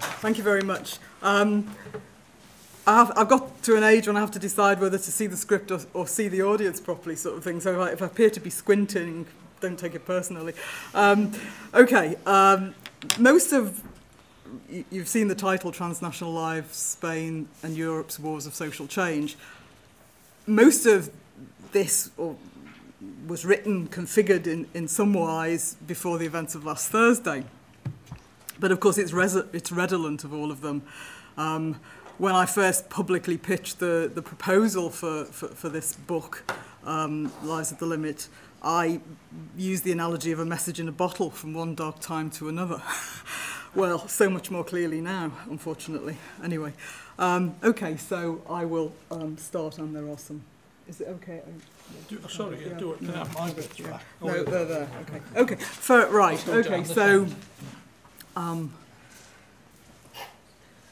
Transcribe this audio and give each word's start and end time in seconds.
Thank 0.00 0.38
you 0.38 0.44
very 0.44 0.62
much. 0.62 0.98
Um, 1.22 1.74
I 2.86 2.96
have, 2.96 3.12
I've 3.16 3.28
got 3.28 3.62
to 3.64 3.76
an 3.76 3.84
age 3.84 4.06
when 4.06 4.16
I 4.16 4.20
have 4.20 4.30
to 4.32 4.38
decide 4.38 4.80
whether 4.80 4.98
to 4.98 5.10
see 5.12 5.26
the 5.26 5.36
script 5.36 5.70
or, 5.70 5.80
or 5.94 6.06
see 6.06 6.28
the 6.28 6.42
audience 6.42 6.80
properly, 6.80 7.16
sort 7.16 7.36
of 7.36 7.44
thing. 7.44 7.60
So 7.60 7.74
if 7.74 7.88
I, 7.88 7.92
if 7.92 8.02
I 8.02 8.06
appear 8.06 8.30
to 8.30 8.40
be 8.40 8.50
squinting, 8.50 9.26
don't 9.60 9.78
take 9.78 9.94
it 9.94 10.06
personally. 10.06 10.54
Um, 10.94 11.32
okay, 11.74 12.16
um, 12.26 12.74
most 13.18 13.52
of 13.52 13.82
you've 14.90 15.08
seen 15.08 15.28
the 15.28 15.34
title 15.34 15.70
Transnational 15.70 16.32
Lives, 16.32 16.76
Spain 16.76 17.48
and 17.62 17.76
Europe's 17.76 18.18
Wars 18.18 18.46
of 18.46 18.54
Social 18.54 18.86
Change. 18.86 19.36
Most 20.46 20.86
of 20.86 21.10
this 21.72 22.10
or, 22.16 22.36
was 23.26 23.44
written, 23.44 23.88
configured 23.88 24.46
in, 24.46 24.66
in 24.74 24.88
some 24.88 25.12
wise 25.12 25.76
before 25.86 26.18
the 26.18 26.26
events 26.26 26.54
of 26.54 26.64
last 26.64 26.88
Thursday. 26.88 27.44
But 28.60 28.72
of 28.72 28.80
course, 28.80 28.98
it's, 28.98 29.12
it's 29.52 29.72
redolent 29.72 30.22
of 30.22 30.34
all 30.34 30.50
of 30.50 30.60
them. 30.60 30.82
Um, 31.38 31.80
when 32.18 32.34
I 32.34 32.44
first 32.44 32.90
publicly 32.90 33.38
pitched 33.38 33.78
the, 33.78 34.10
the 34.14 34.20
proposal 34.20 34.90
for, 34.90 35.24
for, 35.24 35.48
for 35.48 35.70
this 35.70 35.94
book, 35.94 36.52
um, 36.84 37.32
Lives 37.42 37.72
at 37.72 37.78
the 37.78 37.86
Limit, 37.86 38.28
I 38.62 39.00
used 39.56 39.84
the 39.84 39.92
analogy 39.92 40.30
of 40.32 40.38
a 40.38 40.44
message 40.44 40.78
in 40.78 40.86
a 40.88 40.92
bottle 40.92 41.30
from 41.30 41.54
one 41.54 41.74
dark 41.74 42.00
time 42.00 42.30
to 42.32 42.50
another. 42.50 42.82
well, 43.74 44.06
so 44.06 44.28
much 44.28 44.50
more 44.50 44.64
clearly 44.64 45.00
now, 45.00 45.32
unfortunately. 45.48 46.18
Anyway, 46.44 46.74
um, 47.18 47.54
okay, 47.64 47.96
so 47.96 48.42
I 48.50 48.66
will 48.66 48.92
um, 49.10 49.38
start, 49.38 49.78
and 49.78 49.96
there 49.96 50.06
are 50.10 50.18
some. 50.18 50.42
Is 50.88 51.00
it 51.00 51.08
okay? 51.08 51.40
Do, 52.08 52.20
oh, 52.22 52.28
sorry, 52.28 52.58
yeah, 52.66 52.74
do 52.78 52.92
it. 52.92 52.98
Can 52.98 53.10
I 53.14 53.18
have 53.18 53.34
my 53.34 53.52
bits 53.52 53.78
Yeah. 53.78 53.90
back? 53.90 54.02
No, 54.22 54.44
they're 54.44 54.64
there. 54.64 54.88
Okay. 55.02 55.40
Okay. 55.40 55.54
For, 55.54 56.06
right. 56.08 56.48
Okay. 56.48 56.84
So, 56.84 57.26
um, 58.36 58.72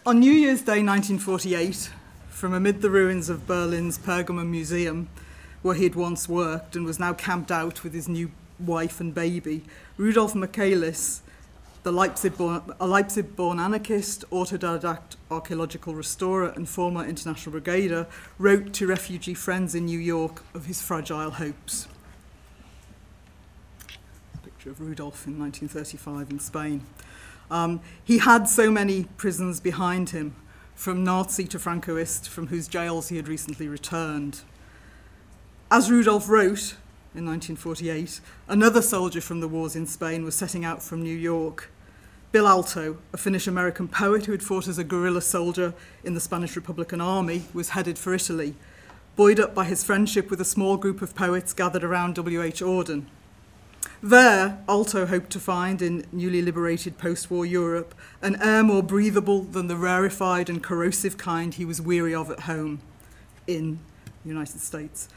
on 0.04 0.20
New 0.20 0.32
Year's 0.32 0.62
Day 0.62 0.82
1948, 0.82 1.90
from 2.30 2.54
amid 2.54 2.82
the 2.82 2.90
ruins 2.90 3.28
of 3.28 3.46
Berlin's 3.46 3.98
Pergamon 3.98 4.48
Museum, 4.48 5.08
where 5.62 5.74
he 5.74 5.84
had 5.84 5.94
once 5.94 6.28
worked 6.28 6.76
and 6.76 6.84
was 6.84 6.98
now 6.98 7.12
camped 7.12 7.50
out 7.50 7.82
with 7.82 7.92
his 7.92 8.08
new 8.08 8.30
wife 8.58 9.00
and 9.00 9.14
baby, 9.14 9.64
Rudolf 9.96 10.34
Michaelis, 10.34 11.22
the 11.82 11.92
Leipzig-born, 11.92 12.74
a 12.80 12.86
Leipzig-born 12.86 13.60
anarchist, 13.60 14.24
autodidact 14.30 15.16
archaeological 15.30 15.94
restorer 15.94 16.48
and 16.48 16.68
former 16.68 17.04
international 17.04 17.60
brigader, 17.60 18.06
wrote 18.38 18.72
to 18.74 18.86
refugee 18.86 19.34
friends 19.34 19.74
in 19.74 19.86
New 19.86 19.98
York 19.98 20.42
of 20.54 20.66
his 20.66 20.82
fragile 20.82 21.30
hopes. 21.30 21.88
Picture 24.42 24.70
of 24.70 24.80
Rudolf 24.80 25.26
in 25.26 25.38
1935 25.38 26.30
in 26.30 26.40
Spain. 26.40 26.82
Um, 27.50 27.80
he 28.02 28.18
had 28.18 28.48
so 28.48 28.70
many 28.70 29.04
prisons 29.16 29.60
behind 29.60 30.10
him, 30.10 30.36
from 30.74 31.02
Nazi 31.02 31.44
to 31.48 31.58
Francoist, 31.58 32.28
from 32.28 32.48
whose 32.48 32.68
jails 32.68 33.08
he 33.08 33.16
had 33.16 33.26
recently 33.26 33.68
returned. 33.68 34.42
As 35.70 35.90
Rudolf 35.90 36.28
wrote 36.28 36.76
in 37.14 37.26
1948, 37.26 38.20
another 38.48 38.80
soldier 38.80 39.20
from 39.20 39.40
the 39.40 39.48
wars 39.48 39.74
in 39.74 39.86
Spain 39.86 40.24
was 40.24 40.34
setting 40.34 40.64
out 40.64 40.82
from 40.82 41.02
New 41.02 41.16
York. 41.16 41.70
Bill 42.30 42.44
Aalto, 42.44 42.98
a 43.12 43.16
Finnish 43.16 43.46
American 43.46 43.88
poet 43.88 44.26
who 44.26 44.32
had 44.32 44.42
fought 44.42 44.68
as 44.68 44.78
a 44.78 44.84
guerrilla 44.84 45.22
soldier 45.22 45.74
in 46.04 46.14
the 46.14 46.20
Spanish 46.20 46.54
Republican 46.56 47.00
Army, 47.00 47.44
was 47.52 47.70
headed 47.70 47.98
for 47.98 48.14
Italy, 48.14 48.54
buoyed 49.16 49.40
up 49.40 49.54
by 49.54 49.64
his 49.64 49.82
friendship 49.82 50.30
with 50.30 50.40
a 50.40 50.44
small 50.44 50.76
group 50.76 51.02
of 51.02 51.14
poets 51.14 51.52
gathered 51.52 51.82
around 51.82 52.14
W.H. 52.14 52.60
Auden. 52.60 53.06
There, 54.02 54.62
Aalto 54.68 55.08
hoped 55.08 55.30
to 55.30 55.40
find 55.40 55.82
in 55.82 56.06
newly 56.12 56.40
liberated 56.40 56.98
post 56.98 57.32
war 57.32 57.44
Europe 57.44 57.96
an 58.22 58.40
air 58.40 58.62
more 58.62 58.82
breathable 58.82 59.42
than 59.42 59.66
the 59.66 59.76
rarefied 59.76 60.48
and 60.48 60.62
corrosive 60.62 61.18
kind 61.18 61.52
he 61.52 61.64
was 61.64 61.80
weary 61.80 62.14
of 62.14 62.30
at 62.30 62.40
home 62.40 62.80
in 63.48 63.80
the 64.22 64.28
United 64.28 64.60
States. 64.60 65.08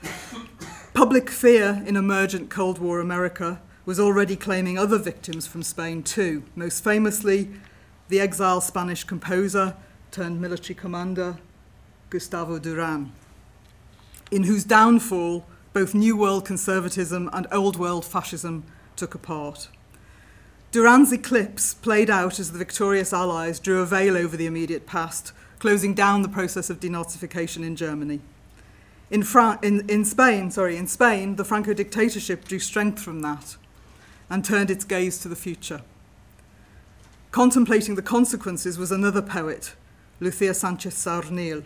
Public 0.96 1.30
fear 1.30 1.84
in 1.86 1.96
emergent 1.96 2.50
Cold 2.50 2.80
War 2.80 3.00
America 3.00 3.62
was 3.86 4.00
already 4.00 4.36
claiming 4.36 4.80
other 4.80 4.98
victims 4.98 5.46
from 5.46 5.62
Spain 5.62 6.02
too, 6.02 6.44
most 6.56 6.84
famously 6.84 7.52
the 8.10 8.20
exiled 8.20 8.64
Spanish 8.64 9.04
composer 9.04 9.76
turned 10.10 10.42
military 10.42 10.74
commander 10.74 11.38
Gustavo 12.10 12.58
Duran, 12.58 13.12
in 14.32 14.44
whose 14.44 14.64
downfall 14.64 15.46
both 15.74 15.94
New 15.94 16.18
World 16.18 16.46
conservatism 16.46 17.30
and 17.32 17.48
Old 17.52 17.78
World 17.78 18.06
fascism 18.06 18.64
took 18.96 19.16
a 19.16 19.18
part. 19.18 19.70
Duran's 20.72 21.12
eclipse 21.12 21.74
played 21.74 22.10
out 22.10 22.40
as 22.40 22.52
the 22.52 22.58
victorious 22.58 23.14
Allies 23.14 23.60
drew 23.60 23.82
a 23.82 23.86
veil 23.86 24.18
over 24.18 24.38
the 24.38 24.46
immediate 24.46 24.86
past, 24.86 25.34
closing 25.60 25.94
down 25.94 26.22
the 26.22 26.30
process 26.30 26.70
of 26.70 26.80
denazification 26.80 27.64
in 27.64 27.76
Germany. 27.76 28.22
In, 29.10 29.26
in, 29.62 29.90
in 29.90 30.06
Spain, 30.06 30.52
sorry, 30.52 30.78
in 30.78 30.88
Spain, 30.88 31.36
the 31.36 31.44
Franco 31.44 31.74
dictatorship 31.74 32.46
drew 32.46 32.60
strength 32.60 33.02
from 33.02 33.22
that 33.22 33.58
and 34.30 34.46
turned 34.46 34.72
its 34.72 34.86
gaze 34.86 35.18
to 35.20 35.28
the 35.28 35.36
future. 35.36 35.82
Contemplating 37.32 37.96
the 37.96 38.02
consequences 38.02 38.78
was 38.78 38.92
another 38.92 39.22
poet, 39.22 39.74
Lucia 40.22 40.54
Sanchez 40.54 40.96
Saornil, 40.96 41.64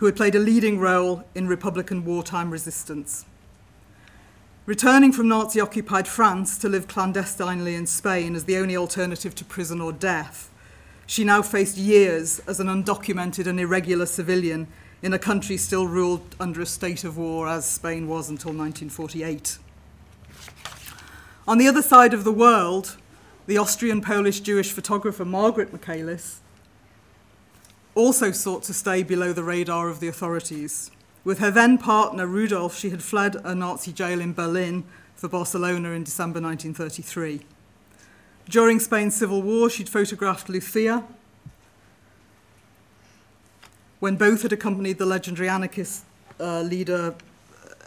who 0.00 0.06
had 0.06 0.16
played 0.16 0.34
a 0.34 0.38
leading 0.38 0.78
role 0.78 1.24
in 1.34 1.46
Republican 1.46 2.06
wartime 2.06 2.50
resistance. 2.50 3.26
Returning 4.64 5.12
from 5.12 5.28
Nazi 5.28 5.60
occupied 5.60 6.08
France 6.08 6.56
to 6.56 6.70
live 6.70 6.88
clandestinely 6.88 7.74
in 7.74 7.86
Spain 7.86 8.34
as 8.34 8.44
the 8.44 8.56
only 8.56 8.74
alternative 8.74 9.34
to 9.34 9.44
prison 9.44 9.78
or 9.78 9.92
death, 9.92 10.48
she 11.04 11.22
now 11.22 11.42
faced 11.42 11.76
years 11.76 12.38
as 12.46 12.60
an 12.60 12.66
undocumented 12.66 13.46
and 13.46 13.60
irregular 13.60 14.06
civilian 14.06 14.68
in 15.02 15.12
a 15.12 15.18
country 15.18 15.58
still 15.58 15.86
ruled 15.86 16.34
under 16.40 16.62
a 16.62 16.66
state 16.66 17.04
of 17.04 17.18
war 17.18 17.46
as 17.46 17.66
Spain 17.66 18.08
was 18.08 18.30
until 18.30 18.52
1948. 18.52 19.58
On 21.46 21.58
the 21.58 21.68
other 21.68 21.82
side 21.82 22.14
of 22.14 22.24
the 22.24 22.32
world, 22.32 22.96
the 23.46 23.58
Austrian 23.58 24.00
Polish 24.00 24.40
Jewish 24.40 24.72
photographer 24.72 25.26
Margaret 25.26 25.74
Michaelis 25.74 26.40
also 27.94 28.30
sought 28.30 28.62
to 28.64 28.74
stay 28.74 29.02
below 29.02 29.32
the 29.32 29.44
radar 29.44 29.88
of 29.88 30.00
the 30.00 30.08
authorities. 30.08 30.90
With 31.24 31.38
her 31.38 31.50
then 31.50 31.76
partner 31.78 32.26
Rudolf, 32.26 32.76
she 32.76 32.90
had 32.90 33.02
fled 33.02 33.36
a 33.44 33.54
Nazi 33.54 33.92
jail 33.92 34.20
in 34.20 34.32
Berlin 34.32 34.84
for 35.14 35.28
Barcelona 35.28 35.90
in 35.90 36.04
December 36.04 36.40
1933. 36.40 37.42
During 38.48 38.80
Spain's 38.80 39.14
civil 39.14 39.42
war, 39.42 39.68
she'd 39.68 39.88
photographed 39.88 40.48
Lucia 40.48 41.04
when 44.00 44.16
both 44.16 44.42
had 44.42 44.52
accompanied 44.52 44.98
the 44.98 45.06
legendary 45.06 45.48
anarchist 45.48 46.04
uh, 46.40 46.62
leader 46.62 47.14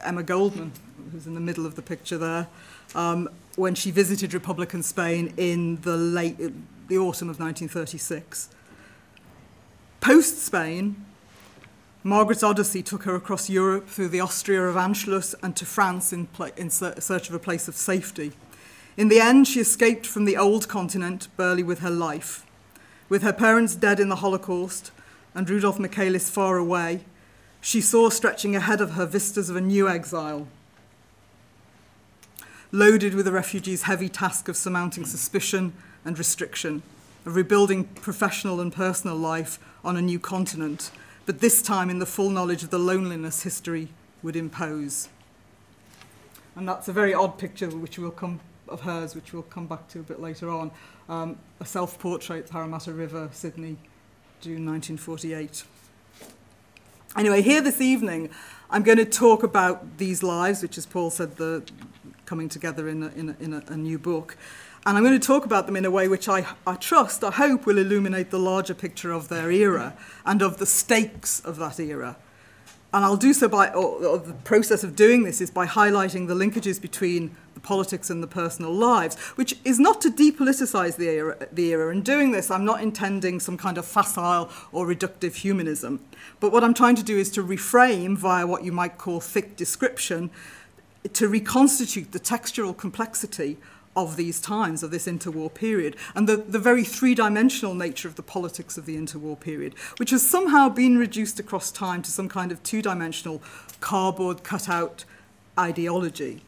Emma 0.04 0.22
Goldman, 0.22 0.72
who's 1.12 1.26
in 1.26 1.34
the 1.34 1.40
middle 1.40 1.66
of 1.66 1.76
the 1.76 1.82
picture 1.82 2.18
there, 2.18 2.48
um, 2.94 3.28
when 3.56 3.74
she 3.74 3.92
visited 3.92 4.34
Republican 4.34 4.84
Spain 4.84 5.34
in 5.38 5.82
the 5.82 5.98
late 5.98 6.38
the 6.88 6.98
autumn 6.98 7.30
of 7.30 7.40
1936. 7.40 8.50
Post 10.04 10.44
Spain, 10.44 10.98
Margaret's 12.04 12.44
odyssey 12.44 12.84
took 12.84 13.04
her 13.04 13.16
across 13.16 13.50
Europe 13.50 13.88
through 13.88 14.10
the 14.10 14.20
Austria 14.20 14.64
of 14.64 14.76
Anschluss 14.76 15.34
and 15.42 15.56
to 15.56 15.66
France 15.66 16.12
in, 16.12 16.28
in 16.58 16.70
search 16.70 17.30
of 17.30 17.34
a 17.34 17.40
place 17.40 17.70
of 17.70 17.76
safety. 17.78 18.34
In 18.98 19.08
the 19.08 19.22
end, 19.22 19.48
she 19.48 19.62
escaped 19.62 20.06
from 20.06 20.26
the 20.26 20.36
old 20.36 20.68
continent, 20.68 21.30
barely 21.38 21.64
with 21.64 21.80
her 21.80 21.90
life. 21.90 22.46
With 23.08 23.22
her 23.22 23.32
parents 23.32 23.76
dead 23.76 23.98
in 23.98 24.10
the 24.10 24.18
Holocaust 24.18 24.92
and 25.34 25.50
Rudolf 25.50 25.80
Michaelis 25.80 26.30
far 26.30 26.58
away, 26.58 27.06
she 27.62 27.80
saw 27.80 28.10
stretching 28.10 28.58
ahead 28.58 28.82
of 28.82 28.92
her 28.92 29.06
vistas 29.06 29.50
of 29.50 29.56
a 29.56 29.62
new 29.62 29.88
exile, 29.88 30.50
loaded 32.74 33.16
with 33.16 33.24
the 33.24 33.32
refugees' 33.32 33.84
heavy 33.84 34.10
task 34.10 34.50
of 34.50 34.58
surmounting 34.58 35.06
suspicion 35.06 35.72
and 36.04 36.18
restriction, 36.20 36.84
of 37.26 37.38
rebuilding 37.38 37.86
professional 37.86 38.60
and 38.60 38.74
personal 38.74 39.16
life 39.16 39.60
on 39.84 39.98
a 39.98 40.02
new 40.02 40.20
continent, 40.20 40.92
but 41.26 41.40
this 41.40 41.62
time 41.62 41.90
in 41.90 42.00
the 42.00 42.06
full 42.06 42.30
knowledge 42.30 42.64
of 42.64 42.70
the 42.70 42.80
loneliness 42.80 43.44
history 43.44 43.90
would 44.22 44.36
impose. 44.36 45.10
And 46.56 46.68
that's 46.68 46.88
a 46.88 46.94
very 46.94 47.14
odd 47.14 47.38
picture 47.38 47.70
which 47.70 47.98
will 47.98 48.12
come 48.12 48.40
of 48.68 48.82
hers, 48.82 49.16
which 49.16 49.34
we'll 49.34 49.44
come 49.44 49.68
back 49.68 49.88
to 49.90 50.00
a 50.00 50.04
bit 50.04 50.20
later 50.20 50.50
on. 50.50 50.72
Um, 51.10 51.38
a 51.60 51.66
self-portrait, 51.66 52.50
Parramatta 52.50 52.94
River, 52.94 53.30
Sydney, 53.32 53.78
June 54.42 54.66
1948. 54.66 55.64
Anyway, 57.16 57.42
here 57.42 57.62
this 57.62 57.82
evening, 57.82 58.30
I'm 58.70 58.84
going 58.84 58.98
to 58.98 59.06
talk 59.06 59.44
about 59.44 59.98
these 59.98 60.24
lives, 60.24 60.62
which, 60.64 60.78
as 60.78 60.86
Paul 60.86 61.12
said, 61.12 61.36
the 61.38 61.64
coming 62.26 62.50
together 62.50 62.88
in 62.90 63.04
a, 63.04 63.08
in 63.10 63.30
a, 63.30 63.36
in 63.40 63.54
a, 63.54 63.64
a 63.68 63.78
new 63.78 64.00
book. 64.00 64.38
And 64.86 64.98
I'm 64.98 65.04
going 65.04 65.18
to 65.18 65.28
talk 65.28 65.46
about 65.46 65.66
them 65.66 65.78
in 65.78 65.86
a 65.86 65.92
way 65.92 66.10
which 66.10 66.28
I, 66.28 66.46
I 66.68 66.76
trust, 66.76 67.24
I 67.24 67.32
hope, 67.32 67.66
will 67.66 67.78
illuminate 67.78 68.32
the 68.32 68.40
larger 68.40 68.74
picture 68.74 69.14
of 69.14 69.30
their 69.30 69.50
era 69.50 69.96
and 70.26 70.42
of 70.42 70.58
the 70.58 70.66
stakes 70.66 71.40
of 71.40 71.56
that 71.58 71.80
era. 71.80 72.18
And 72.94 73.04
I'll 73.04 73.18
do 73.18 73.34
so 73.34 73.48
by, 73.48 73.70
or, 73.70 74.06
or 74.06 74.18
the 74.20 74.34
process 74.34 74.84
of 74.84 74.96
doing 74.96 75.24
this 75.24 75.42
is 75.42 75.50
by 75.50 75.66
highlighting 75.66 76.28
the 76.28 76.36
linkages 76.36 76.80
between 76.80 77.36
the 77.56 77.60
politics 77.60 78.10
and 78.10 78.22
the 78.22 78.28
personal 78.28 78.72
lives, 78.72 79.18
which 79.36 79.58
is 79.64 79.80
not 79.80 80.02
to 80.02 80.12
depoliticize 80.12 80.98
the 80.98 81.10
era, 81.10 81.48
the 81.52 81.70
era. 81.70 81.92
In 81.92 82.02
doing 82.02 82.34
this, 82.34 82.52
I'm 82.52 82.66
not 82.66 82.84
intending 82.84 83.40
some 83.40 83.58
kind 83.58 83.78
of 83.78 83.86
facile 83.86 84.52
or 84.72 84.86
reductive 84.86 85.36
humanism. 85.36 86.02
But 86.40 86.52
what 86.52 86.64
I'm 86.64 86.76
trying 86.76 86.96
to 86.98 87.04
do 87.04 87.18
is 87.18 87.32
to 87.32 87.44
reframe 87.44 88.16
via 88.18 88.46
what 88.46 88.64
you 88.64 88.74
might 88.74 89.00
call 89.00 89.22
thick 89.22 89.56
description, 89.56 90.30
to 91.14 91.28
reconstitute 91.28 92.12
the 92.12 92.20
textural 92.20 92.78
complexity 92.78 93.58
of 93.96 94.16
these 94.16 94.40
times, 94.40 94.84
of 94.84 94.92
this 94.92 95.08
interwar 95.08 95.54
period, 95.54 95.96
and 96.16 96.28
the, 96.28 96.38
the 96.38 96.60
very 96.60 96.84
three 96.84 97.16
dimensional 97.16 97.76
nature 97.76 98.08
of 98.08 98.16
the 98.16 98.24
politics 98.24 98.78
of 98.78 98.86
the 98.86 98.98
interwar 98.98 99.40
period, 99.40 99.74
which 99.98 100.10
has 100.10 100.28
somehow 100.28 100.70
been 100.70 100.98
reduced 100.98 101.40
across 101.40 101.72
time 101.72 102.02
to 102.02 102.12
some 102.12 102.28
kind 102.28 102.52
of 102.52 102.62
two 102.64 102.82
dimensional 102.82 103.42
cardboard 103.80 104.44
cutout 104.44 105.06
ideology. 105.58 106.42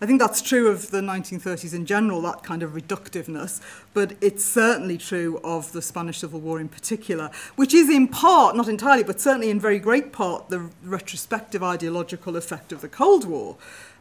I 0.00 0.06
think 0.06 0.20
that's 0.20 0.40
true 0.40 0.68
of 0.68 0.92
the 0.92 1.00
1930s 1.00 1.74
in 1.74 1.84
general, 1.84 2.22
that 2.22 2.44
kind 2.44 2.62
of 2.62 2.72
reductiveness, 2.72 3.60
but 3.94 4.14
it's 4.20 4.44
certainly 4.44 4.96
true 4.96 5.40
of 5.42 5.72
the 5.72 5.82
Spanish 5.82 6.18
Civil 6.18 6.38
War 6.38 6.60
in 6.60 6.68
particular, 6.68 7.32
which 7.56 7.74
is 7.74 7.90
in 7.90 8.06
part, 8.06 8.54
not 8.54 8.68
entirely, 8.68 9.02
but 9.02 9.20
certainly 9.20 9.50
in 9.50 9.58
very 9.58 9.80
great 9.80 10.12
part, 10.12 10.50
the 10.50 10.70
retrospective 10.84 11.64
ideological 11.64 12.36
effect 12.36 12.70
of 12.70 12.80
the 12.80 12.88
Cold 12.88 13.24
War 13.24 13.56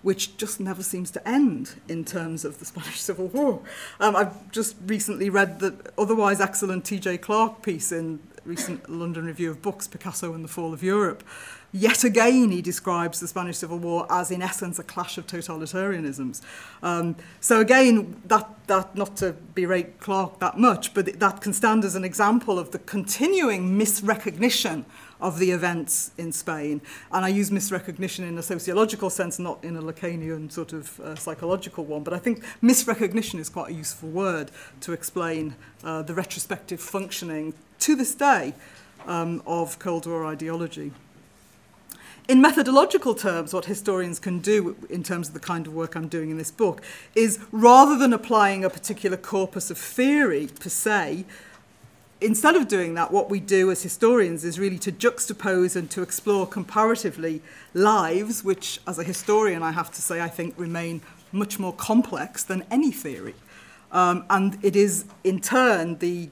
which 0.07 0.37
just 0.37 0.61
never 0.61 0.81
seems 0.81 1.11
to 1.11 1.27
end 1.27 1.75
in 1.89 2.05
terms 2.05 2.45
of 2.45 2.59
the 2.59 2.65
Spanish 2.65 3.01
Civil 3.01 3.27
War. 3.27 3.59
Um, 3.99 4.15
I've 4.15 4.49
just 4.51 4.77
recently 4.85 5.29
read 5.29 5.59
the 5.59 5.75
otherwise 5.97 6.39
excellent 6.39 6.85
T.J. 6.85 7.17
Clark 7.17 7.61
piece 7.61 7.91
in 7.91 8.19
recent 8.45 8.89
London 8.89 9.25
Review 9.25 9.51
of 9.51 9.61
Books, 9.61 9.85
Picasso 9.85 10.33
and 10.33 10.45
the 10.45 10.47
Fall 10.47 10.73
of 10.73 10.81
Europe. 10.81 11.25
Yet 11.73 12.05
again, 12.05 12.51
he 12.51 12.61
describes 12.61 13.19
the 13.19 13.27
Spanish 13.27 13.57
Civil 13.57 13.79
War 13.79 14.07
as, 14.09 14.31
in 14.31 14.41
essence, 14.41 14.79
a 14.79 14.83
clash 14.83 15.17
of 15.17 15.27
totalitarianisms. 15.27 16.41
Um, 16.81 17.17
so 17.41 17.59
again, 17.59 18.21
that, 18.27 18.49
that 18.67 18.95
not 18.95 19.17
to 19.17 19.35
berate 19.55 19.99
Clark 19.99 20.39
that 20.39 20.57
much, 20.57 20.93
but 20.93 21.19
that 21.19 21.41
can 21.41 21.51
stand 21.51 21.83
as 21.83 21.95
an 21.95 22.05
example 22.05 22.57
of 22.57 22.71
the 22.71 22.79
continuing 22.79 23.77
misrecognition 23.77 24.85
of 25.19 25.39
the 25.39 25.51
events 25.51 26.11
in 26.17 26.31
Spain. 26.31 26.81
And 27.11 27.25
I 27.25 27.29
use 27.29 27.49
misrecognition 27.49 28.27
in 28.27 28.37
a 28.37 28.43
sociological 28.43 29.09
sense, 29.09 29.39
not 29.39 29.63
in 29.63 29.75
a 29.75 29.81
Lacanian 29.81 30.51
sort 30.51 30.73
of 30.73 30.99
uh, 30.99 31.15
psychological 31.15 31.85
one, 31.85 32.03
but 32.03 32.13
I 32.13 32.19
think 32.19 32.43
misrecognition 32.61 33.39
is 33.39 33.49
quite 33.49 33.71
a 33.71 33.73
useful 33.73 34.09
word 34.09 34.51
to 34.81 34.93
explain 34.93 35.55
uh, 35.83 36.01
the 36.01 36.13
retrospective 36.13 36.79
functioning 36.79 37.53
to 37.79 37.95
this 37.95 38.15
day 38.15 38.53
um, 39.05 39.41
of 39.45 39.79
Cold 39.79 40.05
War 40.05 40.25
ideology. 40.25 40.91
In 42.27 42.41
methodological 42.41 43.15
terms, 43.15 43.53
what 43.53 43.65
historians 43.65 44.19
can 44.19 44.39
do 44.39 44.75
in 44.89 45.01
terms 45.01 45.29
of 45.29 45.33
the 45.33 45.39
kind 45.39 45.65
of 45.65 45.73
work 45.73 45.95
I'm 45.95 46.09
doing 46.09 46.29
in 46.29 46.37
this 46.37 46.51
book 46.51 46.81
is 47.15 47.39
rather 47.53 47.97
than 47.97 48.11
applying 48.11 48.65
a 48.65 48.69
particular 48.69 49.15
corpus 49.15 49.71
of 49.71 49.77
theory 49.77 50.49
per 50.59 50.67
se, 50.67 51.23
instead 52.21 52.55
of 52.55 52.67
doing 52.67 52.95
that, 52.95 53.11
what 53.11 53.29
we 53.29 53.39
do 53.39 53.69
as 53.71 53.83
historians 53.83 54.43
is 54.43 54.59
really 54.59 54.79
to 54.79 54.91
juxtapose 54.91 55.75
and 55.75 55.89
to 55.91 56.01
explore 56.01 56.47
comparatively 56.47 57.41
lives, 57.73 58.43
which, 58.43 58.79
as 58.87 58.97
a 58.99 59.03
historian, 59.03 59.63
I 59.63 59.71
have 59.71 59.91
to 59.91 60.01
say, 60.01 60.21
I 60.21 60.27
think 60.27 60.55
remain 60.57 61.01
much 61.31 61.59
more 61.59 61.73
complex 61.73 62.43
than 62.43 62.63
any 62.71 62.91
theory. 62.91 63.35
Um, 63.91 64.25
and 64.29 64.57
it 64.63 64.75
is, 64.75 65.05
in 65.23 65.39
turn, 65.39 65.97
the 65.99 66.29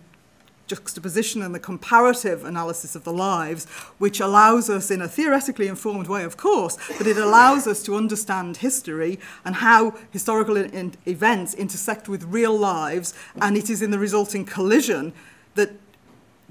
juxtaposition 0.68 1.44
and 1.44 1.54
the 1.54 1.60
comparative 1.60 2.44
analysis 2.44 2.96
of 2.96 3.04
the 3.04 3.14
lives, 3.14 3.66
which 4.00 4.20
allows 4.20 4.70
us, 4.70 4.90
in 4.90 5.02
a 5.02 5.08
theoretically 5.08 5.68
informed 5.68 6.08
way, 6.08 6.24
of 6.24 6.38
course, 6.38 6.78
but 6.98 7.06
it 7.06 7.18
allows 7.18 7.68
us 7.68 7.84
to 7.84 7.96
understand 7.96 8.58
history 8.58 9.20
and 9.46 9.58
how 9.58 9.94
historical 10.10 10.58
in- 10.58 10.72
in 10.72 10.96
events 11.06 11.54
intersect 11.54 12.10
with 12.10 12.24
real 12.24 12.58
lives, 12.58 13.14
and 13.40 13.56
it 13.56 13.70
is 13.70 13.84
in 13.84 13.92
the 13.92 14.00
resulting 14.00 14.44
collision 14.44 15.14
that 15.56 15.72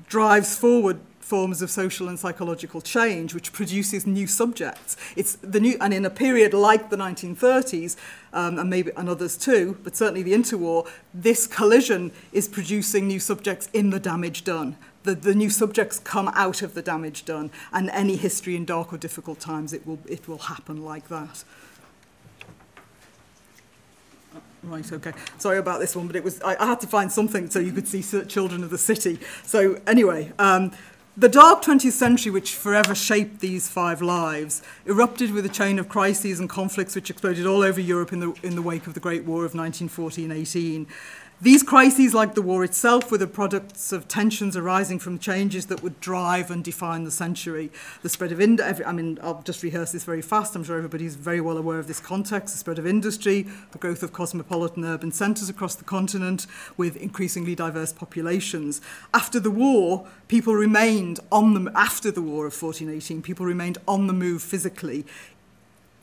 drives 0.08 0.56
forward 0.56 1.00
forms 1.24 1.62
of 1.62 1.70
social 1.70 2.08
and 2.08 2.18
psychological 2.18 2.82
change, 2.82 3.32
which 3.32 3.52
produces 3.52 4.06
new 4.06 4.26
subjects. 4.26 4.96
It's 5.16 5.36
the 5.36 5.58
new, 5.58 5.76
and 5.80 5.94
in 5.94 6.04
a 6.04 6.10
period 6.10 6.52
like 6.52 6.90
the 6.90 6.96
1930s, 6.96 7.96
um, 8.34 8.58
and 8.58 8.68
maybe 8.68 8.90
and 8.96 9.08
others 9.08 9.36
too, 9.36 9.78
but 9.82 9.96
certainly 9.96 10.22
the 10.22 10.34
interwar, 10.34 10.86
this 11.14 11.46
collision 11.46 12.12
is 12.32 12.46
producing 12.46 13.08
new 13.08 13.18
subjects 13.18 13.70
in 13.72 13.90
the 13.90 13.98
damage 13.98 14.44
done. 14.44 14.76
The, 15.04 15.14
the 15.14 15.34
new 15.34 15.50
subjects 15.50 15.98
come 15.98 16.28
out 16.34 16.62
of 16.62 16.74
the 16.74 16.82
damage 16.82 17.24
done, 17.24 17.50
and 17.72 17.88
any 17.90 18.16
history 18.16 18.54
in 18.54 18.66
dark 18.66 18.92
or 18.92 18.98
difficult 18.98 19.40
times, 19.40 19.72
it 19.72 19.86
will, 19.86 19.98
it 20.06 20.28
will 20.28 20.38
happen 20.38 20.84
like 20.84 21.08
that. 21.08 21.44
Right, 24.66 24.92
okay. 24.92 25.12
Sorry 25.38 25.58
about 25.58 25.80
this 25.80 25.94
one, 25.94 26.06
but 26.06 26.16
it 26.16 26.24
was 26.24 26.40
I, 26.42 26.56
I 26.58 26.66
had 26.66 26.80
to 26.80 26.86
find 26.86 27.12
something 27.12 27.50
so 27.50 27.58
you 27.58 27.72
could 27.72 27.86
see 27.86 28.02
Children 28.24 28.64
of 28.64 28.70
the 28.70 28.78
City. 28.78 29.18
So 29.42 29.80
anyway, 29.86 30.32
um, 30.38 30.72
the 31.16 31.28
dark 31.28 31.62
20th 31.62 31.92
century, 31.92 32.32
which 32.32 32.56
forever 32.56 32.92
shaped 32.92 33.38
these 33.38 33.68
five 33.68 34.02
lives, 34.02 34.62
erupted 34.84 35.30
with 35.30 35.46
a 35.46 35.48
chain 35.48 35.78
of 35.78 35.88
crises 35.88 36.40
and 36.40 36.50
conflicts 36.50 36.96
which 36.96 37.08
exploded 37.08 37.46
all 37.46 37.62
over 37.62 37.80
Europe 37.80 38.12
in 38.12 38.18
the, 38.18 38.34
in 38.42 38.56
the 38.56 38.62
wake 38.62 38.88
of 38.88 38.94
the 38.94 39.00
Great 39.00 39.24
War 39.24 39.44
of 39.44 39.54
1914 39.54 40.32
18. 40.32 40.86
These 41.40 41.64
crises, 41.64 42.14
like 42.14 42.34
the 42.34 42.42
war 42.42 42.62
itself, 42.62 43.10
were 43.10 43.18
the 43.18 43.26
products 43.26 43.92
of 43.92 44.06
tensions 44.06 44.56
arising 44.56 45.00
from 45.00 45.18
changes 45.18 45.66
that 45.66 45.82
would 45.82 45.98
drive 46.00 46.48
and 46.48 46.62
define 46.62 47.02
the 47.02 47.10
century. 47.10 47.72
The 48.02 48.08
spread 48.08 48.30
of, 48.30 48.40
ind- 48.40 48.60
I 48.60 48.92
mean, 48.92 49.18
I'll 49.20 49.42
just 49.42 49.62
rehearse 49.64 49.90
this 49.90 50.04
very 50.04 50.22
fast. 50.22 50.54
I'm 50.54 50.62
sure 50.62 50.76
everybody's 50.76 51.16
very 51.16 51.40
well 51.40 51.58
aware 51.58 51.80
of 51.80 51.88
this 51.88 51.98
context. 51.98 52.54
The 52.54 52.58
spread 52.58 52.78
of 52.78 52.86
industry, 52.86 53.48
the 53.72 53.78
growth 53.78 54.04
of 54.04 54.12
cosmopolitan 54.12 54.84
urban 54.84 55.10
centres 55.10 55.48
across 55.48 55.74
the 55.74 55.84
continent 55.84 56.46
with 56.76 56.96
increasingly 56.96 57.56
diverse 57.56 57.92
populations. 57.92 58.80
After 59.12 59.40
the 59.40 59.50
war, 59.50 60.06
people 60.28 60.54
remained 60.54 61.18
on 61.32 61.64
the, 61.64 61.72
after 61.74 62.12
the 62.12 62.22
war 62.22 62.46
of 62.46 62.54
1418, 62.62 63.22
people 63.22 63.44
remained 63.44 63.78
on 63.88 64.06
the 64.06 64.12
move 64.12 64.40
physically 64.40 65.04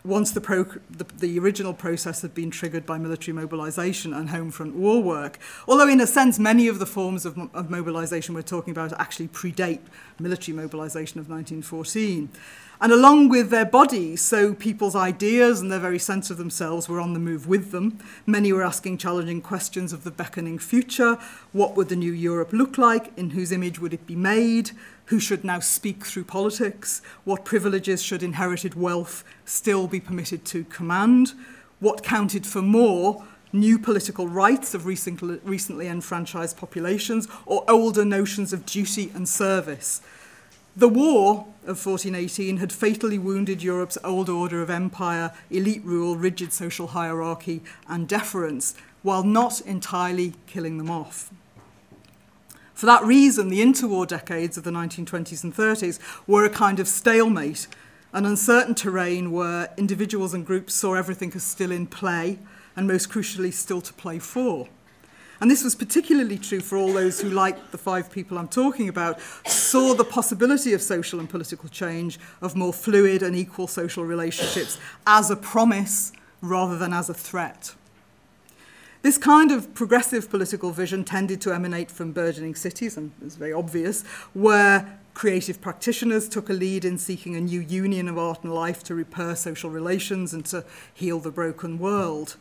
once 0.03 0.31
the, 0.31 0.41
pro, 0.41 0.63
the, 0.89 1.05
the 1.19 1.37
original 1.39 1.73
process 1.73 2.21
had 2.21 2.33
been 2.33 2.49
triggered 2.49 2.85
by 2.85 2.97
military 2.97 3.33
mobilization 3.33 4.13
and 4.13 4.29
home 4.29 4.51
front 4.51 4.75
war 4.75 5.01
work. 5.01 5.37
Although, 5.67 5.87
in 5.87 6.01
a 6.01 6.07
sense, 6.07 6.39
many 6.39 6.67
of 6.67 6.79
the 6.79 6.85
forms 6.85 7.25
of, 7.25 7.37
of 7.53 7.69
mobilization 7.69 8.33
we're 8.33 8.41
talking 8.41 8.71
about 8.71 8.93
actually 8.99 9.27
predate 9.27 9.81
military 10.19 10.55
mobilization 10.55 11.19
of 11.19 11.29
1914. 11.29 12.29
And 12.83 12.91
along 12.91 13.29
with 13.29 13.51
their 13.51 13.65
bodies, 13.65 14.21
so 14.21 14.55
people's 14.55 14.95
ideas 14.95 15.61
and 15.61 15.71
their 15.71 15.79
very 15.79 15.99
sense 15.99 16.31
of 16.31 16.37
themselves 16.37 16.89
were 16.89 16.99
on 16.99 17.13
the 17.13 17.19
move 17.19 17.45
with 17.47 17.69
them. 17.69 17.99
Many 18.25 18.51
were 18.51 18.63
asking 18.63 18.97
challenging 18.97 19.39
questions 19.39 19.93
of 19.93 20.03
the 20.03 20.09
beckoning 20.09 20.57
future. 20.57 21.19
What 21.51 21.75
would 21.75 21.89
the 21.89 21.95
new 21.95 22.11
Europe 22.11 22.51
look 22.51 22.79
like? 22.79 23.15
In 23.15 23.29
whose 23.29 23.51
image 23.51 23.77
would 23.77 23.93
it 23.93 24.07
be 24.07 24.15
made? 24.15 24.71
Who 25.05 25.19
should 25.19 25.43
now 25.43 25.59
speak 25.59 26.07
through 26.07 26.23
politics? 26.23 27.03
What 27.23 27.45
privileges 27.45 28.01
should 28.01 28.23
inherited 28.23 28.73
wealth 28.73 29.23
still 29.45 29.85
be 29.85 29.99
permitted 29.99 30.43
to 30.45 30.63
command? 30.63 31.33
What 31.79 32.01
counted 32.01 32.47
for 32.47 32.63
more? 32.63 33.23
New 33.53 33.77
political 33.77 34.27
rights 34.27 34.73
of 34.73 34.87
recently, 34.87 35.39
recently 35.43 35.87
enfranchised 35.87 36.57
populations 36.57 37.27
or 37.45 37.63
older 37.69 38.03
notions 38.03 38.53
of 38.53 38.65
duty 38.65 39.11
and 39.13 39.29
service? 39.29 40.01
The 40.75 40.87
war 40.87 41.47
of 41.63 41.85
1418 41.85 42.57
had 42.57 42.71
fatally 42.71 43.19
wounded 43.19 43.61
Europe's 43.61 43.97
old 44.05 44.29
order 44.29 44.61
of 44.61 44.69
empire, 44.69 45.33
elite 45.49 45.83
rule, 45.83 46.15
rigid 46.15 46.53
social 46.53 46.87
hierarchy, 46.87 47.61
and 47.89 48.07
deference, 48.07 48.73
while 49.03 49.23
not 49.23 49.59
entirely 49.61 50.33
killing 50.47 50.77
them 50.77 50.89
off. 50.89 51.29
For 52.73 52.85
that 52.85 53.03
reason, 53.03 53.49
the 53.49 53.61
interwar 53.61 54.07
decades 54.07 54.57
of 54.57 54.63
the 54.63 54.71
1920s 54.71 55.43
and 55.43 55.53
30s 55.53 55.99
were 56.25 56.45
a 56.45 56.49
kind 56.49 56.79
of 56.79 56.87
stalemate, 56.87 57.67
an 58.13 58.25
uncertain 58.25 58.73
terrain 58.73 59.31
where 59.31 59.73
individuals 59.77 60.33
and 60.33 60.45
groups 60.45 60.73
saw 60.73 60.93
everything 60.93 61.33
as 61.35 61.43
still 61.43 61.71
in 61.71 61.85
play, 61.85 62.39
and 62.77 62.87
most 62.87 63.09
crucially, 63.09 63.51
still 63.51 63.81
to 63.81 63.93
play 63.93 64.19
for. 64.19 64.69
And 65.41 65.49
this 65.49 65.63
was 65.63 65.73
particularly 65.73 66.37
true 66.37 66.61
for 66.61 66.77
all 66.77 66.93
those 66.93 67.19
who, 67.19 67.31
like 67.31 67.71
the 67.71 67.77
five 67.77 68.11
people 68.11 68.37
I'm 68.37 68.47
talking 68.47 68.87
about, 68.87 69.19
saw 69.47 69.95
the 69.95 70.05
possibility 70.05 70.73
of 70.73 70.83
social 70.83 71.19
and 71.19 71.27
political 71.27 71.67
change, 71.67 72.19
of 72.41 72.55
more 72.55 72.71
fluid 72.71 73.23
and 73.23 73.35
equal 73.35 73.65
social 73.65 74.05
relationships 74.05 74.77
as 75.07 75.31
a 75.31 75.35
promise 75.35 76.11
rather 76.41 76.77
than 76.77 76.93
as 76.93 77.09
a 77.09 77.13
threat. 77.15 77.73
This 79.01 79.17
kind 79.17 79.51
of 79.51 79.73
progressive 79.73 80.29
political 80.29 80.69
vision 80.69 81.03
tended 81.03 81.41
to 81.41 81.53
emanate 81.53 81.89
from 81.89 82.11
burgeoning 82.11 82.53
cities, 82.53 82.95
and 82.95 83.11
it's 83.25 83.35
very 83.35 83.51
obvious, 83.51 84.03
where 84.33 84.99
creative 85.15 85.59
practitioners 85.59 86.29
took 86.29 86.51
a 86.51 86.53
lead 86.53 86.85
in 86.85 86.99
seeking 86.99 87.35
a 87.35 87.41
new 87.41 87.61
union 87.61 88.07
of 88.07 88.19
art 88.19 88.43
and 88.43 88.53
life 88.53 88.83
to 88.83 88.93
repair 88.93 89.35
social 89.35 89.71
relations 89.71 90.33
and 90.33 90.45
to 90.45 90.63
heal 90.93 91.19
the 91.19 91.31
broken 91.31 91.79
world. 91.79 92.37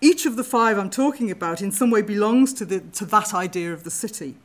Each 0.00 0.24
of 0.24 0.36
the 0.36 0.44
five 0.44 0.78
I'm 0.78 0.90
talking 0.90 1.30
about 1.30 1.60
in 1.60 1.72
some 1.72 1.90
way 1.90 2.00
belongs 2.00 2.54
to, 2.54 2.64
the, 2.64 2.80
to 2.80 3.04
that 3.06 3.34
idea 3.34 3.72
of 3.72 3.84
the 3.84 3.90
city. 3.90 4.36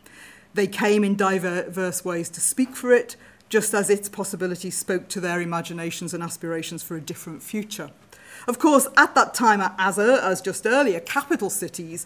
They 0.53 0.67
came 0.67 1.03
in 1.03 1.15
diverse 1.15 2.03
ways 2.03 2.29
to 2.29 2.41
speak 2.41 2.75
for 2.75 2.91
it, 2.91 3.15
just 3.47 3.74
as 3.74 3.89
its 3.89 4.09
possibilities 4.09 4.77
spoke 4.77 5.07
to 5.09 5.19
their 5.19 5.39
imaginations 5.39 6.13
and 6.13 6.24
aspirations 6.24 6.83
for 6.83 6.95
a 6.95 7.01
different 7.01 7.41
future. 7.43 7.91
Of 8.47 8.59
course, 8.59 8.88
at 8.97 9.15
that 9.15 9.33
time, 9.33 9.62
as, 9.77 9.97
as 9.97 10.41
just 10.41 10.65
earlier, 10.65 11.00
capital 11.00 11.50
cities 11.50 12.05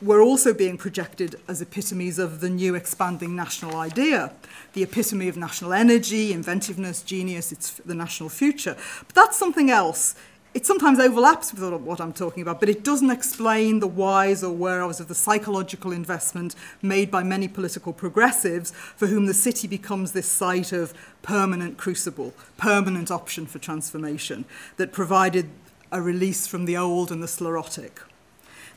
were 0.00 0.20
also 0.20 0.52
being 0.52 0.76
projected 0.76 1.36
as 1.46 1.62
epitomes 1.62 2.18
of 2.18 2.40
the 2.40 2.50
new 2.50 2.74
expanding 2.74 3.36
national 3.36 3.76
idea, 3.76 4.32
the 4.72 4.82
epitome 4.82 5.28
of 5.28 5.36
national 5.36 5.72
energy, 5.72 6.32
inventiveness, 6.32 7.02
genius, 7.02 7.52
it's 7.52 7.74
the 7.84 7.94
national 7.94 8.28
future. 8.28 8.76
But 9.06 9.14
that's 9.14 9.36
something 9.36 9.70
else. 9.70 10.16
It 10.54 10.66
sometimes 10.66 10.98
overlaps 10.98 11.54
with 11.54 11.62
what 11.80 11.98
I'm 11.98 12.12
talking 12.12 12.42
about, 12.42 12.60
but 12.60 12.68
it 12.68 12.84
doesn't 12.84 13.10
explain 13.10 13.80
the 13.80 13.86
whys 13.86 14.44
or 14.44 14.54
whereas 14.54 15.00
of 15.00 15.08
the 15.08 15.14
psychological 15.14 15.92
investment 15.92 16.54
made 16.82 17.10
by 17.10 17.22
many 17.22 17.48
political 17.48 17.94
progressives 17.94 18.70
for 18.70 19.06
whom 19.06 19.24
the 19.24 19.34
city 19.34 19.66
becomes 19.66 20.12
this 20.12 20.26
site 20.26 20.70
of 20.70 20.92
permanent 21.22 21.78
crucible, 21.78 22.34
permanent 22.58 23.10
option 23.10 23.46
for 23.46 23.58
transformation 23.58 24.44
that 24.76 24.92
provided 24.92 25.48
a 25.90 26.02
release 26.02 26.46
from 26.46 26.66
the 26.66 26.76
old 26.76 27.10
and 27.10 27.22
the 27.22 27.28
sclerotic. 27.28 28.00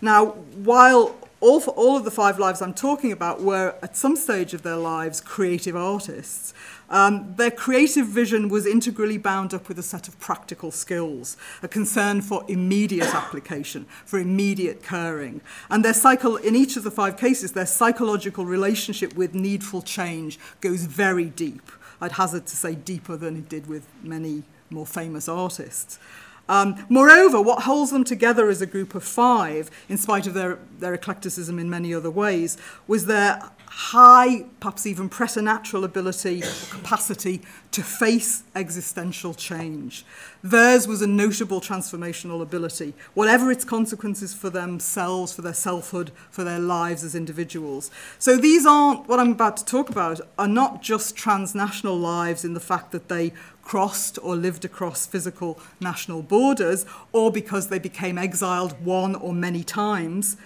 Now, 0.01 0.27
while 0.27 1.15
all, 1.45 1.59
for 1.59 1.71
all 1.71 1.95
of 1.95 2.03
the 2.03 2.11
five 2.11 2.39
lives 2.39 2.59
I'm 2.59 2.73
talking 2.73 3.11
about 3.11 3.41
were, 3.41 3.75
at 3.83 3.95
some 3.95 4.15
stage 4.15 4.55
of 4.55 4.63
their 4.63 4.77
lives, 4.77 5.21
creative 5.21 5.75
artists, 5.75 6.55
um, 6.89 7.35
their 7.35 7.51
creative 7.51 8.07
vision 8.07 8.49
was 8.49 8.65
integrally 8.65 9.19
bound 9.19 9.53
up 9.53 9.67
with 9.67 9.77
a 9.77 9.83
set 9.83 10.07
of 10.07 10.19
practical 10.19 10.71
skills, 10.71 11.37
a 11.61 11.67
concern 11.67 12.21
for 12.21 12.43
immediate 12.47 13.13
application, 13.13 13.85
for 14.05 14.17
immediate 14.17 14.81
caring. 14.81 15.41
And 15.69 15.85
their 15.85 15.93
cycle, 15.93 16.35
in 16.37 16.55
each 16.55 16.77
of 16.77 16.83
the 16.83 16.91
five 16.91 17.15
cases, 17.15 17.51
their 17.51 17.67
psychological 17.67 18.45
relationship 18.45 19.15
with 19.15 19.35
needful 19.35 19.83
change 19.83 20.39
goes 20.61 20.85
very 20.85 21.25
deep. 21.25 21.71
I'd 22.01 22.13
hazard 22.13 22.47
to 22.47 22.55
say 22.55 22.73
deeper 22.73 23.17
than 23.17 23.37
it 23.37 23.49
did 23.49 23.67
with 23.67 23.85
many 24.01 24.43
more 24.71 24.87
famous 24.87 25.29
artists. 25.29 25.99
Um, 26.47 26.85
moreover, 26.89 27.41
what 27.41 27.63
holds 27.63 27.91
them 27.91 28.03
together 28.03 28.49
as 28.49 28.61
a 28.61 28.67
group 28.67 28.93
of 28.95 29.03
five, 29.03 29.71
in 29.89 29.97
spite 29.97 30.27
of 30.27 30.33
their, 30.33 30.59
their 30.79 30.93
eclecticism 30.93 31.59
in 31.59 31.69
many 31.69 31.93
other 31.93 32.11
ways, 32.11 32.57
was 32.87 33.07
their 33.07 33.41
high, 33.67 34.45
perhaps 34.61 34.85
even 34.85 35.09
preternatural 35.09 35.83
ability 35.83 36.41
capacity 36.69 37.41
to 37.71 37.83
face 37.83 38.43
existential 38.55 39.33
change. 39.33 40.05
Theirs 40.41 40.87
was 40.87 41.01
a 41.01 41.07
notable 41.07 41.59
transformational 41.59 42.41
ability, 42.41 42.93
whatever 43.15 43.51
its 43.51 43.65
consequences 43.65 44.33
for 44.33 44.49
themselves, 44.49 45.33
for 45.33 45.41
their 45.41 45.53
selfhood, 45.53 46.11
for 46.31 46.45
their 46.45 46.59
lives 46.59 47.03
as 47.03 47.15
individuals. 47.15 47.91
So 48.17 48.37
these 48.37 48.65
aren't, 48.65 49.09
what 49.09 49.19
I'm 49.19 49.31
about 49.31 49.57
to 49.57 49.65
talk 49.65 49.89
about, 49.89 50.21
are 50.37 50.47
not 50.47 50.81
just 50.81 51.17
transnational 51.17 51.97
lives 51.97 52.45
in 52.45 52.53
the 52.53 52.61
fact 52.61 52.91
that 52.93 53.09
they 53.09 53.33
crossed 53.65 54.17
or 54.23 54.37
lived 54.37 54.63
across 54.63 55.05
physical 55.05 55.59
national 55.81 56.21
borders, 56.21 56.85
or 57.11 57.29
because 57.29 57.67
they 57.67 57.79
became 57.79 58.17
exiled 58.17 58.81
one 58.85 59.15
or 59.15 59.33
many 59.33 59.63
times. 59.63 60.37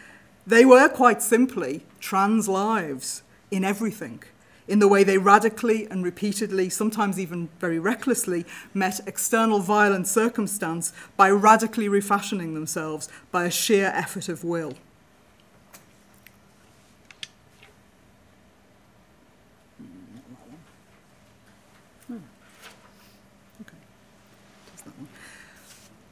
They 0.47 0.65
were 0.65 0.89
quite 0.89 1.21
simply 1.21 1.85
trans 1.99 2.47
lives 2.47 3.21
in 3.51 3.63
everything, 3.63 4.23
in 4.67 4.79
the 4.79 4.87
way 4.87 5.03
they 5.03 5.17
radically 5.17 5.85
and 5.91 6.03
repeatedly, 6.03 6.69
sometimes 6.69 7.19
even 7.19 7.49
very 7.59 7.77
recklessly, 7.77 8.45
met 8.73 8.99
external 9.05 9.59
violent 9.59 10.07
circumstance 10.07 10.93
by 11.17 11.29
radically 11.29 11.87
refashioning 11.89 12.55
themselves 12.55 13.09
by 13.31 13.45
a 13.45 13.51
sheer 13.51 13.91
effort 13.93 14.29
of 14.29 14.43
will. 14.43 14.73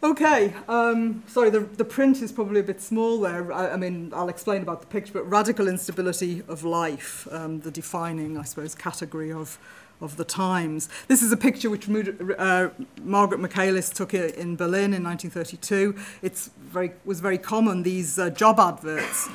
Okay, 0.04 0.54
um, 0.68 1.24
sorry, 1.26 1.50
the, 1.50 1.62
the 1.62 1.84
print 1.84 2.22
is 2.22 2.32
probably 2.32 2.60
a 2.60 2.64
bit 2.64 2.80
small 2.80 3.20
there. 3.20 3.52
I, 3.52 3.72
I 3.72 3.78
mean, 3.78 4.12
I'll 4.14 4.30
explain 4.30 4.62
about 4.62 4.82
the 4.82 4.88
picture, 4.88 5.12
but 5.12 5.24
radical 5.24 5.68
instability 5.68 6.44
of 6.48 6.64
life, 6.64 7.28
um, 7.32 7.62
the 7.62 7.72
defining, 7.72 8.38
I 8.38 8.44
suppose, 8.44 8.76
category 8.76 9.32
of, 9.32 9.58
of 10.00 10.16
the 10.18 10.24
times. 10.24 10.88
This 11.08 11.24
is 11.24 11.32
a 11.32 11.38
picture 11.38 11.72
which 11.72 11.90
uh, 12.38 12.70
Margaret 13.02 13.40
Michaelis 13.40 13.90
took 13.90 14.14
in 14.14 14.56
Berlin 14.56 14.94
in 14.94 15.04
1932. 15.04 15.96
It 16.22 16.50
very, 16.60 16.92
was 17.04 17.20
very 17.20 17.40
common, 17.40 17.82
these 17.82 18.20
uh, 18.20 18.30
job 18.30 18.60
adverts. 18.60 19.30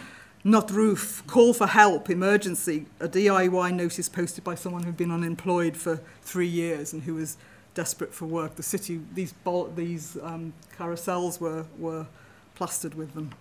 Notruf, 0.45 1.27
call 1.27 1.55
for 1.55 1.67
help, 1.67 2.09
emergency, 2.09 2.87
a 3.01 3.09
DIY 3.09 3.75
notice 3.75 4.09
posted 4.09 4.45
by 4.45 4.55
someone 4.55 4.85
who'd 4.85 4.97
been 4.97 5.11
unemployed 5.11 5.77
for 5.77 6.01
three 6.23 6.49
years 6.49 6.93
and 6.93 7.03
who 7.03 7.15
was 7.15 7.37
desperate 7.75 8.15
for 8.15 8.27
work. 8.27 8.57
The 8.57 8.63
city, 8.63 9.01
these, 9.15 9.35
these 9.75 10.17
um, 10.23 10.53
carousels 10.79 11.41
were, 11.41 11.65
were 11.79 12.07
plastered 12.55 12.95
with 12.95 13.15
them. 13.15 13.33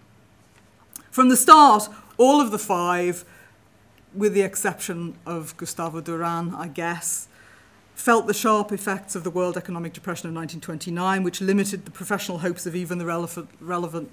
From 1.11 1.29
the 1.29 1.37
start, 1.37 1.89
all 2.17 2.39
of 2.39 2.51
the 2.51 2.59
five, 2.59 3.25
with 4.13 4.33
the 4.33 4.41
exception 4.41 5.15
of 5.25 5.55
Gustavo 5.57 6.01
Duran, 6.01 6.53
I 6.55 6.67
guess, 6.67 7.27
felt 8.01 8.25
the 8.25 8.33
sharp 8.33 8.71
effects 8.71 9.15
of 9.15 9.23
the 9.23 9.29
World 9.29 9.57
Economic 9.57 9.93
Depression 9.93 10.29
of 10.29 10.35
1929, 10.35 11.23
which 11.23 11.39
limited 11.39 11.85
the 11.85 11.91
professional 11.91 12.39
hopes 12.39 12.65
of 12.65 12.75
even 12.75 12.97
the 12.97 13.05
relevant, 13.05 13.49
relevant, 13.59 14.09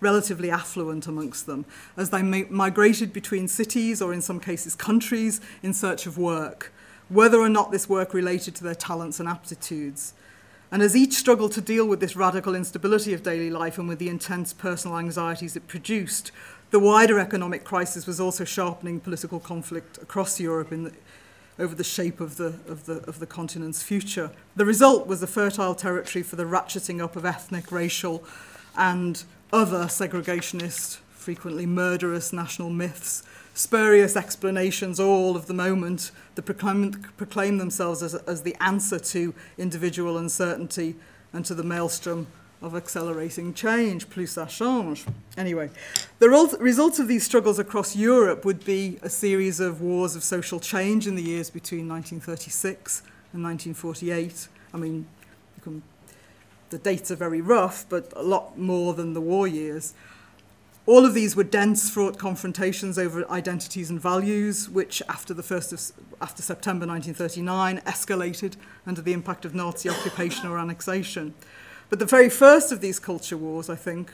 relatively 0.00 0.50
affluent 0.50 1.06
amongst 1.06 1.46
them, 1.46 1.64
as 1.96 2.10
they 2.10 2.22
migrated 2.22 3.12
between 3.12 3.48
cities 3.48 4.02
or, 4.02 4.12
in 4.12 4.20
some 4.20 4.40
cases, 4.40 4.74
countries 4.74 5.40
in 5.62 5.72
search 5.72 6.06
of 6.06 6.18
work 6.18 6.72
whether 7.08 7.38
or 7.38 7.48
not 7.48 7.70
this 7.70 7.88
work 7.88 8.14
related 8.14 8.54
to 8.56 8.64
their 8.64 8.74
talents 8.74 9.20
and 9.20 9.28
aptitudes. 9.28 10.14
And 10.70 10.82
as 10.82 10.96
each 10.96 11.12
struggled 11.12 11.52
to 11.52 11.60
deal 11.60 11.86
with 11.86 12.00
this 12.00 12.16
radical 12.16 12.54
instability 12.54 13.12
of 13.12 13.22
daily 13.22 13.50
life 13.50 13.78
and 13.78 13.88
with 13.88 13.98
the 13.98 14.08
intense 14.08 14.52
personal 14.52 14.98
anxieties 14.98 15.54
it 15.54 15.68
produced, 15.68 16.32
the 16.70 16.80
wider 16.80 17.20
economic 17.20 17.62
crisis 17.62 18.06
was 18.06 18.18
also 18.18 18.44
sharpening 18.44 18.98
political 18.98 19.38
conflict 19.38 19.98
across 19.98 20.40
Europe 20.40 20.70
the, 20.70 20.92
over 21.58 21.74
the 21.74 21.84
shape 21.84 22.20
of 22.20 22.36
the, 22.36 22.58
of, 22.66 22.86
the, 22.86 22.94
of 23.08 23.20
the 23.20 23.26
continent's 23.26 23.82
future. 23.82 24.30
The 24.56 24.64
result 24.64 25.06
was 25.06 25.22
a 25.22 25.28
fertile 25.28 25.76
territory 25.76 26.24
for 26.24 26.34
the 26.34 26.44
ratcheting 26.44 27.00
up 27.00 27.14
of 27.14 27.24
ethnic, 27.24 27.70
racial, 27.70 28.24
and 28.76 29.22
other 29.52 29.84
segregationist, 29.84 30.98
frequently 31.24 31.66
murderous 31.66 32.32
national 32.32 32.70
myths 32.70 33.22
spurious 33.54 34.16
explanations 34.16 34.98
all 34.98 35.36
of 35.36 35.46
the 35.46 35.54
moment 35.54 36.10
that 36.34 36.42
proclaim, 36.42 36.92
proclaim 37.16 37.58
themselves 37.58 38.02
as, 38.02 38.14
as 38.14 38.42
the 38.42 38.56
answer 38.60 38.98
to 38.98 39.32
individual 39.56 40.18
uncertainty 40.18 40.96
and 41.32 41.44
to 41.44 41.54
the 41.54 41.62
maelstrom 41.62 42.26
of 42.60 42.74
accelerating 42.74 43.54
change, 43.54 44.08
plus 44.10 44.34
ça 44.34 44.48
change. 44.48 45.04
Anyway, 45.36 45.70
the 46.18 46.28
results 46.60 46.98
of 46.98 47.08
these 47.08 47.24
struggles 47.24 47.58
across 47.58 47.94
Europe 47.94 48.44
would 48.44 48.64
be 48.64 48.98
a 49.02 49.10
series 49.10 49.60
of 49.60 49.80
wars 49.80 50.16
of 50.16 50.24
social 50.24 50.58
change 50.58 51.06
in 51.06 51.14
the 51.14 51.22
years 51.22 51.50
between 51.50 51.88
1936 51.88 53.02
and 53.32 53.44
1948. 53.44 54.48
I 54.72 54.76
mean, 54.76 55.06
can, 55.62 55.82
the 56.70 56.78
dates 56.78 57.10
are 57.10 57.16
very 57.16 57.40
rough, 57.40 57.84
but 57.88 58.12
a 58.16 58.22
lot 58.22 58.58
more 58.58 58.94
than 58.94 59.12
the 59.12 59.20
war 59.20 59.46
years. 59.46 59.94
All 60.86 61.06
of 61.06 61.14
these 61.14 61.34
were 61.34 61.44
dense, 61.44 61.88
fraught 61.88 62.18
confrontations 62.18 62.98
over 62.98 63.30
identities 63.30 63.88
and 63.88 63.98
values, 63.98 64.68
which 64.68 65.00
after 65.08 65.32
the 65.32 65.42
first 65.42 65.72
of, 65.72 65.80
after 66.20 66.42
September 66.42 66.86
1939 66.86 67.80
escalated 67.86 68.56
under 68.86 69.00
the 69.00 69.14
impact 69.14 69.46
of 69.46 69.54
Nazi 69.54 69.88
occupation 69.88 70.46
or 70.46 70.58
annexation. 70.58 71.32
But 71.88 72.00
the 72.00 72.06
very 72.06 72.28
first 72.28 72.70
of 72.70 72.82
these 72.82 72.98
culture 72.98 73.38
wars, 73.38 73.70
I 73.70 73.76
think, 73.76 74.12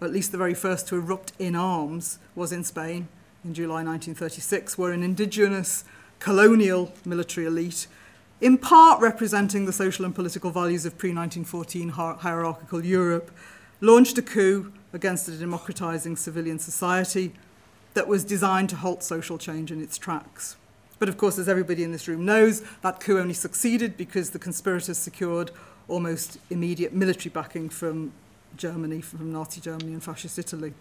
at 0.00 0.10
least 0.10 0.32
the 0.32 0.38
very 0.38 0.54
first 0.54 0.88
to 0.88 0.96
erupt 0.96 1.32
in 1.38 1.54
arms, 1.54 2.18
was 2.34 2.50
in 2.50 2.64
Spain 2.64 3.08
in 3.44 3.52
July 3.52 3.84
1936, 3.84 4.78
where 4.78 4.92
an 4.92 5.02
indigenous 5.02 5.84
colonial 6.18 6.94
military 7.04 7.46
elite, 7.46 7.88
in 8.40 8.56
part 8.56 9.02
representing 9.02 9.66
the 9.66 9.72
social 9.72 10.06
and 10.06 10.14
political 10.14 10.50
values 10.50 10.86
of 10.86 10.96
pre 10.96 11.10
1914 11.10 11.90
hierarchical 11.90 12.82
Europe, 12.82 13.30
launched 13.82 14.16
a 14.16 14.22
coup 14.22 14.72
against 14.92 15.28
a 15.28 15.32
democratizing 15.32 16.16
civilian 16.16 16.58
society 16.58 17.32
that 17.94 18.08
was 18.08 18.24
designed 18.24 18.68
to 18.70 18.76
halt 18.76 19.02
social 19.02 19.38
change 19.38 19.70
in 19.70 19.82
its 19.82 19.98
tracks. 19.98 20.56
But 20.98 21.08
of 21.08 21.16
course, 21.16 21.38
as 21.38 21.48
everybody 21.48 21.82
in 21.82 21.92
this 21.92 22.06
room 22.06 22.24
knows, 22.24 22.62
that 22.82 23.00
coup 23.00 23.18
only 23.18 23.34
succeeded 23.34 23.96
because 23.96 24.30
the 24.30 24.38
conspirators 24.38 24.98
secured 24.98 25.50
almost 25.88 26.38
immediate 26.48 26.92
military 26.92 27.30
backing 27.30 27.68
from 27.68 28.12
Germany, 28.56 29.00
from 29.00 29.32
Nazi 29.32 29.60
Germany 29.60 29.92
and 29.92 30.02
fascist 30.02 30.38
Italy. 30.38 30.74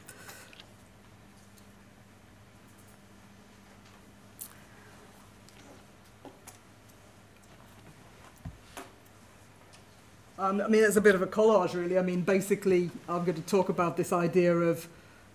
Um, 10.41 10.59
I 10.59 10.67
mean, 10.67 10.83
it's 10.83 10.95
a 10.95 11.01
bit 11.01 11.13
of 11.13 11.21
a 11.21 11.27
collage, 11.27 11.75
really. 11.75 11.99
I 11.99 12.01
mean, 12.01 12.21
basically, 12.21 12.89
I'm 13.07 13.23
going 13.23 13.35
to 13.35 13.43
talk 13.43 13.69
about 13.69 13.95
this 13.95 14.11
idea 14.11 14.55
of 14.55 14.87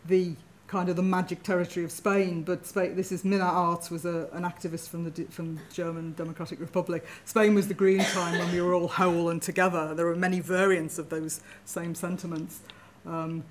the 0.08 0.32
kind 0.66 0.88
of 0.88 0.96
the 0.96 1.02
magic 1.02 1.44
territory 1.44 1.84
of 1.84 1.92
Spain. 1.92 2.42
But 2.42 2.66
Spain, 2.66 2.96
this 2.96 3.12
is 3.12 3.24
Mina 3.24 3.44
Arts 3.44 3.88
was 3.88 4.04
a, 4.04 4.28
an 4.32 4.42
activist 4.42 4.88
from 4.88 5.04
the 5.04 5.22
from 5.30 5.60
German 5.72 6.14
Democratic 6.14 6.58
Republic. 6.58 7.06
Spain 7.24 7.54
was 7.54 7.68
the 7.68 7.74
green 7.74 8.00
time 8.00 8.36
when 8.36 8.50
we 8.50 8.60
were 8.60 8.74
all 8.74 8.88
whole 8.88 9.30
and 9.30 9.40
together. 9.40 9.94
There 9.94 10.08
are 10.08 10.16
many 10.16 10.40
variants 10.40 10.98
of 10.98 11.08
those 11.08 11.40
same 11.64 11.94
sentiments. 11.94 12.62
Um, 13.06 13.44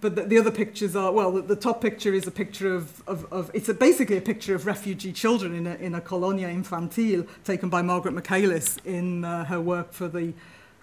but 0.00 0.16
the, 0.16 0.22
the 0.22 0.38
other 0.38 0.50
pictures 0.50 0.96
are 0.96 1.12
well 1.12 1.30
the, 1.30 1.42
the 1.42 1.56
top 1.56 1.80
picture 1.80 2.12
is 2.14 2.26
a 2.26 2.32
picture 2.32 2.74
of, 2.74 3.02
of, 3.08 3.32
of 3.32 3.50
it's 3.54 3.68
a, 3.68 3.74
basically 3.74 4.16
a 4.16 4.20
picture 4.20 4.54
of 4.54 4.64
refugee 4.64 5.12
children 5.12 5.52
in 5.52 5.66
a, 5.66 5.74
in 5.74 5.96
a 5.96 6.00
colonia 6.00 6.46
infantil 6.46 7.26
taken 7.42 7.68
by 7.68 7.82
Margaret 7.82 8.12
Michaelis 8.12 8.76
in 8.84 9.24
uh, 9.24 9.44
her 9.46 9.60
work 9.60 9.92
for 9.92 10.06
the 10.06 10.32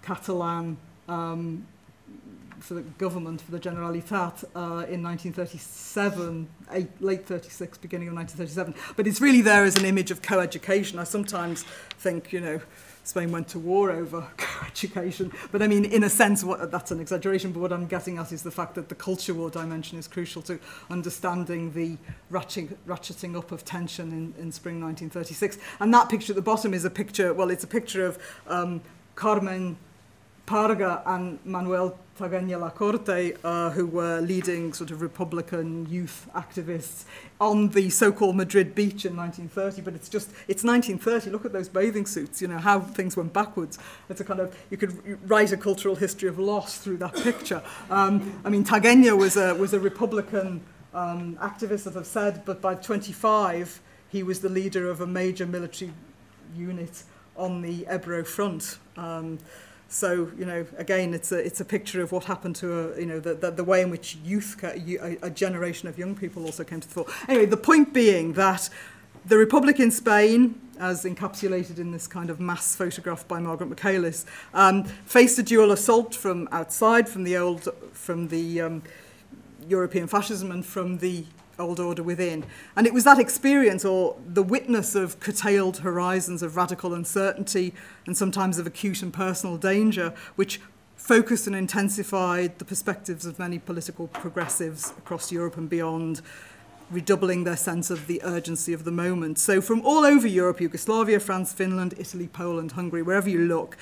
Catalan 0.07 0.77
um, 1.09 1.67
for 2.59 2.75
the 2.75 2.81
government, 2.81 3.41
for 3.41 3.51
the 3.51 3.59
Generalitat, 3.59 4.45
uh, 4.55 4.87
in 4.87 5.03
1937, 5.03 6.47
eight, 6.71 6.87
late 7.01 7.25
36, 7.25 7.77
beginning 7.79 8.07
of 8.07 8.15
1937. 8.15 8.93
But 8.95 9.05
it's 9.05 9.19
really 9.19 9.41
there 9.41 9.65
as 9.65 9.75
an 9.75 9.83
image 9.83 10.09
of 10.09 10.21
co-education. 10.21 10.97
I 10.97 11.03
sometimes 11.03 11.63
think, 11.99 12.31
you 12.31 12.39
know, 12.39 12.61
Spain 13.03 13.33
went 13.33 13.49
to 13.49 13.59
war 13.59 13.91
over 13.91 14.25
co-education. 14.37 15.33
But 15.51 15.61
I 15.61 15.67
mean, 15.67 15.83
in 15.83 16.05
a 16.05 16.09
sense, 16.09 16.41
what, 16.41 16.71
that's 16.71 16.91
an 16.91 17.01
exaggeration, 17.01 17.51
but 17.51 17.59
what 17.59 17.73
I'm 17.73 17.85
getting 17.85 18.17
at 18.17 18.31
is 18.31 18.43
the 18.43 18.51
fact 18.51 18.75
that 18.75 18.87
the 18.87 18.95
culture 18.95 19.33
war 19.33 19.49
dimension 19.49 19.99
is 19.99 20.07
crucial 20.07 20.41
to 20.43 20.57
understanding 20.89 21.73
the 21.73 21.97
ratcheting, 22.31 22.77
ratcheting 22.87 23.37
up 23.37 23.51
of 23.51 23.65
tension 23.65 24.13
in, 24.13 24.41
in 24.41 24.53
spring 24.53 24.79
1936. 24.79 25.57
And 25.81 25.93
that 25.93 26.07
picture 26.07 26.31
at 26.31 26.37
the 26.37 26.41
bottom 26.41 26.73
is 26.73 26.85
a 26.85 26.89
picture, 26.89 27.33
well, 27.33 27.49
it's 27.49 27.65
a 27.65 27.67
picture 27.67 28.05
of 28.05 28.17
um, 28.47 28.79
Carmen 29.15 29.75
Parga 30.47 31.03
and 31.05 31.39
Manuel 31.45 31.99
Tagüeña 32.17 32.57
Lacorte, 32.57 33.37
uh, 33.43 33.69
who 33.71 33.85
were 33.85 34.21
leading 34.21 34.71
sort 34.71 34.91
of 34.91 35.01
Republican 35.01 35.85
youth 35.89 36.27
activists 36.33 37.03
on 37.39 37.67
the 37.69 37.89
so-called 37.89 38.37
Madrid 38.37 38.73
beach 38.73 39.05
in 39.05 39.15
1930. 39.17 39.81
But 39.81 39.93
it's 39.93 40.07
just, 40.07 40.29
it's 40.47 40.63
1930. 40.63 41.31
Look 41.31 41.43
at 41.43 41.51
those 41.51 41.67
bathing 41.67 42.05
suits, 42.05 42.41
you 42.41 42.47
know, 42.47 42.59
how 42.59 42.79
things 42.79 43.17
went 43.17 43.33
backwards. 43.33 43.77
It's 44.09 44.21
a 44.21 44.23
kind 44.23 44.39
of, 44.39 44.57
you 44.71 44.77
could 44.77 45.19
write 45.29 45.51
a 45.51 45.57
cultural 45.57 45.95
history 45.95 46.29
of 46.29 46.39
loss 46.39 46.77
through 46.77 46.97
that 46.97 47.15
picture. 47.15 47.61
Um, 47.89 48.41
I 48.45 48.49
mean, 48.49 48.63
Tagüeña 48.63 49.17
was 49.17 49.35
a, 49.35 49.53
was 49.53 49.73
a 49.73 49.79
Republican 49.81 50.61
um, 50.93 51.35
activist, 51.41 51.87
as 51.87 51.97
I've 51.97 52.07
said, 52.07 52.45
but 52.45 52.61
by 52.61 52.75
25, 52.75 53.81
he 54.09 54.23
was 54.23 54.39
the 54.39 54.49
leader 54.49 54.89
of 54.89 55.01
a 55.01 55.07
major 55.07 55.45
military 55.45 55.91
unit 56.55 57.03
on 57.35 57.61
the 57.61 57.85
Ebro 57.91 58.23
front. 58.23 58.77
Um, 58.95 59.39
So, 59.89 60.29
you 60.37 60.45
know, 60.45 60.65
again, 60.77 61.13
it's 61.13 61.31
a, 61.31 61.37
it's 61.37 61.61
a 61.61 61.65
picture 61.65 62.01
of 62.01 62.11
what 62.11 62.25
happened 62.25 62.57
to, 62.57 62.93
a, 62.93 62.99
you 62.99 63.05
know, 63.05 63.19
the, 63.19 63.35
the, 63.35 63.51
the 63.51 63.63
way 63.63 63.81
in 63.81 63.89
which 63.89 64.17
youth, 64.23 64.61
a, 64.63 65.17
a 65.21 65.29
generation 65.29 65.87
of 65.87 65.97
young 65.97 66.15
people 66.15 66.45
also 66.45 66.63
came 66.63 66.81
to 66.81 66.87
the 66.87 66.93
fore. 66.93 67.05
Anyway, 67.29 67.45
the 67.45 67.57
point 67.57 67.93
being 67.93 68.33
that 68.33 68.69
the 69.25 69.37
Republic 69.37 69.79
in 69.79 69.91
Spain, 69.91 70.59
as 70.79 71.05
encapsulated 71.05 71.79
in 71.79 71.91
this 71.91 72.07
kind 72.07 72.29
of 72.29 72.39
mass 72.39 72.75
photograph 72.75 73.27
by 73.27 73.39
Margaret 73.39 73.67
Michaelis, 73.67 74.25
um, 74.53 74.83
faced 74.83 75.39
a 75.39 75.43
dual 75.43 75.71
assault 75.71 76.13
from 76.13 76.47
outside, 76.51 77.07
from 77.07 77.23
the 77.23 77.37
old, 77.37 77.67
from 77.93 78.27
the 78.27 78.61
um, 78.61 78.83
European 79.67 80.07
fascism 80.07 80.51
and 80.51 80.65
from 80.65 80.97
the 80.97 81.25
old 81.59 81.79
order 81.79 82.03
within. 82.03 82.45
And 82.75 82.85
it 82.87 82.93
was 82.93 83.03
that 83.03 83.19
experience 83.19 83.83
or 83.83 84.15
the 84.27 84.43
witness 84.43 84.95
of 84.95 85.19
curtailed 85.19 85.79
horizons 85.79 86.43
of 86.43 86.55
radical 86.55 86.93
uncertainty 86.93 87.73
and 88.05 88.15
sometimes 88.15 88.57
of 88.59 88.67
acute 88.67 89.01
and 89.01 89.13
personal 89.13 89.57
danger 89.57 90.13
which 90.35 90.59
focused 90.95 91.47
and 91.47 91.55
intensified 91.55 92.57
the 92.59 92.65
perspectives 92.65 93.25
of 93.25 93.39
many 93.39 93.59
political 93.59 94.07
progressives 94.07 94.91
across 94.97 95.31
Europe 95.31 95.57
and 95.57 95.69
beyond 95.69 96.21
redoubling 96.89 97.43
their 97.43 97.57
sense 97.57 97.89
of 97.89 98.07
the 98.07 98.21
urgency 98.23 98.73
of 98.73 98.83
the 98.83 98.91
moment. 98.91 99.37
So 99.37 99.61
from 99.61 99.81
all 99.85 100.05
over 100.05 100.27
Europe, 100.27 100.61
Yugoslavia, 100.61 101.19
France, 101.19 101.53
Finland, 101.53 101.93
Italy, 101.97 102.27
Poland, 102.27 102.73
Hungary, 102.73 103.01
wherever 103.01 103.29
you 103.29 103.39
look, 103.39 103.77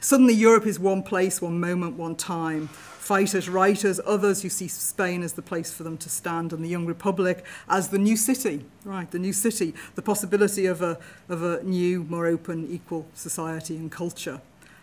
suddenly 0.00 0.34
Europe 0.34 0.66
is 0.66 0.78
one 0.78 1.02
place, 1.02 1.40
one 1.40 1.60
moment, 1.60 1.96
one 1.96 2.16
time 2.16 2.68
fighters, 3.06 3.48
writers, 3.48 4.00
others 4.04 4.42
who 4.42 4.48
see 4.48 4.66
Spain 4.66 5.22
as 5.22 5.34
the 5.34 5.42
place 5.42 5.72
for 5.72 5.84
them 5.84 5.96
to 5.96 6.08
stand 6.08 6.52
and 6.52 6.64
the 6.64 6.68
Young 6.68 6.86
Republic 6.86 7.44
as 7.68 7.88
the 7.88 7.98
new 7.98 8.16
city, 8.16 8.64
right, 8.84 9.10
the 9.12 9.18
new 9.18 9.32
city, 9.32 9.74
the 9.94 10.02
possibility 10.02 10.66
of 10.66 10.82
a, 10.82 10.98
of 11.28 11.42
a 11.42 11.62
new, 11.62 12.02
more 12.04 12.26
open, 12.26 12.68
equal 12.68 13.06
society 13.14 13.76
and 13.76 13.92
culture. 13.92 14.40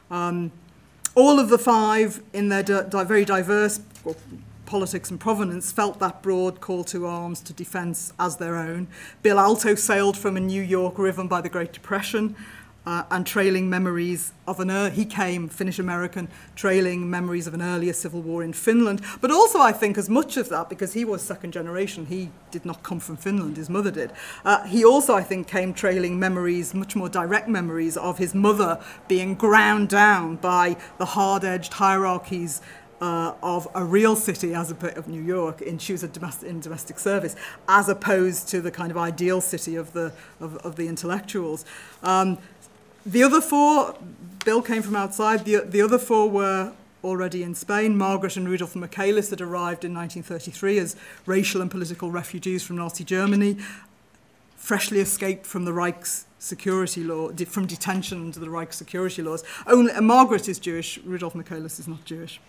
Um, 0.09 0.51
all 1.15 1.37
of 1.39 1.49
the 1.49 1.57
five, 1.57 2.23
in 2.31 2.49
their 2.49 2.63
di 2.63 2.83
di 2.83 3.03
very 3.03 3.25
diverse 3.25 3.81
well, 4.03 4.15
politics 4.65 5.11
and 5.11 5.19
provenance, 5.19 5.71
felt 5.71 5.99
that 5.99 6.23
broad 6.23 6.61
call 6.61 6.83
to 6.85 7.05
arms 7.05 7.41
to 7.41 7.53
defence 7.53 8.13
as 8.17 8.37
their 8.37 8.55
own. 8.55 8.87
Bill 9.21 9.37
Aalto 9.37 9.77
sailed 9.77 10.17
from 10.17 10.37
a 10.37 10.39
New 10.39 10.61
York 10.61 10.97
riven 10.97 11.27
by 11.27 11.41
the 11.41 11.49
Great 11.49 11.73
Depression, 11.73 12.35
uh, 12.85 13.03
and 13.11 13.25
trailing 13.25 13.69
memories 13.69 14.33
of 14.47 14.59
an 14.59 14.69
er 14.69 14.89
he 14.89 15.05
came 15.05 15.47
Finnish 15.47 15.79
American 15.79 16.27
trailing 16.55 17.09
memories 17.09 17.47
of 17.47 17.53
an 17.53 17.61
earlier 17.61 17.93
civil 17.93 18.21
war 18.21 18.43
in 18.43 18.53
Finland. 18.53 19.01
But 19.21 19.31
also 19.31 19.59
I 19.59 19.71
think 19.71 19.97
as 19.97 20.09
much 20.09 20.37
of 20.37 20.49
that 20.49 20.69
because 20.69 20.93
he 20.93 21.05
was 21.05 21.21
second 21.21 21.51
generation 21.53 22.05
he 22.05 22.29
did 22.51 22.65
not 22.65 22.83
come 22.83 22.99
from 22.99 23.17
Finland 23.17 23.57
his 23.57 23.69
mother 23.69 23.91
did. 23.91 24.11
Uh, 24.43 24.63
he 24.65 24.83
also 24.83 25.15
I 25.15 25.23
think 25.23 25.47
came 25.47 25.73
trailing 25.73 26.19
memories 26.19 26.73
much 26.73 26.95
more 26.95 27.09
direct 27.09 27.47
memories 27.47 27.97
of 27.97 28.17
his 28.17 28.33
mother 28.33 28.79
being 29.07 29.35
ground 29.35 29.89
down 29.89 30.35
by 30.35 30.75
the 30.97 31.05
hard-edged 31.05 31.73
hierarchies 31.73 32.61
uh, 33.03 33.33
of 33.43 33.67
a 33.75 33.83
real 33.83 34.15
city 34.15 34.55
as 34.55 34.71
a 34.71 34.97
of 34.97 35.09
New 35.09 35.21
York 35.21 35.61
in 35.61 35.77
she 35.77 35.91
was 35.91 36.03
domestic, 36.03 36.47
in 36.47 36.61
domestic 36.61 36.97
service 36.97 37.35
as 37.67 37.89
opposed 37.89 38.47
to 38.47 38.61
the 38.61 38.71
kind 38.71 38.91
of 38.91 38.97
ideal 38.97 39.41
city 39.41 39.75
of 39.75 39.91
the 39.91 40.13
of, 40.39 40.55
of 40.57 40.77
the 40.77 40.87
intellectuals. 40.87 41.65
Um, 42.01 42.37
The 43.05 43.23
other 43.23 43.41
four, 43.41 43.95
Bill 44.45 44.61
came 44.61 44.81
from 44.81 44.95
outside, 44.95 45.43
the, 45.43 45.57
the 45.57 45.81
other 45.81 45.97
four 45.97 46.29
were 46.29 46.73
already 47.03 47.43
in 47.43 47.53
Spain. 47.53 47.97
Margaret 47.97 48.37
and 48.37 48.47
Rudolf 48.47 48.75
Michaelis 48.75 49.29
had 49.29 49.41
arrived 49.41 49.83
in 49.83 49.93
1933 49.93 50.79
as 50.79 50.95
racial 51.25 51.61
and 51.61 51.69
political 51.69 52.11
refugees 52.11 52.63
from 52.63 52.77
Nazi 52.77 53.03
Germany, 53.03 53.57
freshly 54.55 54.99
escaped 55.01 55.45
from 55.45 55.65
the 55.65 55.73
Reich's 55.73 56.25
security 56.39 57.03
law, 57.03 57.29
from 57.47 57.65
detention 57.65 58.21
under 58.21 58.39
the 58.39 58.49
Reich 58.49 58.71
security 58.71 59.21
laws. 59.21 59.43
Only, 59.67 59.93
Margaret 59.99 60.47
is 60.47 60.59
Jewish, 60.59 60.97
Rudolf 60.99 61.35
Michaelis 61.35 61.79
is 61.79 61.87
not 61.87 62.05
Jewish. 62.05 62.39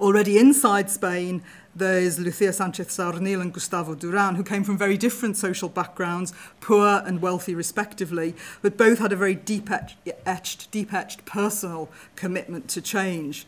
Already 0.00 0.38
inside 0.38 0.90
Spain, 0.90 1.42
there's 1.74 2.18
Lucia 2.18 2.52
Sanchez 2.52 2.88
Saornil 2.88 3.40
and 3.40 3.52
Gustavo 3.52 3.94
Duran, 3.94 4.34
who 4.34 4.42
came 4.42 4.64
from 4.64 4.76
very 4.76 4.96
different 4.96 5.36
social 5.36 5.68
backgrounds, 5.68 6.32
poor 6.60 7.02
and 7.04 7.22
wealthy 7.22 7.54
respectively, 7.54 8.34
but 8.62 8.76
both 8.76 8.98
had 8.98 9.12
a 9.12 9.16
very 9.16 9.34
deep-etched, 9.34 10.70
deep-etched 10.70 11.24
personal 11.24 11.88
commitment 12.16 12.68
to 12.68 12.80
change. 12.80 13.46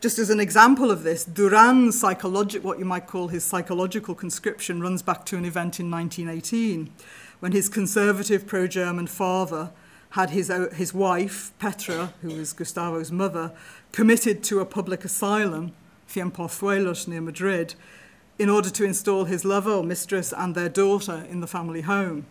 Just 0.00 0.18
as 0.18 0.30
an 0.30 0.38
example 0.38 0.90
of 0.90 1.02
this, 1.02 1.24
Duran's 1.24 1.98
psychological, 1.98 2.68
what 2.68 2.78
you 2.78 2.84
might 2.84 3.08
call 3.08 3.28
his 3.28 3.44
psychological 3.44 4.14
conscription, 4.14 4.80
runs 4.80 5.02
back 5.02 5.24
to 5.26 5.36
an 5.36 5.44
event 5.44 5.80
in 5.80 5.90
1918, 5.90 6.92
when 7.40 7.52
his 7.52 7.68
conservative 7.68 8.46
pro-German 8.46 9.08
father 9.08 9.70
had 10.10 10.30
his, 10.30 10.50
his 10.74 10.94
wife, 10.94 11.52
Petra, 11.58 12.14
who 12.22 12.28
was 12.28 12.52
Gustavo's 12.52 13.12
mother, 13.12 13.52
committed 13.92 14.42
to 14.44 14.60
a 14.60 14.66
public 14.66 15.04
asylum, 15.04 15.72
Ciempozuelos 16.08 17.08
near 17.08 17.20
Madrid, 17.20 17.74
in 18.38 18.48
order 18.48 18.70
to 18.70 18.84
install 18.84 19.24
his 19.24 19.44
lover 19.44 19.72
or 19.72 19.82
mistress 19.82 20.32
and 20.32 20.54
their 20.54 20.68
daughter 20.68 21.26
in 21.28 21.40
the 21.40 21.46
family 21.46 21.82
home. 21.82 22.26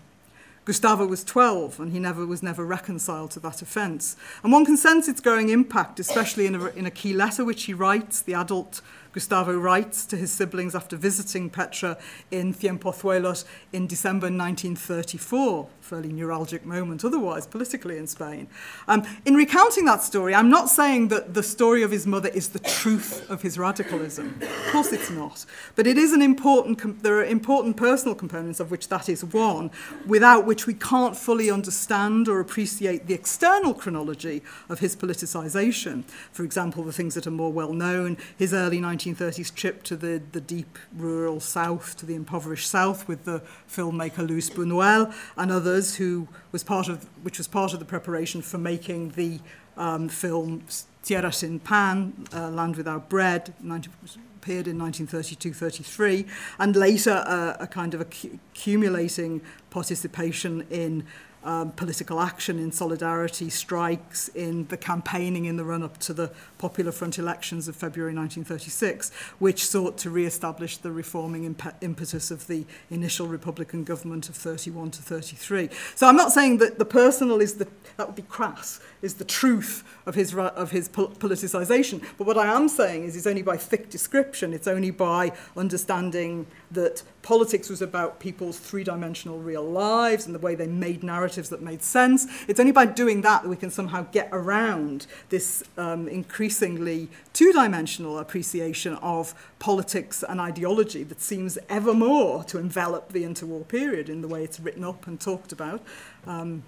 Gustavo 0.68 1.06
was 1.06 1.24
12 1.24 1.80
and 1.80 1.94
he 1.94 2.00
never 2.00 2.26
was 2.26 2.44
never 2.44 2.66
reconciled 2.66 3.32
to 3.32 3.40
that 3.40 3.62
offence. 3.62 4.18
And 4.44 4.52
one 4.52 4.66
can 4.66 4.76
sense 4.76 5.08
its 5.08 5.22
growing 5.22 5.48
impact, 5.48 5.98
especially 5.98 6.46
in 6.46 6.56
a, 6.56 6.66
in 6.68 6.86
a 6.86 6.92
key 6.92 7.14
letter 7.14 7.46
which 7.46 7.64
he 7.64 7.74
writes, 7.74 8.22
the 8.22 8.34
adult 8.34 8.82
Gustavo 9.12 9.58
writes 9.58 10.06
to 10.08 10.18
his 10.18 10.32
siblings 10.32 10.76
after 10.76 10.96
visiting 10.96 11.50
Petra 11.50 11.98
in 12.32 12.54
Ciempozuelos 12.54 13.46
in 13.74 13.88
December 13.88 14.28
1934, 14.28 15.68
fairly 15.82 16.10
neuralgic 16.10 16.66
moment 16.66 17.04
otherwise 17.04 17.48
politically 17.48 17.98
in 17.98 18.08
Spain. 18.08 18.48
Um, 18.88 19.04
in 19.26 19.36
recounting 19.36 19.86
that 19.86 20.04
story, 20.04 20.36
I'm 20.36 20.50
not 20.50 20.70
saying 20.70 21.08
that 21.10 21.34
the 21.34 21.44
story 21.44 21.84
of 21.84 21.92
his 21.92 22.06
mother 22.06 22.30
is 22.30 22.50
the 22.50 22.60
truth 22.60 23.30
of 23.30 23.42
his 23.42 23.58
radicalism. 23.58 24.40
Of 24.42 24.72
course 24.72 24.92
it's 24.92 25.10
not. 25.10 25.46
But 25.76 25.88
it 25.88 25.98
is 25.98 26.14
an 26.14 26.22
important, 26.22 27.04
there 27.04 27.18
are 27.18 27.26
important 27.26 27.78
personal 27.78 28.16
components 28.16 28.60
of 28.60 28.72
which 28.72 28.90
that 28.90 29.10
is 29.10 29.24
one, 29.24 29.72
without 30.06 30.46
which 30.46 30.68
we 30.68 30.74
can't 30.74 31.16
fully 31.16 31.50
understand 31.50 32.28
or 32.28 32.40
appreciate 32.40 33.08
the 33.08 33.14
external 33.14 33.74
chronology 33.74 34.44
of 34.70 34.80
his 34.80 34.96
politicization. 34.96 36.04
For 36.32 36.44
example, 36.44 36.84
the 36.84 36.94
things 36.94 37.16
that 37.16 37.28
are 37.28 37.32
more 37.32 37.52
well 37.52 37.74
known, 37.74 38.18
his 38.38 38.54
early 38.54 38.80
1930s 38.98 39.54
trip 39.54 39.84
to 39.84 39.96
the, 39.96 40.22
the 40.32 40.42
deep 40.42 40.78
rural 40.96 41.40
south, 41.40 41.98
to 41.98 42.06
the 42.06 42.16
impoverished 42.16 42.70
south 42.70 43.08
with 43.08 43.26
the 43.26 43.42
filmmaker 43.70 44.28
Luis 44.28 44.50
Buñuel 44.50 45.14
and 45.36 45.52
others 45.52 45.96
who 45.96 46.28
was 46.52 46.64
part 46.64 46.88
of, 46.88 47.06
which 47.24 47.38
was 47.38 47.48
part 47.48 47.74
of 47.74 47.80
the 47.80 47.86
preparation 47.86 48.42
for 48.42 48.58
making 48.58 49.10
the 49.12 49.40
um, 49.78 50.10
film 50.10 50.64
Tierra 51.04 51.32
sin 51.32 51.60
Pan, 51.60 52.28
uh, 52.34 52.50
Land 52.50 52.76
Without 52.76 53.10
Bread, 53.10 53.54
19, 53.62 53.94
appeared 54.38 54.68
in 54.68 54.78
1932-33, 54.78 56.28
and 56.60 56.76
later 56.76 57.24
uh, 57.28 57.56
a 57.60 57.68
kind 57.68 57.94
of 57.94 58.02
accumulating 58.02 59.42
participation 59.70 60.66
in 60.70 61.06
um, 61.48 61.72
political 61.72 62.20
action, 62.20 62.60
in 62.60 62.74
solidarity 62.74 63.50
strikes, 63.50 64.28
in 64.30 64.68
the 64.68 64.76
campaigning 64.76 65.46
in 65.46 65.56
the 65.56 65.64
run-up 65.64 65.98
to 66.00 66.14
the 66.14 66.30
Popular 66.58 66.92
Front 66.92 67.18
elections 67.18 67.70
of 67.70 67.76
February 67.76 68.14
1936, 68.14 69.14
which 69.40 69.66
sought 69.66 69.98
to 70.00 70.10
re-establish 70.10 70.76
the 70.76 70.92
reforming 70.92 71.46
imp 71.46 71.64
impetus 71.80 72.32
of 72.32 72.48
the 72.48 72.66
initial 72.90 73.28
Republican 73.28 73.86
government 73.86 74.28
of 74.28 74.36
31 74.36 74.92
to 74.92 75.02
33. 75.02 75.70
So 75.96 76.08
I'm 76.08 76.18
not 76.18 76.34
saying 76.34 76.58
that 76.58 76.80
the 76.80 76.86
personal 76.86 77.40
is 77.40 77.56
the, 77.56 77.68
that 77.96 78.08
would 78.08 78.16
be 78.18 78.24
crass, 78.24 78.82
is 79.02 79.14
the 79.14 79.24
truth 79.24 79.86
of 80.06 80.16
his, 80.16 80.36
of 80.36 80.72
his 80.72 80.90
pol 80.90 81.08
politicization. 81.08 82.04
But 82.18 82.28
what 82.28 82.38
I 82.38 82.54
am 82.54 82.68
saying 82.68 83.06
is 83.06 83.16
it's 83.16 83.26
only 83.26 83.42
by 83.42 83.56
thick 83.56 83.90
description, 83.90 84.54
it's 84.54 84.68
only 84.68 84.92
by 84.92 85.32
understanding 85.56 86.46
that 86.72 87.04
politics 87.22 87.70
was 87.70 87.82
about 87.82 88.20
people's 88.20 88.60
three-dimensional 88.60 89.40
real 89.40 89.64
lives 89.64 90.26
and 90.26 90.36
the 90.36 90.40
way 90.40 90.54
they 90.54 90.68
made 90.68 91.04
narratives 91.04 91.37
that 91.50 91.62
made 91.62 91.82
sense. 91.82 92.28
It's 92.48 92.60
only 92.60 92.72
by 92.72 92.86
doing 92.86 93.22
that 93.22 93.44
that 93.44 93.50
we 93.50 93.56
can 93.56 93.72
somehow 93.72 94.06
get 94.12 94.30
around 94.32 95.08
this 95.30 95.64
um, 95.78 96.08
increasingly 96.08 97.10
two-dimensional 97.34 98.20
appreciation 98.20 98.96
of 98.96 99.34
politics 99.60 100.24
and 100.28 100.42
ideology 100.42 101.04
that 101.04 101.22
seems 101.22 101.58
ever 101.70 101.94
more 101.94 102.44
to 102.46 102.58
envelop 102.58 103.14
the 103.14 103.24
interwar 103.24 103.68
period 103.68 104.10
in 104.10 104.22
the 104.22 104.28
way 104.28 104.44
it's 104.44 104.60
written 104.60 104.84
up 104.84 105.08
and 105.08 105.20
talked 105.20 105.52
about. 105.52 105.82
Um, 106.26 106.64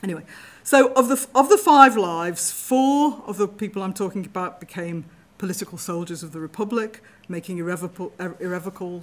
Anyway, 0.00 0.22
so 0.62 0.92
of 0.92 1.08
the, 1.08 1.26
of 1.34 1.48
the 1.48 1.58
five 1.58 1.96
lives, 1.96 2.52
four 2.52 3.20
of 3.26 3.36
the 3.36 3.48
people 3.48 3.82
I'm 3.82 3.92
talking 3.92 4.24
about 4.24 4.60
became 4.60 5.04
political 5.38 5.76
soldiers 5.76 6.22
of 6.22 6.32
the 6.32 6.38
Republic, 6.38 7.02
making 7.28 7.58
irrevocable, 7.58 8.12
irrevocable, 8.38 9.02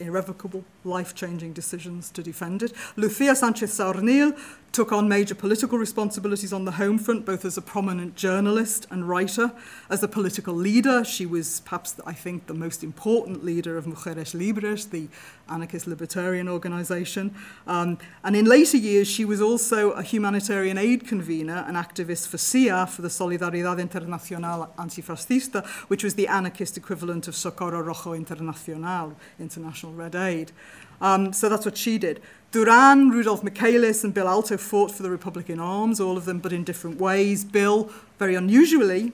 irrevocable 0.00 0.64
life-changing 0.84 1.52
decisions 1.52 2.10
to 2.10 2.22
defend 2.22 2.62
it. 2.62 2.72
Lucia 2.96 3.34
Sanchez 3.34 3.70
Saornil 3.70 4.38
took 4.72 4.92
on 4.92 5.08
major 5.08 5.34
political 5.34 5.78
responsibilities 5.78 6.52
on 6.52 6.64
the 6.64 6.72
home 6.72 6.98
front, 6.98 7.24
both 7.24 7.44
as 7.44 7.56
a 7.56 7.62
prominent 7.62 8.14
journalist 8.14 8.86
and 8.90 9.08
writer. 9.08 9.52
As 9.90 10.02
a 10.02 10.08
political 10.08 10.54
leader, 10.54 11.04
she 11.04 11.26
was 11.26 11.60
perhaps, 11.60 11.96
I 12.06 12.12
think, 12.12 12.46
the 12.46 12.54
most 12.54 12.84
important 12.84 13.44
leader 13.44 13.76
of 13.76 13.86
Mujeres 13.86 14.34
Libres, 14.34 14.86
the 14.86 15.08
anarchist 15.48 15.86
libertarian 15.86 16.48
organization. 16.48 17.34
Um, 17.66 17.98
and 18.22 18.36
in 18.36 18.44
later 18.44 18.76
years, 18.76 19.08
she 19.08 19.24
was 19.24 19.40
also 19.40 19.92
a 19.92 20.02
humanitarian 20.02 20.78
aid 20.78 21.06
convener 21.06 21.64
and 21.66 21.76
activist 21.76 22.28
for 22.28 22.38
SIA, 22.38 22.86
for 22.86 23.02
the 23.02 23.08
Solidaridad 23.08 23.78
Internacional 23.80 24.68
Antifascista, 24.76 25.66
which 25.88 26.04
was 26.04 26.14
the 26.14 26.28
anarchist 26.28 26.76
equivalent 26.76 27.28
of 27.28 27.34
Socorro 27.34 27.80
Rojo 27.80 28.14
Internacional, 28.14 29.14
International 29.38 29.92
Red 29.92 30.14
Aid. 30.14 30.52
Um, 31.00 31.32
so 31.32 31.48
that's 31.48 31.64
what 31.64 31.76
she 31.76 31.98
did. 31.98 32.20
Duran, 32.50 33.10
Rudolf 33.10 33.42
Michaelis, 33.42 34.04
and 34.04 34.14
Bill 34.14 34.26
Aalto 34.26 34.58
fought 34.58 34.90
for 34.90 35.02
the 35.02 35.10
Republican 35.10 35.60
arms, 35.60 36.00
all 36.00 36.16
of 36.16 36.24
them, 36.24 36.38
but 36.38 36.52
in 36.52 36.64
different 36.64 36.98
ways. 36.98 37.44
Bill, 37.44 37.90
very 38.18 38.34
unusually, 38.34 39.12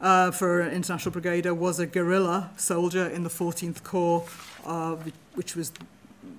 uh, 0.00 0.32
for 0.32 0.60
an 0.60 0.72
international 0.72 1.14
brigader, 1.14 1.56
was 1.56 1.78
a 1.78 1.86
guerrilla 1.86 2.50
soldier 2.56 3.06
in 3.06 3.22
the 3.22 3.30
14th 3.30 3.84
Corps, 3.84 4.26
uh, 4.66 4.96
which 5.34 5.54
was 5.54 5.72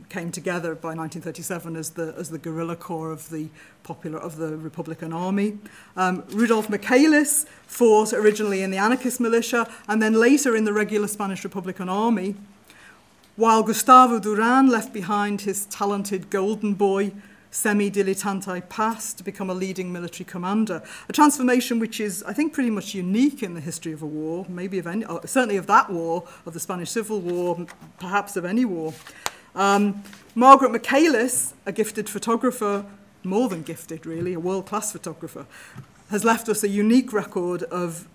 came 0.09 0.31
together 0.31 0.75
by 0.75 0.89
1937 0.89 1.75
as 1.75 1.91
the 1.91 2.13
as 2.17 2.29
the 2.29 2.37
guerrilla 2.37 2.75
corps 2.75 3.11
of 3.11 3.29
the 3.29 3.49
popular 3.83 4.19
of 4.19 4.37
the 4.37 4.55
Republican 4.55 5.11
Army. 5.11 5.57
Um, 5.97 6.23
Rudolf 6.29 6.69
Michaelis 6.69 7.45
fought 7.67 8.13
originally 8.13 8.61
in 8.61 8.71
the 8.71 8.77
anarchist 8.77 9.19
militia 9.19 9.67
and 9.87 10.01
then 10.01 10.13
later 10.13 10.55
in 10.55 10.63
the 10.63 10.73
regular 10.73 11.07
Spanish 11.07 11.43
Republican 11.43 11.89
Army 11.89 12.35
while 13.35 13.63
Gustavo 13.63 14.19
Duran 14.19 14.69
left 14.69 14.93
behind 14.93 15.41
his 15.41 15.65
talented 15.65 16.29
golden 16.29 16.73
boy 16.73 17.11
semi-dilettante 17.51 18.67
past 18.67 19.17
to 19.17 19.23
become 19.23 19.49
a 19.49 19.53
leading 19.53 19.91
military 19.91 20.25
commander. 20.25 20.83
A 21.07 21.13
transformation 21.13 21.79
which 21.79 21.99
is, 21.99 22.21
I 22.23 22.33
think, 22.33 22.53
pretty 22.53 22.69
much 22.69 22.93
unique 22.93 23.41
in 23.41 23.53
the 23.53 23.61
history 23.61 23.93
of 23.93 24.01
a 24.01 24.05
war, 24.05 24.45
maybe 24.49 24.77
of 24.77 24.87
any, 24.87 25.05
certainly 25.25 25.55
of 25.55 25.67
that 25.67 25.89
war, 25.89 26.27
of 26.45 26.53
the 26.53 26.59
Spanish 26.59 26.91
Civil 26.91 27.21
War, 27.21 27.65
perhaps 27.97 28.35
of 28.35 28.43
any 28.43 28.65
war. 28.65 28.93
Um, 29.53 30.03
Margaret 30.33 30.71
Michaelis, 30.71 31.53
a 31.65 31.71
gifted 31.71 32.09
photographer, 32.09 32.85
more 33.23 33.47
than 33.47 33.63
gifted 33.63 34.05
really, 34.05 34.33
a 34.33 34.39
world-class 34.39 34.91
photographer, 34.91 35.45
has 36.09 36.25
left 36.25 36.49
us 36.49 36.61
a 36.63 36.69
unique 36.69 37.13
record 37.13 37.63
of 37.63 38.07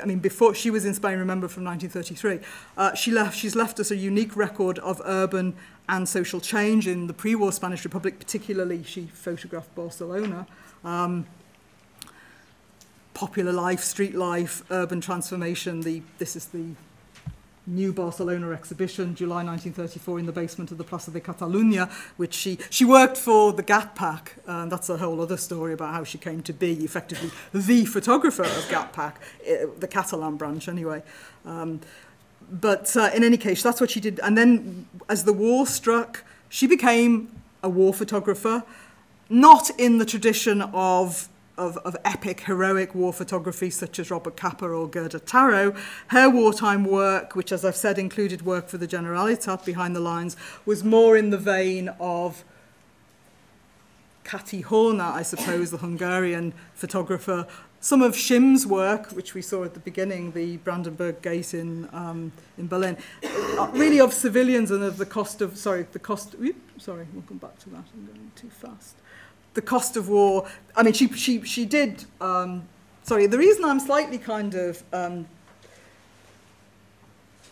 I 0.00 0.06
mean, 0.06 0.18
before 0.18 0.54
she 0.54 0.70
was 0.70 0.84
in 0.84 0.94
Spain, 0.94 1.18
remember, 1.18 1.48
from 1.48 1.64
1933, 1.64 2.40
uh, 2.76 2.94
she 2.94 3.10
left, 3.10 3.36
she's 3.36 3.54
left 3.54 3.80
us 3.80 3.90
a 3.90 3.96
unique 3.96 4.36
record 4.36 4.78
of 4.80 5.00
urban 5.04 5.54
and 5.88 6.08
social 6.08 6.40
change 6.40 6.86
in 6.86 7.06
the 7.06 7.14
pre-war 7.14 7.52
Spanish 7.52 7.84
Republic, 7.84 8.18
particularly 8.18 8.82
she 8.82 9.06
photographed 9.06 9.74
Barcelona. 9.74 10.46
Um, 10.84 11.26
popular 13.14 13.52
life, 13.52 13.80
street 13.80 14.14
life, 14.14 14.62
urban 14.70 15.00
transformation, 15.00 15.80
the, 15.80 16.02
this 16.18 16.36
is 16.36 16.46
the 16.46 16.66
new 17.68 17.92
Barcelona 17.92 18.50
exhibition, 18.50 19.14
July 19.14 19.44
1934, 19.44 20.18
in 20.18 20.26
the 20.26 20.32
basement 20.32 20.70
of 20.70 20.78
the 20.78 20.84
Plaza 20.84 21.10
de 21.10 21.20
Catalunya, 21.20 21.90
which 22.16 22.34
she, 22.34 22.58
she 22.70 22.84
worked 22.84 23.16
for 23.16 23.52
the 23.52 23.62
GATPAC, 23.62 24.28
and 24.46 24.72
that's 24.72 24.88
a 24.88 24.96
whole 24.96 25.20
other 25.20 25.36
story 25.36 25.72
about 25.72 25.94
how 25.94 26.04
she 26.04 26.18
came 26.18 26.42
to 26.42 26.52
be 26.52 26.84
effectively 26.84 27.30
the 27.52 27.84
photographer 27.84 28.44
of 28.44 28.68
GATPAC, 28.68 29.14
eh, 29.44 29.66
the 29.78 29.88
Catalan 29.88 30.36
branch 30.36 30.68
anyway. 30.68 31.02
Um, 31.44 31.80
but 32.50 32.96
uh, 32.96 33.10
in 33.14 33.22
any 33.22 33.36
case, 33.36 33.62
that's 33.62 33.80
what 33.80 33.90
she 33.90 34.00
did. 34.00 34.20
And 34.20 34.36
then 34.36 34.86
as 35.08 35.24
the 35.24 35.32
war 35.32 35.66
struck, 35.66 36.24
she 36.48 36.66
became 36.66 37.30
a 37.62 37.68
war 37.68 37.92
photographer, 37.92 38.64
not 39.28 39.70
in 39.78 39.98
the 39.98 40.06
tradition 40.06 40.62
of 40.62 41.28
of, 41.58 41.76
of 41.78 41.96
epic, 42.04 42.40
heroic 42.42 42.94
war 42.94 43.12
photography 43.12 43.68
such 43.68 43.98
as 43.98 44.10
Robert 44.10 44.36
Capa 44.36 44.66
or 44.66 44.88
Gerda 44.88 45.18
Taro, 45.18 45.74
her 46.08 46.30
wartime 46.30 46.84
work, 46.84 47.34
which 47.34 47.52
as 47.52 47.64
I've 47.64 47.76
said 47.76 47.98
included 47.98 48.42
work 48.42 48.68
for 48.68 48.78
the 48.78 48.86
Generalitat 48.86 49.64
behind 49.64 49.94
the 49.94 50.00
lines, 50.00 50.36
was 50.64 50.84
more 50.84 51.16
in 51.16 51.30
the 51.30 51.38
vein 51.38 51.90
of 52.00 52.44
Kati 54.24 54.64
Horna, 54.64 55.12
I 55.12 55.22
suppose, 55.22 55.70
the 55.70 55.78
Hungarian 55.78 56.54
photographer. 56.74 57.46
Some 57.80 58.02
of 58.02 58.16
Chim's 58.16 58.66
work, 58.66 59.10
which 59.12 59.34
we 59.34 59.42
saw 59.42 59.64
at 59.64 59.74
the 59.74 59.80
beginning, 59.80 60.32
the 60.32 60.58
Brandenburg 60.58 61.22
Gate 61.22 61.54
in, 61.54 61.88
um, 61.92 62.32
in 62.58 62.68
Berlin, 62.68 62.96
uh, 63.24 63.70
really 63.72 64.00
of 64.00 64.12
civilians 64.12 64.70
and 64.70 64.82
of 64.82 64.98
the 64.98 65.06
cost 65.06 65.40
of, 65.40 65.56
sorry, 65.56 65.86
the 65.92 65.98
cost, 65.98 66.34
sorry, 66.76 67.06
we'll 67.12 67.22
come 67.22 67.38
back 67.38 67.58
to 67.60 67.70
that, 67.70 67.84
I'm 67.94 68.06
going 68.06 68.32
too 68.36 68.50
fast 68.50 68.96
the 69.58 69.62
cost 69.62 69.96
of 69.96 70.08
war. 70.08 70.46
I 70.76 70.84
mean, 70.84 70.94
she, 70.94 71.08
she, 71.14 71.42
she 71.42 71.64
did, 71.66 72.04
um, 72.20 72.62
sorry, 73.02 73.26
the 73.26 73.38
reason 73.38 73.64
I'm 73.64 73.80
slightly 73.80 74.16
kind 74.16 74.54
of, 74.54 74.84
um, 74.92 75.26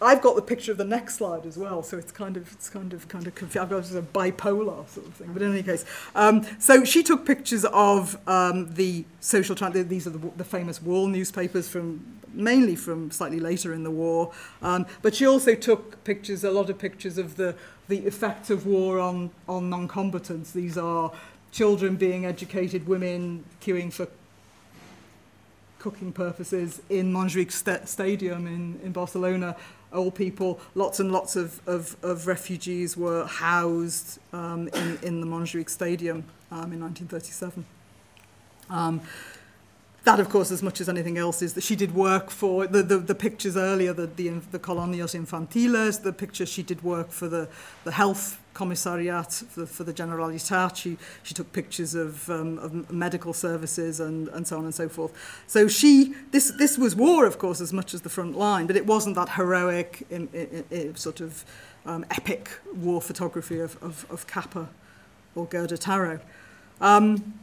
I've 0.00 0.22
got 0.22 0.36
the 0.36 0.42
picture 0.42 0.70
of 0.70 0.78
the 0.78 0.84
next 0.84 1.16
slide 1.16 1.44
as 1.46 1.56
well, 1.58 1.82
so 1.82 1.98
it's 1.98 2.12
kind 2.12 2.36
of, 2.36 2.52
it's 2.52 2.68
kind 2.68 2.92
of, 2.92 3.08
kind 3.08 3.26
of 3.26 3.34
confused. 3.34 3.58
I've 3.58 3.70
got 3.70 3.90
a 3.90 4.02
bipolar 4.02 4.88
sort 4.88 5.06
of 5.08 5.14
thing, 5.14 5.32
but 5.32 5.42
in 5.42 5.50
any 5.52 5.64
case. 5.64 5.84
Um, 6.14 6.46
so 6.60 6.84
she 6.84 7.02
took 7.02 7.26
pictures 7.26 7.64
of 7.64 8.16
um, 8.28 8.72
the 8.74 9.04
social, 9.18 9.56
these 9.56 10.06
are 10.06 10.10
the, 10.10 10.30
the 10.36 10.44
famous 10.44 10.80
wall 10.80 11.08
newspapers 11.08 11.68
from, 11.68 12.04
mainly 12.32 12.76
from 12.76 13.10
slightly 13.10 13.40
later 13.40 13.72
in 13.72 13.82
the 13.82 13.90
war, 13.90 14.30
um, 14.62 14.86
but 15.02 15.16
she 15.16 15.26
also 15.26 15.56
took 15.56 16.04
pictures, 16.04 16.44
a 16.44 16.52
lot 16.52 16.70
of 16.70 16.78
pictures 16.78 17.18
of 17.18 17.34
the, 17.34 17.56
the 17.88 17.98
effects 18.06 18.50
of 18.50 18.64
war 18.64 19.00
on, 19.00 19.30
on 19.48 19.70
non-combatants. 19.70 20.52
These 20.52 20.78
are 20.78 21.10
children 21.56 21.96
being 21.96 22.26
educated, 22.26 22.86
women 22.86 23.42
queuing 23.62 23.90
for 23.90 24.06
cooking 25.78 26.12
purposes 26.12 26.82
in 26.90 27.10
Montjuic 27.10 27.50
st 27.50 27.88
Stadium 27.88 28.46
in, 28.46 28.78
in 28.84 28.92
Barcelona. 28.92 29.56
Old 29.90 30.14
people, 30.14 30.60
lots 30.74 31.00
and 31.00 31.10
lots 31.10 31.34
of, 31.34 31.66
of, 31.66 31.96
of 32.02 32.26
refugees 32.26 32.94
were 32.94 33.24
housed 33.24 34.18
um, 34.34 34.68
in, 34.68 34.98
in 35.02 35.20
the 35.22 35.26
Montjuic 35.26 35.70
Stadium 35.70 36.24
um, 36.50 36.72
in 36.74 36.80
1937. 36.80 37.64
Um, 38.68 39.00
that, 40.06 40.20
of 40.20 40.28
course, 40.28 40.52
as 40.52 40.62
much 40.62 40.80
as 40.80 40.88
anything 40.88 41.18
else, 41.18 41.42
is 41.42 41.54
that 41.54 41.64
she 41.64 41.74
did 41.74 41.92
work 41.92 42.30
for 42.30 42.68
the, 42.68 42.80
the, 42.80 42.96
the 42.98 43.14
pictures 43.14 43.56
earlier, 43.56 43.92
the, 43.92 44.06
the, 44.06 44.28
the 44.52 44.58
colonias 44.58 45.16
infantiles, 45.16 46.00
the 46.04 46.12
pictures 46.12 46.48
she 46.48 46.62
did 46.62 46.82
work 46.84 47.10
for 47.10 47.26
the, 47.26 47.48
the 47.82 47.90
health 47.90 48.40
commissariat 48.54 49.44
for 49.50 49.60
the, 49.60 49.66
for 49.66 49.82
the 49.82 49.92
Generalitat. 49.92 50.76
She, 50.76 50.96
she 51.24 51.34
took 51.34 51.52
pictures 51.52 51.96
of, 51.96 52.30
um, 52.30 52.56
of 52.58 52.88
medical 52.88 53.32
services 53.32 53.98
and, 53.98 54.28
and 54.28 54.46
so 54.46 54.58
on 54.58 54.64
and 54.64 54.74
so 54.74 54.88
forth. 54.88 55.12
So 55.48 55.66
she, 55.66 56.14
this, 56.30 56.52
this 56.56 56.78
was 56.78 56.94
war, 56.94 57.26
of 57.26 57.38
course, 57.38 57.60
as 57.60 57.72
much 57.72 57.92
as 57.92 58.02
the 58.02 58.08
front 58.08 58.38
line, 58.38 58.68
but 58.68 58.76
it 58.76 58.86
wasn't 58.86 59.16
that 59.16 59.30
heroic, 59.30 60.06
in, 60.08 60.28
in, 60.32 60.64
in, 60.70 60.94
sort 60.94 61.20
of 61.20 61.44
um, 61.84 62.06
epic 62.12 62.48
war 62.72 63.02
photography 63.02 63.58
of, 63.58 63.76
of, 63.82 64.06
of 64.08 64.28
Capa 64.28 64.68
or 65.34 65.46
Gerda 65.46 65.76
Taro. 65.76 66.20
Um, 66.80 67.34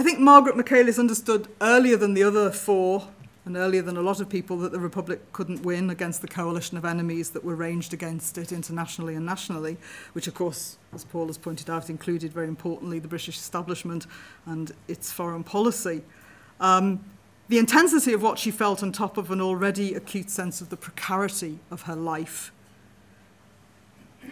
I 0.00 0.02
think 0.02 0.18
Margaret 0.18 0.56
Michaelis 0.56 0.98
understood 0.98 1.46
earlier 1.60 1.94
than 1.94 2.14
the 2.14 2.22
other 2.22 2.50
four 2.50 3.06
and 3.44 3.54
earlier 3.54 3.82
than 3.82 3.98
a 3.98 4.00
lot 4.00 4.18
of 4.18 4.30
people 4.30 4.56
that 4.60 4.72
the 4.72 4.80
Republic 4.80 5.30
couldn't 5.34 5.60
win 5.60 5.90
against 5.90 6.22
the 6.22 6.26
coalition 6.26 6.78
of 6.78 6.86
enemies 6.86 7.28
that 7.32 7.44
were 7.44 7.54
ranged 7.54 7.92
against 7.92 8.38
it 8.38 8.50
internationally 8.50 9.14
and 9.14 9.26
nationally, 9.26 9.76
which, 10.14 10.26
of 10.26 10.32
course, 10.32 10.78
as 10.94 11.04
Paul 11.04 11.26
has 11.26 11.36
pointed 11.36 11.68
out, 11.68 11.90
included 11.90 12.32
very 12.32 12.48
importantly 12.48 12.98
the 12.98 13.08
British 13.08 13.36
establishment 13.36 14.06
and 14.46 14.72
its 14.88 15.12
foreign 15.12 15.44
policy. 15.44 16.00
Um, 16.60 17.04
the 17.50 17.58
intensity 17.58 18.14
of 18.14 18.22
what 18.22 18.38
she 18.38 18.50
felt 18.50 18.82
on 18.82 18.92
top 18.92 19.18
of 19.18 19.30
an 19.30 19.42
already 19.42 19.92
acute 19.92 20.30
sense 20.30 20.62
of 20.62 20.70
the 20.70 20.78
precarity 20.78 21.58
of 21.70 21.82
her 21.82 21.94
life 21.94 22.52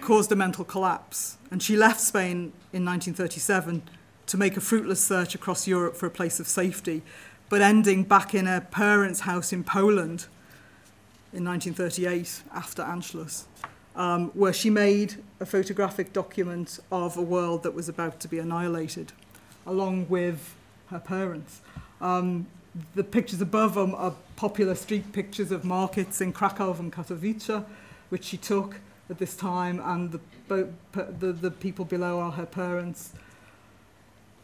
caused 0.00 0.33
a 0.33 0.37
mental 0.37 0.64
collapse, 0.64 1.37
and 1.50 1.62
she 1.62 1.76
left 1.76 2.00
Spain 2.00 2.54
in 2.72 2.87
1937 2.87 3.83
to 4.29 4.37
make 4.37 4.57
a 4.57 4.61
fruitless 4.61 5.05
search 5.05 5.35
across 5.35 5.67
Europe 5.67 5.97
for 5.97 6.07
a 6.07 6.11
place 6.11 6.38
of 6.38 6.47
safety 6.47 7.03
but 7.49 7.62
ending 7.62 8.05
back 8.05 8.35
in 8.35 8.47
a 8.47 8.61
parents' 8.61 9.21
house 9.21 9.53
in 9.53 9.64
Poland 9.64 10.27
in 11.33 11.45
1938 11.45 12.43
after 12.55 12.83
Anschluss, 12.83 13.45
um, 13.97 14.31
where 14.35 14.53
she 14.53 14.71
made 14.71 15.17
a 15.41 15.47
photographic 15.47 16.12
document 16.12 16.79
of 16.91 17.17
a 17.17 17.23
world 17.23 17.62
that 17.62 17.75
was 17.75 17.88
about 17.88 18.21
to 18.21 18.29
be 18.29 18.38
annihilated, 18.38 19.12
along 19.67 20.09
with 20.09 20.55
her 20.88 20.99
parents. 20.99 21.61
Um, 22.01 22.47
the 22.95 23.05
pictures 23.05 23.41
above 23.41 23.75
them 23.75 23.95
are 23.95 24.14
popular 24.37 24.75
street 24.75 25.12
pictures 25.12 25.51
of 25.51 25.64
markets 25.64 26.21
in 26.21 26.33
Krakow 26.33 26.79
and 26.79 26.93
Katowice, 26.93 27.64
which 28.11 28.25
she 28.25 28.37
took 28.37 28.81
at 29.11 29.19
this 29.19 29.35
time, 29.35 29.81
and 29.81 30.12
the, 30.12 30.69
the, 30.93 31.33
the 31.33 31.51
people 31.51 31.85
below 31.85 32.21
are 32.21 32.33
her 32.33 32.47
parents. 32.47 33.12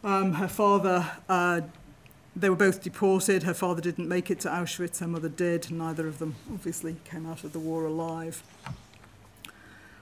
Um, 0.05 0.33
her 0.33 0.47
father 0.47 1.11
uh, 1.27 1.61
they 2.35 2.49
were 2.49 2.55
both 2.55 2.83
deported. 2.83 3.43
Her 3.43 3.53
father 3.53 3.81
didn't 3.81 4.07
make 4.07 4.29
it 4.29 4.39
to 4.41 4.49
Auschwitz, 4.49 4.99
her 4.99 5.07
mother 5.07 5.29
did. 5.29 5.71
Neither 5.71 6.07
of 6.07 6.19
them 6.19 6.35
obviously 6.51 6.97
came 7.05 7.25
out 7.25 7.43
of 7.43 7.53
the 7.53 7.59
war 7.59 7.85
alive. 7.85 8.43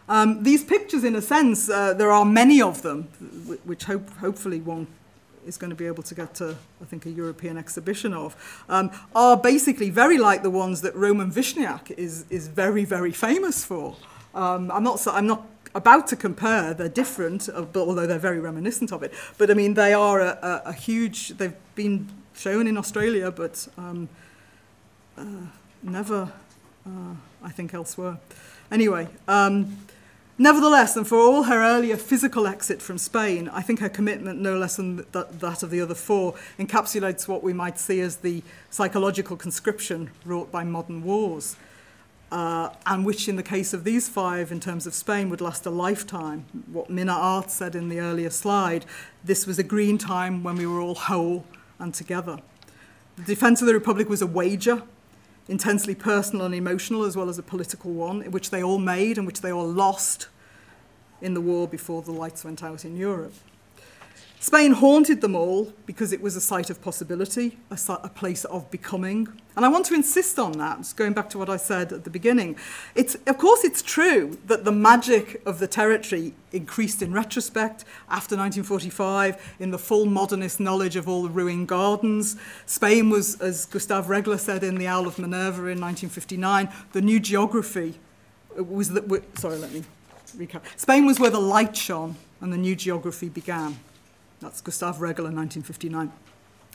Um, 0.09 0.43
these 0.43 0.63
pictures, 0.63 1.03
in 1.03 1.15
a 1.15 1.21
sense, 1.21 1.69
uh, 1.69 1.93
there 1.93 2.11
are 2.11 2.25
many 2.25 2.61
of 2.61 2.81
them, 2.81 3.03
which 3.63 3.85
hope, 3.85 4.09
hopefully 4.17 4.59
one 4.59 4.87
is 5.45 5.57
going 5.57 5.69
to 5.69 5.75
be 5.75 5.85
able 5.85 6.03
to 6.03 6.15
get 6.15 6.35
to, 6.35 6.57
I 6.81 6.85
think, 6.85 7.05
a 7.05 7.09
European 7.09 7.57
exhibition 7.57 8.13
of, 8.13 8.35
um, 8.67 8.91
are 9.15 9.37
basically 9.37 9.89
very 9.89 10.17
like 10.17 10.43
the 10.43 10.49
ones 10.49 10.81
that 10.81 10.95
Roman 10.95 11.31
Vishniac 11.31 11.91
is, 11.91 12.25
is 12.29 12.47
very, 12.47 12.83
very 12.83 13.11
famous 13.11 13.63
for. 13.63 13.95
Um, 14.35 14.71
I'm, 14.71 14.83
not, 14.83 15.05
I'm 15.07 15.27
not 15.27 15.45
about 15.75 16.07
to 16.07 16.15
compare, 16.15 16.73
they're 16.73 16.89
different, 16.89 17.49
uh, 17.49 17.65
although 17.75 18.07
they're 18.07 18.19
very 18.19 18.39
reminiscent 18.39 18.91
of 18.91 19.03
it. 19.03 19.13
But 19.37 19.49
I 19.49 19.53
mean, 19.53 19.73
they 19.73 19.93
are 19.93 20.21
a, 20.21 20.61
a, 20.65 20.69
a 20.69 20.73
huge, 20.73 21.29
they've 21.37 21.55
been 21.75 22.09
shown 22.35 22.67
in 22.67 22.77
Australia, 22.77 23.31
but 23.31 23.67
um, 23.77 24.09
uh, 25.17 25.25
never, 25.81 26.31
uh, 26.85 27.15
I 27.43 27.49
think, 27.51 27.73
elsewhere. 27.73 28.17
Anyway, 28.71 29.07
um, 29.27 29.77
nevertheless, 30.37 30.95
and 30.95 31.07
for 31.07 31.17
all 31.17 31.43
her 31.43 31.61
earlier 31.61 31.97
physical 31.97 32.47
exit 32.47 32.81
from 32.81 32.97
Spain, 32.97 33.49
I 33.49 33.61
think 33.61 33.79
her 33.79 33.89
commitment, 33.89 34.41
no 34.41 34.57
less 34.57 34.77
than 34.77 35.05
that, 35.11 35.39
that 35.39 35.63
of 35.63 35.69
the 35.69 35.81
other 35.81 35.95
four, 35.95 36.33
encapsulates 36.57 37.27
what 37.27 37.43
we 37.43 37.53
might 37.53 37.77
see 37.77 37.99
as 38.01 38.17
the 38.17 38.41
psychological 38.69 39.37
conscription 39.37 40.09
wrought 40.25 40.51
by 40.51 40.63
modern 40.63 41.03
wars. 41.03 41.55
Uh, 42.33 42.73
and 42.87 43.05
which, 43.05 43.29
in 43.29 43.35
the 43.35 43.43
case 43.43 43.75
of 43.75 43.83
these 43.83 44.09
five, 44.09 44.51
in 44.51 44.59
terms 44.59 44.87
of 44.87 44.95
Spain, 44.95 45.29
would 45.29 45.39
last 45.39 45.67
a 45.67 45.69
lifetime. 45.69 46.43
What 46.71 46.89
Minna 46.89 47.11
Art 47.13 47.51
said 47.51 47.75
in 47.75 47.89
the 47.89 47.99
earlier 47.99 48.31
slide, 48.31 48.87
this 49.23 49.45
was 49.45 49.59
a 49.59 49.63
green 49.63 49.99
time 49.99 50.41
when 50.41 50.55
we 50.55 50.65
were 50.65 50.81
all 50.81 50.95
whole 50.95 51.45
and 51.77 51.93
together. 51.93 52.39
The 53.17 53.23
defence 53.23 53.61
of 53.61 53.67
the 53.67 53.75
Republic 53.75 54.09
was 54.09 54.23
a 54.23 54.25
wager, 54.25 54.81
intensely 55.47 55.93
personal 55.93 56.47
and 56.47 56.55
emotional, 56.55 57.03
as 57.03 57.15
well 57.15 57.29
as 57.29 57.37
a 57.37 57.43
political 57.43 57.91
one, 57.91 58.21
which 58.31 58.49
they 58.49 58.63
all 58.63 58.79
made 58.79 59.19
and 59.19 59.27
which 59.27 59.41
they 59.41 59.51
all 59.51 59.67
lost 59.67 60.27
in 61.21 61.35
the 61.35 61.41
war 61.41 61.67
before 61.67 62.01
the 62.01 62.11
lights 62.11 62.43
went 62.43 62.63
out 62.63 62.83
in 62.83 62.97
Europe. 62.97 63.35
Spain 64.43 64.73
haunted 64.73 65.21
them 65.21 65.37
all 65.37 65.71
because 65.85 66.11
it 66.11 66.21
was 66.21 66.35
a 66.35 66.41
site 66.41 66.69
of 66.69 66.81
possibility, 66.81 67.57
a, 67.71 67.79
a, 68.03 68.09
place 68.09 68.43
of 68.43 68.69
becoming. 68.69 69.25
And 69.55 69.63
I 69.63 69.69
want 69.69 69.85
to 69.85 69.93
insist 69.93 70.37
on 70.37 70.51
that, 70.57 70.93
going 70.97 71.13
back 71.13 71.29
to 71.29 71.37
what 71.37 71.49
I 71.49 71.55
said 71.55 71.93
at 71.93 72.03
the 72.03 72.09
beginning. 72.09 72.57
It's, 72.93 73.15
of 73.25 73.37
course, 73.37 73.63
it's 73.63 73.81
true 73.81 74.37
that 74.47 74.65
the 74.65 74.71
magic 74.73 75.41
of 75.45 75.59
the 75.59 75.67
territory 75.67 76.33
increased 76.51 77.01
in 77.01 77.13
retrospect 77.13 77.85
after 78.09 78.35
1945 78.35 79.55
in 79.61 79.71
the 79.71 79.77
full 79.77 80.05
modernist 80.07 80.59
knowledge 80.59 80.97
of 80.97 81.07
all 81.07 81.23
the 81.23 81.29
ruined 81.29 81.69
gardens. 81.69 82.35
Spain 82.65 83.09
was, 83.09 83.39
as 83.39 83.65
Gustave 83.67 84.09
Regler 84.09 84.37
said 84.37 84.61
in 84.61 84.75
The 84.75 84.87
Owl 84.87 85.07
of 85.07 85.17
Minerva 85.19 85.67
in 85.67 85.79
1959, 85.79 86.67
the 86.91 87.01
new 87.01 87.21
geography 87.21 87.93
was 88.57 88.89
sorry, 89.35 89.57
let 89.57 89.71
me 89.71 89.85
recap. 90.35 90.63
Spain 90.75 91.05
was 91.05 91.17
where 91.17 91.31
the 91.31 91.39
light 91.39 91.77
shone 91.77 92.17
and 92.41 92.51
the 92.51 92.57
new 92.57 92.75
geography 92.75 93.29
began. 93.29 93.79
That's 94.43 94.61
Gustave 94.61 94.99
Regler, 94.99 95.31
1959. 95.31 96.11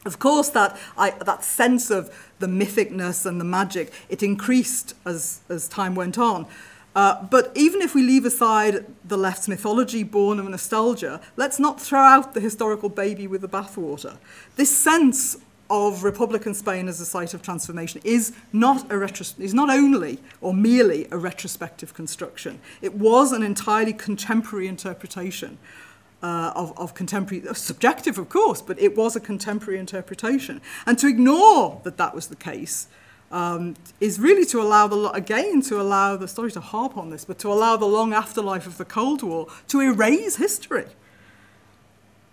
Of 0.04 0.18
course, 0.18 0.48
that, 0.50 0.78
I, 0.96 1.11
that 1.11 1.44
sense 1.44 1.90
of 1.90 2.33
the 2.38 2.46
mythicness 2.46 3.26
and 3.26 3.40
the 3.40 3.44
magic, 3.44 3.92
it 4.09 4.22
increased 4.22 4.94
as, 5.04 5.40
as 5.48 5.68
time 5.68 5.94
went 5.94 6.18
on. 6.18 6.46
Uh, 6.94 7.22
but 7.24 7.52
even 7.54 7.83
if 7.83 7.94
we 7.94 8.02
leave 8.02 8.24
aside 8.24 8.87
the 9.04 9.16
left's 9.16 9.48
mythology 9.48 10.02
born 10.02 10.38
of 10.38 10.48
nostalgia, 10.48 11.20
let's 11.37 11.59
not 11.59 11.81
throw 11.81 12.00
out 12.00 12.35
the 12.35 12.40
historical 12.40 12.88
baby 12.88 13.26
with 13.26 13.40
the 13.40 13.48
bathwater. 13.48 14.16
This 14.57 14.74
sense 14.74 15.37
of 15.70 16.02
Republican 16.02 16.54
Spain 16.54 16.88
as 16.88 17.00
a 17.00 17.07
site 17.07 17.35
of 17.35 17.42
transformation 17.42 18.00
is 18.04 18.33
not, 18.52 18.85
a 18.87 18.94
retros- 18.94 19.38
is 19.38 19.52
not 19.52 19.68
only 19.68 20.18
or 20.40 20.54
merely 20.54 21.07
a 21.11 21.18
retrospective 21.18 21.92
construction. 21.92 22.59
It 22.81 22.94
was 22.94 23.33
an 23.33 23.42
entirely 23.42 23.92
contemporary 23.92 24.66
interpretation 24.66 25.59
uh, 26.22 26.52
of, 26.54 26.76
of 26.78 26.94
contemporary, 26.94 27.46
uh, 27.48 27.54
subjective 27.54 28.18
of 28.18 28.28
course, 28.28 28.61
but 28.61 28.81
it 28.81 28.96
was 28.96 29.16
a 29.16 29.20
contemporary 29.20 29.78
interpretation. 29.78 30.61
And 30.87 30.98
to 30.98 31.07
ignore 31.07 31.81
that 31.85 31.96
that 31.96 32.14
was 32.14 32.26
the 32.26 32.37
case 32.37 32.88
um, 33.31 33.76
is 34.00 34.18
really 34.18 34.44
to 34.46 34.61
allow 34.61 34.87
the, 34.88 35.11
again, 35.11 35.61
to 35.62 35.81
allow 35.81 36.16
the, 36.16 36.28
story 36.28 36.50
to 36.52 36.61
harp 36.61 36.96
on 36.96 37.11
this, 37.11 37.24
but 37.24 37.38
to 37.40 37.52
allow 37.52 37.76
the 37.76 37.87
long 37.87 38.12
afterlife 38.12 38.66
of 38.66 38.78
the 38.78 38.85
Cold 38.85 39.22
War 39.22 39.46
to 39.68 39.81
erase 39.81 40.37
history. 40.37 40.87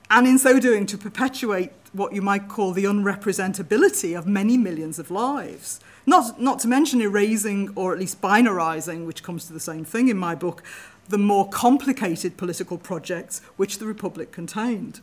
And 0.09 0.27
in 0.27 0.37
so 0.37 0.59
doing, 0.59 0.85
to 0.87 0.97
perpetuate 0.97 1.71
what 1.91 2.13
you 2.13 2.21
might 2.21 2.47
call 2.47 2.71
the 2.71 2.83
unrepresentability 2.83 4.17
of 4.17 4.27
many 4.27 4.57
millions 4.57 4.99
of 4.99 5.09
lives. 5.09 5.79
Not, 6.05 6.39
not 6.39 6.59
to 6.59 6.67
mention 6.67 7.01
erasing 7.01 7.71
or 7.75 7.93
at 7.93 7.99
least 7.99 8.21
binarizing, 8.21 9.05
which 9.05 9.23
comes 9.23 9.47
to 9.47 9.53
the 9.53 9.59
same 9.59 9.83
thing 9.83 10.09
in 10.09 10.17
my 10.17 10.35
book, 10.35 10.61
the 11.09 11.17
more 11.17 11.47
complicated 11.49 12.37
political 12.37 12.77
projects 12.77 13.41
which 13.57 13.79
the 13.79 13.85
Republic 13.85 14.31
contained. 14.31 15.01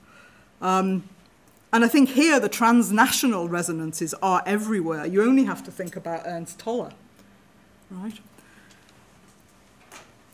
Um, 0.61 1.09
and 1.73 1.85
I 1.85 1.89
think 1.89 2.11
here 2.11 2.39
the 2.39 2.49
transnational 2.49 3.49
resonances 3.49 4.15
are 4.23 4.43
everywhere. 4.45 5.07
You 5.07 5.23
only 5.23 5.45
have 5.45 5.65
to 5.65 5.71
think 5.71 5.97
about 5.97 6.23
Ernst 6.27 6.59
Toller, 6.59 6.93
right? 7.91 8.19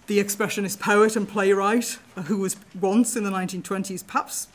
The 0.09 0.19
expressionist 0.19 0.81
poet 0.81 1.17
and 1.17 1.29
playwright 1.29 1.99
who 2.25 2.39
was 2.39 2.57
once 2.81 3.15
in 3.15 3.25
the 3.25 3.31
1920s 3.31 4.07
perhaps 4.07 4.49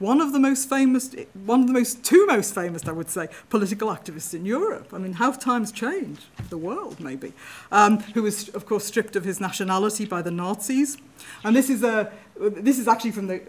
one 0.00 0.22
of 0.22 0.32
the 0.32 0.38
most 0.38 0.68
famous, 0.68 1.14
one 1.44 1.60
of 1.60 1.66
the 1.66 1.72
most, 1.74 2.02
two 2.02 2.26
most 2.26 2.54
famous, 2.54 2.88
I 2.88 2.92
would 2.92 3.10
say, 3.10 3.28
political 3.50 3.88
activists 3.88 4.34
in 4.34 4.46
Europe. 4.46 4.92
I 4.92 4.98
mean, 4.98 5.12
how 5.12 5.30
times 5.32 5.70
change, 5.70 6.20
the 6.48 6.56
world 6.56 6.98
maybe, 7.00 7.34
um, 7.70 7.98
who 8.14 8.22
was, 8.22 8.48
of 8.48 8.64
course, 8.64 8.84
stripped 8.84 9.14
of 9.14 9.24
his 9.24 9.40
nationality 9.40 10.06
by 10.06 10.22
the 10.22 10.30
Nazis. 10.30 10.96
And 11.44 11.54
this 11.54 11.68
is, 11.68 11.84
a, 11.84 12.10
this 12.38 12.78
is 12.78 12.88
actually 12.88 13.12
from 13.12 13.26
the, 13.26 13.42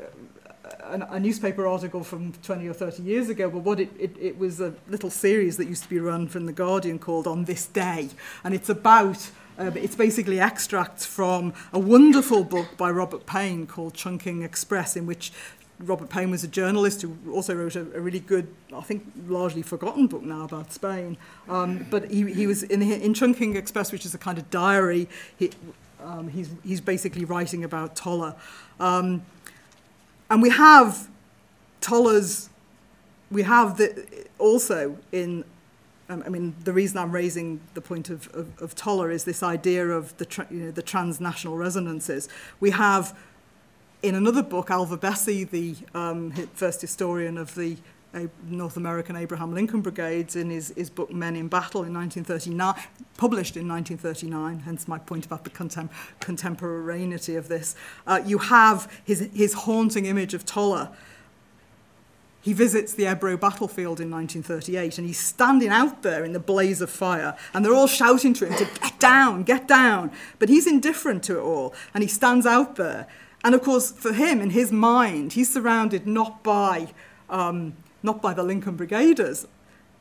a, 0.84 1.08
a 1.12 1.20
newspaper 1.22 1.66
article 1.66 2.04
from 2.04 2.34
20 2.44 2.68
or 2.68 2.74
30 2.74 3.02
years 3.02 3.30
ago, 3.30 3.50
but 3.50 3.60
what 3.60 3.80
it, 3.80 3.90
it, 3.98 4.16
it 4.20 4.38
was 4.38 4.60
a 4.60 4.74
little 4.90 5.10
series 5.10 5.56
that 5.56 5.68
used 5.68 5.84
to 5.84 5.90
be 5.90 6.00
run 6.00 6.28
from 6.28 6.48
The 6.48 6.54
Guardian 6.54 7.00
called 7.00 7.28
On 7.28 7.46
This 7.46 7.66
Day. 7.66 8.10
And 8.44 8.54
it's 8.54 8.70
about 8.70 9.32
uh, 9.60 9.70
it's 9.76 9.96
basically 9.96 10.40
extracts 10.40 11.06
from 11.06 11.54
a 11.72 11.78
wonderful 11.78 12.44
book 12.44 12.78
by 12.78 12.90
Robert 12.90 13.26
Payne 13.26 13.68
called 13.68 13.94
Chungking 13.94 14.44
Express, 14.44 14.96
in 14.96 15.06
which 15.06 15.32
Robert 15.84 16.10
Payne 16.10 16.32
was 16.32 16.44
a 16.44 16.48
journalist 16.48 17.02
who 17.02 17.16
also 17.32 17.56
wrote 17.56 17.76
a, 17.76 17.82
a 17.96 18.00
really 18.00 18.20
good, 18.20 18.48
I 18.76 18.82
think, 18.82 19.04
largely 19.28 19.62
forgotten 19.62 20.08
book 20.08 20.24
now 20.24 20.44
about 20.44 20.72
Spain. 20.72 21.18
Um, 21.50 21.86
but 21.90 22.10
he, 22.12 22.32
he 22.32 22.48
was 22.48 22.64
in, 22.64 22.82
in 22.82 23.14
Chungking 23.14 23.56
Express, 23.56 23.92
which 23.92 24.06
is 24.06 24.14
a 24.14 24.18
kind 24.18 24.38
of 24.38 24.50
diary. 24.50 25.08
He, 25.38 25.52
um, 26.04 26.30
he's, 26.30 26.50
he's 26.64 26.82
basically 26.82 27.26
writing 27.26 27.64
about 27.64 27.96
Toller. 27.96 28.36
Um, 28.80 29.24
and 30.30 30.42
we 30.42 30.50
have 30.50 31.10
Toller's, 31.82 32.50
we 33.30 33.44
have 33.44 33.78
the, 33.78 34.08
also 34.38 34.98
in, 35.12 35.44
um, 36.10 36.24
I 36.26 36.30
mean, 36.30 36.56
the 36.64 36.74
reason 36.74 36.98
I'm 36.98 37.12
raising 37.12 37.62
the 37.74 37.82
point 37.82 38.10
of, 38.10 38.28
of, 38.34 38.62
of 38.62 38.76
Toller 38.76 39.12
is 39.12 39.24
this 39.24 39.42
idea 39.42 39.88
of 39.88 40.16
the, 40.18 40.26
tra, 40.26 40.48
you 40.50 40.60
know, 40.60 40.72
the 40.72 40.82
transnational 40.82 41.58
resonances. 41.58 42.28
We 42.60 42.72
have 42.72 43.18
in 44.04 44.16
another 44.16 44.44
book, 44.44 44.68
Alvah 44.68 45.00
Bessie, 45.00 45.44
the 45.44 45.76
um, 45.94 46.32
first 46.54 46.82
historian 46.82 47.38
of 47.38 47.54
the 47.56 47.78
North 48.48 48.76
American 48.76 49.16
Abraham 49.16 49.54
Lincoln 49.54 49.82
Brigades, 49.82 50.36
in 50.36 50.50
his, 50.50 50.74
his 50.76 50.90
book 50.90 51.12
Men 51.14 51.36
in 51.36 51.48
Battle 51.48 51.84
in 51.84 51.94
1939, 51.94 52.76
published 53.18 53.56
in 53.56 53.68
1939, 53.68 54.60
hence 54.60 54.88
my 54.88 54.98
point 54.98 55.26
about 55.26 55.44
the 55.44 55.50
contem 55.50 55.90
contemporaneity 56.20 57.36
of 57.36 57.48
this, 57.48 57.76
uh, 58.08 58.22
you 58.26 58.40
have 58.40 58.92
his, 59.06 59.30
his 59.34 59.54
haunting 59.54 60.06
image 60.06 60.34
of 60.34 60.46
Toller. 60.46 60.90
He 62.42 62.54
visits 62.54 62.96
the 62.96 63.06
Ebro 63.06 63.38
battlefield 63.38 64.02
in 64.02 64.10
1938 64.10 64.98
and 64.98 65.06
he's 65.06 65.20
standing 65.20 65.70
out 65.70 66.02
there 66.02 66.26
in 66.26 66.34
the 66.34 66.40
blaze 66.40 66.82
of 66.82 66.90
fire 66.90 67.38
and 67.54 67.64
they're 67.64 67.76
all 67.76 67.88
shouting 67.88 68.34
to 68.34 68.48
him 68.48 68.58
to 68.58 68.66
get 68.82 69.00
down, 69.00 69.44
get 69.44 69.68
down. 69.68 70.12
But 70.40 70.50
he's 70.50 70.66
indifferent 70.66 71.22
to 71.26 71.38
it 71.38 71.42
all 71.42 71.76
and 71.94 72.02
he 72.04 72.08
stands 72.08 72.48
out 72.48 72.78
there. 72.78 73.08
And 73.44 73.56
of 73.56 73.62
course, 73.62 73.92
for 73.92 74.14
him, 74.14 74.40
in 74.42 74.52
his 74.52 74.72
mind, 74.72 75.34
he's 75.34 75.52
surrounded 75.52 76.06
not 76.06 76.44
by 76.44 76.94
um, 77.30 77.74
not 78.04 78.22
by 78.22 78.34
the 78.34 78.44
Lincoln 78.44 78.78
Brigaders, 78.78 79.48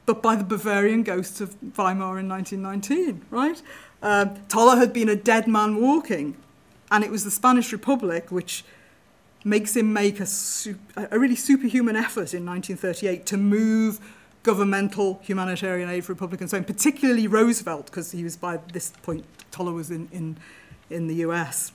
but 0.07 0.23
by 0.23 0.35
the 0.35 0.45
Bavarian 0.45 1.03
ghosts 1.03 1.41
of 1.41 1.55
Weimar 1.77 2.19
in 2.19 2.29
1919, 2.29 3.27
right? 3.31 3.63
Um, 4.03 4.37
Toller 4.49 4.77
had 4.77 4.93
been 4.93 5.09
a 5.09 5.17
dead 5.17 5.47
man 5.47 5.77
walking, 5.77 6.37
and 6.91 7.05
it 7.05 7.11
was 7.11 7.25
the 7.25 7.31
Spanish 7.31 7.73
Republic 7.73 8.31
which 8.31 8.65
makes 9.45 9.77
him 9.77 9.93
make 9.93 10.21
a, 10.21 10.27
a 11.11 11.19
really 11.19 11.37
superhuman 11.37 11.97
effort 11.97 12.35
in 12.35 12.45
1938 12.45 13.25
to 13.27 13.37
move 13.37 14.01
governmental 14.43 15.21
humanitarian 15.23 15.89
aid 15.89 16.05
for 16.05 16.13
Republicans, 16.13 16.53
and 16.53 16.67
particularly 16.67 17.27
Roosevelt, 17.27 17.87
because 17.87 18.13
he 18.13 18.25
was 18.25 18.37
by 18.37 18.59
this 18.73 18.93
point, 19.03 19.25
Toller 19.51 19.73
was 19.73 19.91
in, 19.91 20.09
in, 20.13 20.39
in 20.89 21.07
the 21.07 21.17
US. 21.17 21.73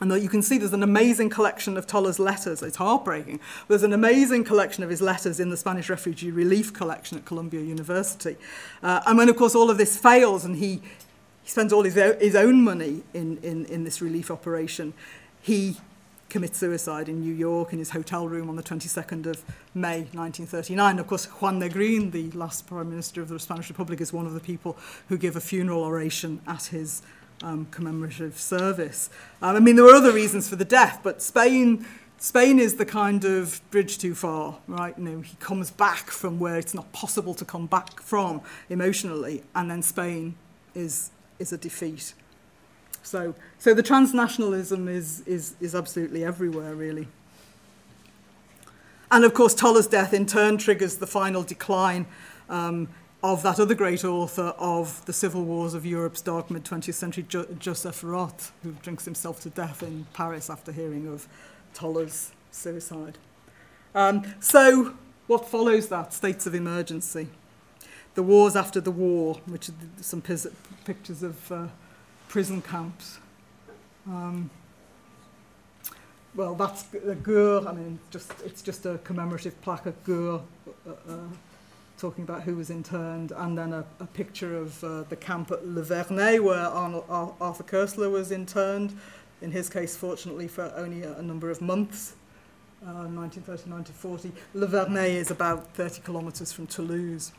And 0.00 0.12
you 0.22 0.28
can 0.28 0.42
see 0.42 0.58
there's 0.58 0.72
an 0.72 0.82
amazing 0.82 1.30
collection 1.30 1.76
of 1.76 1.86
Toller's 1.86 2.18
letters. 2.18 2.62
It's 2.62 2.76
heartbreaking. 2.76 3.40
There's 3.68 3.82
an 3.82 3.92
amazing 3.92 4.44
collection 4.44 4.84
of 4.84 4.90
his 4.90 5.00
letters 5.00 5.40
in 5.40 5.48
the 5.48 5.56
Spanish 5.56 5.88
Refugee 5.88 6.30
Relief 6.30 6.74
Collection 6.74 7.16
at 7.16 7.24
Columbia 7.24 7.62
University. 7.62 8.36
Uh, 8.82 9.00
and 9.06 9.16
when, 9.16 9.28
of 9.28 9.36
course, 9.36 9.54
all 9.54 9.70
of 9.70 9.78
this 9.78 9.96
fails 9.98 10.44
and 10.44 10.56
he, 10.56 10.82
he 11.42 11.50
spends 11.50 11.72
all 11.72 11.82
his, 11.82 11.94
his 11.94 12.36
own 12.36 12.62
money 12.62 13.04
in, 13.14 13.38
in, 13.38 13.64
in 13.66 13.84
this 13.84 14.02
relief 14.02 14.30
operation, 14.30 14.92
he 15.40 15.76
commits 16.28 16.58
suicide 16.58 17.08
in 17.08 17.20
New 17.20 17.32
York 17.32 17.72
in 17.72 17.78
his 17.78 17.90
hotel 17.90 18.28
room 18.28 18.48
on 18.48 18.56
the 18.56 18.62
22nd 18.62 19.26
of 19.26 19.42
May 19.74 20.00
1939. 20.12 20.98
Of 20.98 21.06
course, 21.06 21.26
Juan 21.26 21.60
Negrin, 21.60 22.10
the 22.12 22.30
last 22.32 22.66
Prime 22.66 22.90
Minister 22.90 23.22
of 23.22 23.28
the 23.28 23.38
Spanish 23.38 23.68
Republic, 23.68 24.00
is 24.00 24.12
one 24.12 24.26
of 24.26 24.34
the 24.34 24.40
people 24.40 24.76
who 25.08 25.16
give 25.16 25.36
a 25.36 25.40
funeral 25.40 25.82
oration 25.82 26.40
at 26.46 26.64
his 26.64 27.02
um, 27.42 27.66
commemorative 27.70 28.38
service. 28.38 29.10
Um, 29.42 29.56
I 29.56 29.60
mean, 29.60 29.76
there 29.76 29.84
were 29.84 29.94
other 29.94 30.12
reasons 30.12 30.48
for 30.48 30.56
the 30.56 30.64
death, 30.64 31.00
but 31.02 31.22
Spain, 31.22 31.86
Spain 32.18 32.58
is 32.58 32.76
the 32.76 32.86
kind 32.86 33.24
of 33.24 33.60
bridge 33.70 33.98
too 33.98 34.14
far, 34.14 34.58
right? 34.66 34.96
You 34.98 35.04
know, 35.04 35.20
he 35.20 35.36
comes 35.36 35.70
back 35.70 36.10
from 36.10 36.38
where 36.38 36.56
it's 36.56 36.74
not 36.74 36.90
possible 36.92 37.34
to 37.34 37.44
come 37.44 37.66
back 37.66 38.00
from 38.00 38.40
emotionally, 38.68 39.42
and 39.54 39.70
then 39.70 39.82
Spain 39.82 40.34
is, 40.74 41.10
is 41.38 41.52
a 41.52 41.58
defeat. 41.58 42.14
So, 43.02 43.34
so 43.58 43.72
the 43.72 43.82
transnationalism 43.82 44.88
is, 44.88 45.20
is, 45.26 45.54
is 45.60 45.74
absolutely 45.74 46.24
everywhere, 46.24 46.74
really. 46.74 47.06
And 49.10 49.24
of 49.24 49.34
course, 49.34 49.54
Toller's 49.54 49.86
death 49.86 50.12
in 50.12 50.26
turn 50.26 50.58
triggers 50.58 50.96
the 50.96 51.06
final 51.06 51.44
decline 51.44 52.06
um, 52.48 52.88
of 53.32 53.42
that 53.42 53.58
other 53.58 53.74
great 53.74 54.04
author 54.04 54.54
of 54.56 55.04
the 55.06 55.12
civil 55.12 55.44
wars 55.44 55.74
of 55.74 55.84
Europe's 55.84 56.20
dark 56.20 56.48
mid 56.48 56.64
20th 56.64 56.94
century, 56.94 57.24
jo- 57.28 57.46
Joseph 57.58 58.04
Roth, 58.04 58.52
who 58.62 58.70
drinks 58.82 59.04
himself 59.04 59.40
to 59.40 59.50
death 59.50 59.82
in 59.82 60.06
Paris 60.12 60.48
after 60.48 60.70
hearing 60.70 61.08
of 61.08 61.26
Toller's 61.74 62.30
suicide. 62.52 63.18
Um, 63.96 64.22
so, 64.38 64.94
what 65.26 65.48
follows 65.48 65.88
that? 65.88 66.12
States 66.12 66.46
of 66.46 66.54
emergency. 66.54 67.26
The 68.14 68.22
wars 68.22 68.54
after 68.54 68.80
the 68.80 68.92
war, 68.92 69.40
which 69.46 69.70
are 69.70 69.74
some 70.00 70.22
pis- 70.22 70.48
pictures 70.84 71.24
of 71.24 71.52
uh, 71.52 71.66
prison 72.28 72.62
camps. 72.62 73.18
Um, 74.06 74.50
well, 76.36 76.54
that's 76.54 76.84
a 76.94 77.16
Gurs, 77.16 77.66
I 77.66 77.72
mean, 77.72 77.98
just, 78.10 78.32
it's 78.44 78.62
just 78.62 78.86
a 78.86 78.98
commemorative 78.98 79.60
plaque 79.62 79.88
at 79.88 80.04
Gurs. 80.04 80.42
Uh, 80.86 80.90
uh, 81.08 81.16
talking 81.98 82.24
about 82.24 82.42
who 82.42 82.56
was 82.56 82.70
interned, 82.70 83.32
and 83.32 83.56
then 83.56 83.72
a, 83.72 83.84
a 84.00 84.06
picture 84.06 84.56
of 84.56 84.82
uh, 84.84 85.02
the 85.04 85.16
camp 85.16 85.50
at 85.50 85.66
Le 85.66 85.82
Vernet 85.82 86.42
where 86.42 86.66
Arnold, 86.66 87.04
Arthur 87.08 87.64
Koestler 87.64 88.10
was 88.10 88.30
interned, 88.30 88.96
in 89.42 89.50
his 89.50 89.68
case, 89.68 89.96
fortunately, 89.96 90.48
for 90.48 90.72
only 90.76 91.02
a, 91.02 91.18
a 91.18 91.22
number 91.22 91.50
of 91.50 91.60
months, 91.60 92.14
uh, 92.82 93.08
1939 93.08 93.84
to 93.84 93.92
40. 93.92 94.32
Le 94.54 94.66
Vernet 94.66 95.10
is 95.10 95.30
about 95.30 95.74
30 95.74 96.02
kilometres 96.02 96.52
from 96.52 96.66
Toulouse. 96.66 97.32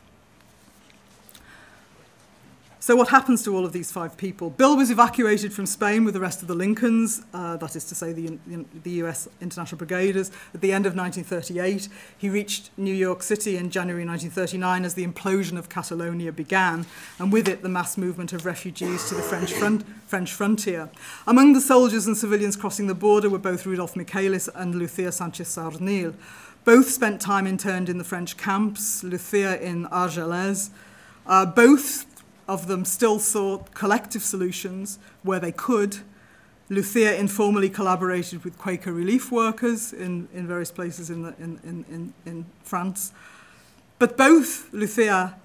So 2.80 2.94
what 2.94 3.08
happens 3.08 3.42
to 3.42 3.56
all 3.56 3.64
of 3.64 3.72
these 3.72 3.90
five 3.90 4.16
people? 4.16 4.50
Bill 4.50 4.76
was 4.76 4.88
evacuated 4.88 5.52
from 5.52 5.66
Spain 5.66 6.04
with 6.04 6.14
the 6.14 6.20
rest 6.20 6.42
of 6.42 6.48
the 6.48 6.54
Lincolns, 6.54 7.22
uh, 7.34 7.56
that 7.56 7.74
is 7.74 7.84
to 7.86 7.94
say 7.96 8.12
the, 8.12 8.38
the 8.84 8.90
US 9.02 9.28
International 9.40 9.80
Brigaders, 9.80 10.30
at 10.54 10.60
the 10.60 10.72
end 10.72 10.86
of 10.86 10.94
1938. 10.94 11.88
He 12.16 12.28
reached 12.28 12.70
New 12.76 12.94
York 12.94 13.24
City 13.24 13.56
in 13.56 13.70
January 13.70 14.06
1939 14.06 14.84
as 14.84 14.94
the 14.94 15.04
implosion 15.04 15.58
of 15.58 15.68
Catalonia 15.68 16.30
began, 16.30 16.86
and 17.18 17.32
with 17.32 17.48
it 17.48 17.62
the 17.62 17.68
mass 17.68 17.98
movement 17.98 18.32
of 18.32 18.46
refugees 18.46 19.08
to 19.08 19.16
the 19.16 19.22
French, 19.22 19.52
front, 19.52 19.84
French 20.06 20.32
frontier. 20.32 20.88
Among 21.26 21.54
the 21.54 21.60
soldiers 21.60 22.06
and 22.06 22.16
civilians 22.16 22.54
crossing 22.54 22.86
the 22.86 22.94
border 22.94 23.28
were 23.28 23.38
both 23.38 23.66
Rudolf 23.66 23.96
Michaelis 23.96 24.48
and 24.54 24.76
Lucia 24.76 25.10
Sanchez 25.10 25.48
Saornil. 25.48 26.14
Both 26.64 26.90
spent 26.90 27.20
time 27.20 27.48
interned 27.48 27.88
in 27.88 27.98
the 27.98 28.04
French 28.04 28.36
camps, 28.36 29.02
Lucia 29.02 29.60
in 29.60 29.86
Argelès. 29.86 30.70
Uh, 31.26 31.44
both 31.44 32.06
of 32.48 32.66
them 32.66 32.84
still 32.84 33.18
sought 33.18 33.74
collective 33.74 34.22
solutions 34.22 34.98
where 35.22 35.38
they 35.38 35.52
could. 35.52 35.98
Lucia 36.70 37.18
informally 37.18 37.68
collaborated 37.68 38.44
with 38.44 38.58
Quaker 38.58 38.92
relief 38.92 39.30
workers 39.30 39.92
in, 39.92 40.28
in 40.34 40.46
various 40.46 40.70
places 40.70 41.10
in, 41.10 41.22
the, 41.22 41.34
in, 41.38 41.60
in, 41.62 42.14
in 42.26 42.46
France. 42.62 43.12
But 43.98 44.16
both 44.16 44.72
Lucia 44.72 45.36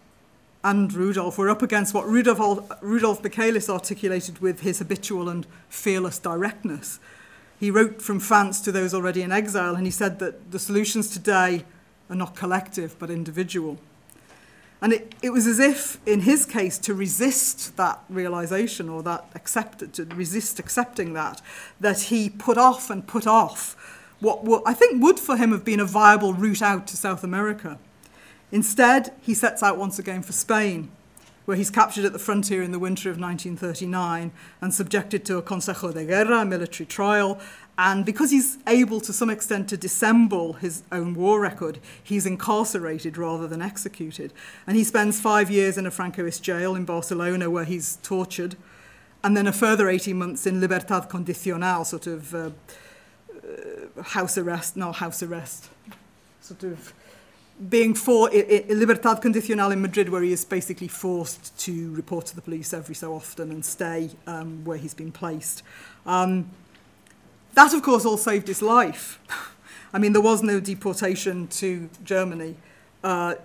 and 0.63 0.93
Rudolf 0.93 1.37
were 1.37 1.49
up 1.49 1.61
against 1.61 1.93
what 1.93 2.07
Rudolf, 2.07 2.71
Rudolf 2.81 3.21
Michaelis 3.21 3.69
articulated 3.69 4.39
with 4.39 4.61
his 4.61 4.79
habitual 4.79 5.27
and 5.27 5.45
fearless 5.69 6.19
directness. 6.19 6.99
He 7.59 7.69
wrote 7.69 8.01
from 8.01 8.19
France 8.19 8.61
to 8.61 8.71
those 8.71 8.93
already 8.93 9.21
in 9.21 9.31
exile, 9.31 9.75
and 9.75 9.85
he 9.85 9.91
said 9.91 10.19
that 10.19 10.51
the 10.51 10.59
solutions 10.59 11.09
today 11.09 11.65
are 12.09 12.15
not 12.15 12.35
collective 12.35 12.97
but 12.99 13.09
individual. 13.09 13.77
And 14.83 14.93
it, 14.93 15.15
it 15.23 15.29
was 15.31 15.47
as 15.47 15.59
if, 15.59 15.97
in 16.05 16.19
his 16.19 16.45
case, 16.45 16.77
to 16.79 16.93
resist 16.93 17.77
that 17.77 18.03
realization 18.09 18.89
or 18.89 19.01
that 19.03 19.25
accept, 19.33 19.93
to 19.93 20.05
resist 20.05 20.59
accepting 20.59 21.13
that, 21.13 21.41
that 21.79 22.01
he 22.01 22.29
put 22.29 22.59
off 22.59 22.91
and 22.91 23.07
put 23.07 23.25
off 23.25 23.77
what, 24.23 24.63
I 24.65 24.73
think 24.73 25.03
would 25.03 25.19
for 25.19 25.35
him 25.35 25.51
have 25.51 25.65
been 25.65 25.81
a 25.81 25.85
viable 25.85 26.33
route 26.33 26.61
out 26.61 26.87
to 26.87 26.97
South 26.97 27.23
America. 27.25 27.77
Instead, 28.51 29.13
he 29.21 29.33
sets 29.33 29.61
out 29.61 29.77
once 29.77 29.99
again 29.99 30.21
for 30.21 30.31
Spain, 30.31 30.89
where 31.43 31.57
he's 31.57 31.69
captured 31.69 32.05
at 32.05 32.13
the 32.13 32.19
frontier 32.19 32.63
in 32.63 32.71
the 32.71 32.79
winter 32.79 33.09
of 33.09 33.19
1939 33.19 34.31
and 34.61 34.73
subjected 34.73 35.25
to 35.25 35.37
a 35.37 35.41
Consejo 35.41 35.93
de 35.93 36.05
Guerra, 36.05 36.45
military 36.45 36.85
trial, 36.85 37.37
and 37.77 38.05
because 38.05 38.29
he's 38.29 38.57
able 38.67 39.01
to 39.01 39.11
some 39.11 39.31
extent 39.31 39.67
to 39.69 39.77
dissemble 39.77 40.53
his 40.53 40.83
own 40.91 41.15
war 41.15 41.39
record, 41.39 41.79
he's 42.03 42.25
incarcerated 42.25 43.17
rather 43.17 43.47
than 43.47 43.61
executed. 43.61 44.31
And 44.67 44.77
he 44.77 44.83
spends 44.83 45.19
five 45.19 45.49
years 45.49 45.77
in 45.77 45.87
a 45.87 45.91
Francoist 45.91 46.41
jail 46.43 46.75
in 46.75 46.85
Barcelona 46.85 47.49
where 47.49 47.65
he's 47.65 47.97
tortured, 48.03 48.55
and 49.23 49.35
then 49.35 49.47
a 49.47 49.53
further 49.53 49.89
18 49.89 50.15
months 50.15 50.45
in 50.45 50.59
libertad 50.59 51.09
condicional, 51.09 51.83
sort 51.83 52.05
of 52.05 52.35
uh, 52.35 52.49
uh, 53.97 54.03
house 54.03 54.37
arrest, 54.37 54.77
not 54.77 54.97
house 54.97 55.23
arrest, 55.23 55.69
sort 56.41 56.63
of 56.63 56.93
being 57.69 57.95
for 57.95 58.29
libertad 58.69 59.21
condicional 59.21 59.71
in 59.71 59.81
Madrid, 59.81 60.09
where 60.09 60.21
he 60.21 60.31
is 60.31 60.45
basically 60.45 60.87
forced 60.87 61.57
to 61.57 61.91
report 61.93 62.25
to 62.27 62.35
the 62.35 62.41
police 62.41 62.73
every 62.73 62.95
so 62.95 63.15
often 63.15 63.51
and 63.51 63.63
stay 63.63 64.11
um, 64.27 64.63
where 64.65 64.77
he's 64.77 64.93
been 64.93 65.11
placed. 65.11 65.63
Um, 66.05 66.49
that, 67.55 67.73
of 67.73 67.81
course, 67.81 68.05
all 68.05 68.17
saved 68.17 68.47
his 68.47 68.61
life. 68.61 69.19
I 69.93 69.99
mean, 69.99 70.13
there 70.13 70.21
was 70.21 70.41
no 70.41 70.59
deportation 70.59 71.47
to 71.47 71.89
Germany. 72.03 72.55
Uh, 73.03 73.35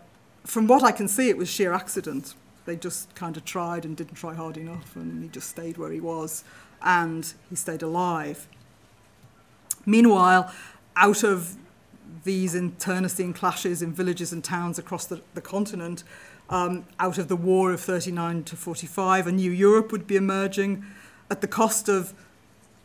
from 0.44 0.66
what 0.66 0.82
I 0.82 0.92
can 0.92 1.08
see, 1.08 1.28
it 1.28 1.36
was 1.36 1.48
sheer 1.48 1.72
accident. 1.72 2.34
They 2.64 2.76
just 2.76 3.14
kind 3.14 3.36
of 3.36 3.44
tried 3.44 3.84
and 3.84 3.96
didn't 3.96 4.14
try 4.14 4.34
hard 4.34 4.56
enough, 4.56 4.96
and 4.96 5.22
he 5.22 5.28
just 5.28 5.48
stayed 5.50 5.76
where 5.76 5.92
he 5.92 6.00
was, 6.00 6.44
and 6.82 7.32
he 7.50 7.56
stayed 7.56 7.82
alive. 7.82 8.48
Meanwhile, 9.84 10.52
out 10.96 11.22
of 11.22 11.56
these 12.24 12.54
internecine 12.54 13.34
clashes 13.34 13.82
in 13.82 13.92
villages 13.92 14.32
and 14.32 14.42
towns 14.42 14.78
across 14.78 15.06
the, 15.06 15.20
the 15.34 15.40
continent, 15.40 16.02
um, 16.50 16.86
out 16.98 17.18
of 17.18 17.28
the 17.28 17.36
war 17.36 17.72
of 17.72 17.80
39 17.80 18.44
to 18.44 18.56
45, 18.56 19.26
a 19.26 19.32
new 19.32 19.50
Europe 19.50 19.92
would 19.92 20.06
be 20.06 20.16
emerging 20.16 20.84
at 21.30 21.42
the 21.42 21.46
cost 21.46 21.88
of 21.88 22.14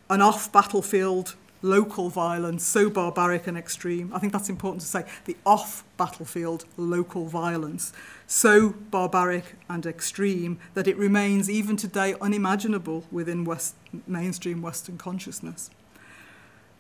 an 0.10 0.22
off 0.22 0.52
battlefield 0.52 1.36
local 1.64 2.10
violence 2.10 2.64
so 2.64 2.90
barbaric 2.90 3.48
and 3.48 3.58
extreme. 3.58 4.12
I 4.14 4.20
think 4.20 4.34
that's 4.34 4.50
important 4.50 4.82
to 4.82 4.88
say. 4.88 5.06
The 5.26 5.38
off 5.46 5.84
battlefield 5.98 6.66
local 6.78 7.26
violence 7.28 7.94
so 8.28 8.70
barbaric 8.92 9.56
and 9.70 9.86
extreme 9.86 10.60
that 10.74 10.88
it 10.88 10.98
remains 10.98 11.50
even 11.50 11.78
today 11.78 12.16
unimaginable 12.22 13.06
within 13.12 13.46
West, 13.46 13.76
mainstream 14.06 14.62
Western 14.62 14.98
consciousness. 14.98 15.72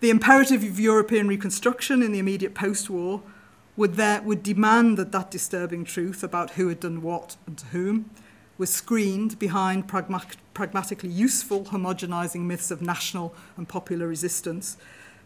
The 0.01 0.09
imperative 0.09 0.63
of 0.63 0.79
European 0.79 1.29
reconstruction 1.29 2.03
in 2.03 2.11
the 2.11 2.19
immediate 2.19 2.53
post 2.53 2.89
war 2.89 3.23
would, 3.77 3.95
there, 3.95 4.21
would 4.21 4.43
demand 4.43 4.97
that 4.97 5.13
that 5.13 5.31
disturbing 5.31 5.85
truth 5.85 6.23
about 6.23 6.51
who 6.51 6.67
had 6.67 6.81
done 6.81 7.01
what 7.01 7.37
and 7.47 7.57
to 7.57 7.65
whom 7.67 8.09
was 8.57 8.71
screened 8.71 9.39
behind 9.39 9.87
pragma- 9.87 10.35
pragmatically 10.53 11.09
useful 11.09 11.65
homogenizing 11.65 12.41
myths 12.41 12.71
of 12.71 12.81
national 12.81 13.33
and 13.57 13.67
popular 13.67 14.07
resistance. 14.07 14.77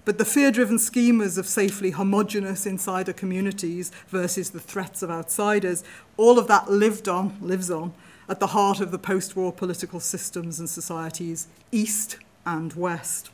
But 0.06 0.18
the 0.18 0.26
fear 0.26 0.52
driven 0.52 0.78
schemas 0.78 1.38
of 1.38 1.48
safely 1.48 1.92
homogenous 1.92 2.66
insider 2.66 3.12
communities 3.12 3.92
versus 4.08 4.52
the 4.52 4.60
threats 4.60 5.02
of 5.02 5.12
outsiders, 5.12 5.84
all 6.16 6.40
of 6.40 6.48
that 6.48 6.72
lived 6.72 7.10
on, 7.10 7.38
lives 7.42 7.70
on, 7.70 7.94
at 8.30 8.40
the 8.40 8.48
heart 8.48 8.80
of 8.80 8.92
the 8.92 9.00
post 9.00 9.36
war 9.36 9.52
political 9.52 10.00
systems 10.00 10.60
and 10.60 10.70
societies, 10.70 11.48
East 11.72 12.18
and 12.46 12.74
West. 12.74 13.32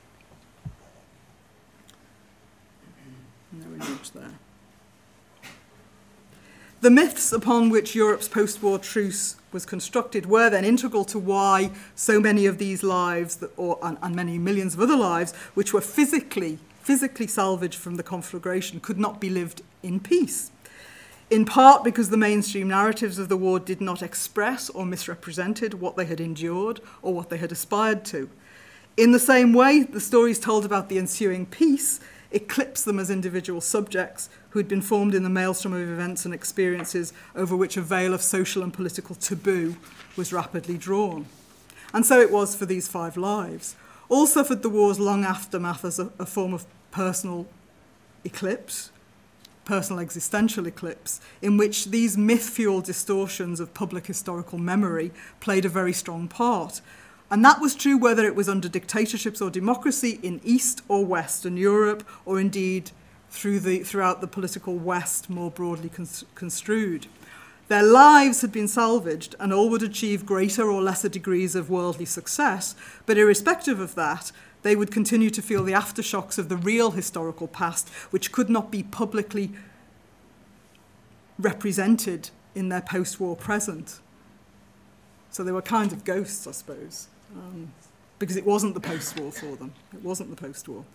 No 3.52 3.66
image 3.76 4.12
there. 4.12 4.32
The 6.84 6.90
myths 6.90 7.32
upon 7.32 7.70
which 7.70 7.96
Europe's 7.96 8.28
post 8.28 8.62
war 8.62 8.78
truce 8.78 9.38
was 9.54 9.66
constructed 9.66 10.26
were 10.26 10.50
then 10.50 10.66
integral 10.66 11.06
to 11.06 11.18
why 11.18 11.72
so 11.96 12.20
many 12.20 12.46
of 12.46 12.58
these 12.58 12.84
lives, 12.84 13.38
that, 13.38 13.52
or, 13.56 13.80
and, 13.82 13.98
and 14.02 14.14
many 14.14 14.38
millions 14.38 14.74
of 14.74 14.82
other 14.82 14.98
lives, 14.98 15.34
which 15.54 15.74
were 15.74 15.80
physically, 15.80 16.60
physically 16.82 17.26
salvaged 17.26 17.80
from 17.80 17.96
the 17.96 18.04
conflagration, 18.04 18.82
could 18.82 19.00
not 19.00 19.22
be 19.22 19.30
lived 19.30 19.62
in 19.82 20.02
peace. 20.02 20.52
In 21.30 21.46
part 21.46 21.86
because 21.86 22.10
the 22.10 22.18
mainstream 22.18 22.68
narratives 22.68 23.18
of 23.18 23.30
the 23.30 23.38
war 23.38 23.62
did 23.62 23.80
not 23.80 24.04
express 24.04 24.70
or 24.70 24.86
misrepresented 24.86 25.76
what 25.76 25.96
they 25.96 26.04
had 26.04 26.20
endured 26.20 26.82
or 27.02 27.14
what 27.14 27.30
they 27.30 27.38
had 27.38 27.54
aspired 27.54 28.04
to. 28.08 28.30
In 28.98 29.14
the 29.14 29.20
same 29.20 29.54
way, 29.54 29.84
the 29.84 30.02
stories 30.02 30.38
told 30.38 30.66
about 30.66 30.90
the 30.90 30.98
ensuing 30.98 31.46
peace 31.46 32.02
eclipse 32.34 32.84
them 32.84 33.00
as 33.00 33.10
individual 33.10 33.62
subjects 33.62 34.30
who 34.50 34.60
had 34.60 34.68
been 34.68 34.82
formed 34.82 35.16
in 35.16 35.24
the 35.24 35.30
maelstrom 35.30 35.74
of 35.74 35.88
events 35.88 36.26
and 36.26 36.34
experiences 36.34 37.14
over 37.36 37.56
which 37.56 37.78
a 37.78 37.82
veil 37.82 38.14
of 38.14 38.22
social 38.22 38.64
and 38.64 38.74
political 38.74 39.16
taboo 39.16 39.76
was 40.18 40.34
rapidly 40.34 40.78
drawn. 40.78 41.26
And 41.94 42.06
so 42.06 42.20
it 42.20 42.32
was 42.32 42.56
for 42.56 42.66
these 42.66 42.88
five 42.88 43.16
lives. 43.16 43.76
All 44.10 44.28
suffered 44.28 44.64
the 44.64 44.70
war's 44.70 45.00
long 45.00 45.24
aftermath 45.24 45.86
as 45.86 46.00
a, 46.00 46.12
a 46.20 46.26
form 46.26 46.54
of 46.54 46.66
personal 46.92 47.48
eclipse, 48.26 48.92
personal 49.66 50.02
existential 50.02 50.68
eclipse, 50.68 51.22
in 51.42 51.58
which 51.58 51.86
these 51.86 52.18
myth 52.18 52.50
fueled 52.50 52.86
distortions 52.86 53.60
of 53.60 53.74
public 53.74 54.08
historical 54.08 54.58
memory 54.58 55.12
played 55.40 55.66
a 55.66 55.70
very 55.70 55.94
strong 55.94 56.28
part. 56.28 56.82
And 57.34 57.44
that 57.44 57.60
was 57.60 57.74
true 57.74 57.98
whether 57.98 58.28
it 58.28 58.36
was 58.36 58.48
under 58.48 58.70
dictatorships 58.70 59.42
or 59.42 59.50
democracy 59.50 60.20
in 60.22 60.40
East 60.44 60.84
or 60.88 61.04
Western 61.04 61.58
Europe, 61.58 62.08
or 62.28 62.40
indeed 62.40 62.92
through 63.32 63.60
the, 63.60 63.80
throughout 63.80 64.22
the 64.22 64.28
political 64.28 64.76
West 64.76 65.32
more 65.32 65.50
broadly 65.50 65.90
construed. 66.36 67.08
Their 67.70 67.82
lives 67.82 68.42
had 68.42 68.52
been 68.52 68.68
salvaged, 68.68 69.36
and 69.40 69.52
all 69.52 69.72
would 69.72 69.82
achieve 69.82 70.28
greater 70.28 70.70
or 70.70 70.80
lesser 70.80 71.10
degrees 71.10 71.56
of 71.56 71.72
worldly 71.72 72.06
success, 72.06 72.76
but 73.08 73.18
irrespective 73.18 73.80
of 73.80 73.96
that, 73.96 74.32
they 74.62 74.76
would 74.76 74.92
continue 74.92 75.32
to 75.32 75.42
feel 75.42 75.64
the 75.64 75.74
aftershocks 75.74 76.38
of 76.38 76.50
the 76.50 76.58
real 76.58 76.92
historical 76.92 77.48
past, 77.48 77.90
which 78.12 78.32
could 78.32 78.48
not 78.52 78.70
be 78.70 78.84
publicly 78.84 79.54
represented 81.40 82.30
in 82.54 82.70
their 82.70 82.82
post 82.82 83.20
war 83.20 83.36
present. 83.36 84.02
So 85.32 85.44
they 85.44 85.52
were 85.52 85.64
kind 85.64 85.92
of 85.92 86.04
ghosts, 86.04 86.46
I 86.46 86.52
suppose. 86.52 87.08
Um, 87.36 87.72
because 88.20 88.38
it 88.38 88.46
wasn't 88.46 88.74
the 88.74 88.80
post-war 88.80 89.32
for 89.34 89.56
them. 89.58 89.74
It 89.94 90.02
wasn't 90.02 90.30
the 90.30 90.36
post-war. 90.36 90.86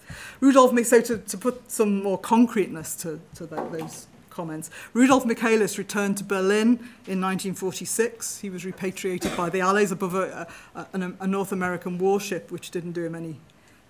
Rudolf, 0.40 0.78
so 0.86 1.00
to, 1.02 1.18
to 1.18 1.36
put 1.36 1.70
some 1.70 2.02
more 2.02 2.16
concreteness 2.16 2.96
to, 2.96 3.20
to 3.34 3.44
that, 3.46 3.70
those 3.70 4.06
comments, 4.30 4.70
Rudolf 4.94 5.26
Michaelis 5.26 5.76
returned 5.76 6.16
to 6.18 6.24
Berlin 6.24 6.78
in 7.06 7.20
1946. 7.20 8.38
He 8.38 8.48
was 8.48 8.64
repatriated 8.64 9.36
by 9.36 9.50
the 9.50 9.60
Allies 9.60 9.92
above 9.92 10.14
a, 10.14 10.46
a, 10.74 10.86
a 11.20 11.26
North 11.26 11.52
American 11.52 11.98
warship, 11.98 12.50
which 12.50 12.70
didn't 12.70 12.92
do 12.92 13.04
him 13.04 13.14
any 13.14 13.40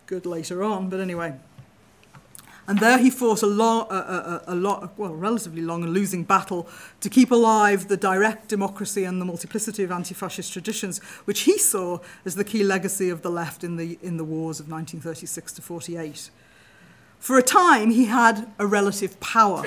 good 0.07 0.26
later 0.26 0.64
on. 0.64 0.88
But 0.88 0.99
anyway, 0.99 1.34
and 2.68 2.80
there 2.80 2.98
he 2.98 3.08
fought 3.08 3.42
a, 3.42 3.46
a, 3.46 3.50
a, 3.50 4.42
a 4.48 4.54
lot, 4.54 4.96
well, 4.98 5.14
relatively 5.14 5.62
long 5.62 5.82
and 5.82 5.94
losing 5.94 6.22
battle 6.22 6.68
to 7.00 7.08
keep 7.08 7.30
alive 7.30 7.88
the 7.88 7.96
direct 7.96 8.48
democracy 8.48 9.04
and 9.04 9.22
the 9.22 9.24
multiplicity 9.24 9.82
of 9.84 9.90
anti-fascist 9.90 10.52
traditions, 10.52 10.98
which 11.24 11.40
he 11.40 11.56
saw 11.56 11.98
as 12.26 12.34
the 12.34 12.44
key 12.44 12.62
legacy 12.62 13.08
of 13.08 13.22
the 13.22 13.30
left 13.30 13.64
in 13.64 13.76
the, 13.76 13.98
in 14.02 14.18
the 14.18 14.24
wars 14.24 14.60
of 14.60 14.70
1936 14.70 15.54
to 15.54 15.62
48. 15.62 16.30
For 17.18 17.38
a 17.38 17.42
time, 17.42 17.90
he 17.90 18.04
had 18.04 18.52
a 18.58 18.66
relative 18.66 19.18
power. 19.18 19.64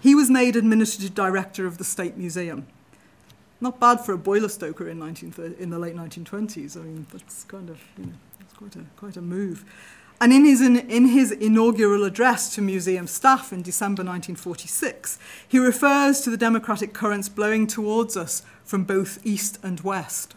He 0.00 0.14
was 0.14 0.30
made 0.30 0.54
administrative 0.54 1.14
director 1.14 1.66
of 1.66 1.78
the 1.78 1.84
State 1.84 2.16
Museum. 2.16 2.68
Not 3.60 3.80
bad 3.80 4.00
for 4.00 4.12
a 4.12 4.18
boiler 4.18 4.48
stoker 4.48 4.88
in, 4.88 5.00
19, 5.00 5.56
in 5.58 5.70
the 5.70 5.78
late 5.80 5.96
1920s. 5.96 6.76
I 6.76 6.80
mean, 6.80 7.06
that's 7.10 7.42
kind 7.44 7.70
of, 7.70 7.80
you 7.98 8.06
know, 8.06 8.12
it's 8.38 8.52
quite 8.52 8.76
a, 8.76 8.84
quite 8.96 9.16
a 9.16 9.22
move. 9.22 9.64
And 10.20 10.32
in 10.32 10.44
his, 10.44 10.60
in, 10.60 10.76
in 10.76 11.08
his 11.08 11.32
inaugural 11.32 12.04
address 12.04 12.54
to 12.54 12.62
museum 12.62 13.06
staff 13.06 13.52
in 13.52 13.62
December 13.62 14.02
1946, 14.02 15.18
he 15.46 15.58
refers 15.58 16.20
to 16.20 16.30
the 16.30 16.36
democratic 16.36 16.92
currents 16.92 17.28
blowing 17.28 17.66
towards 17.66 18.16
us 18.16 18.42
from 18.64 18.84
both 18.84 19.18
east 19.24 19.58
and 19.62 19.80
west. 19.80 20.34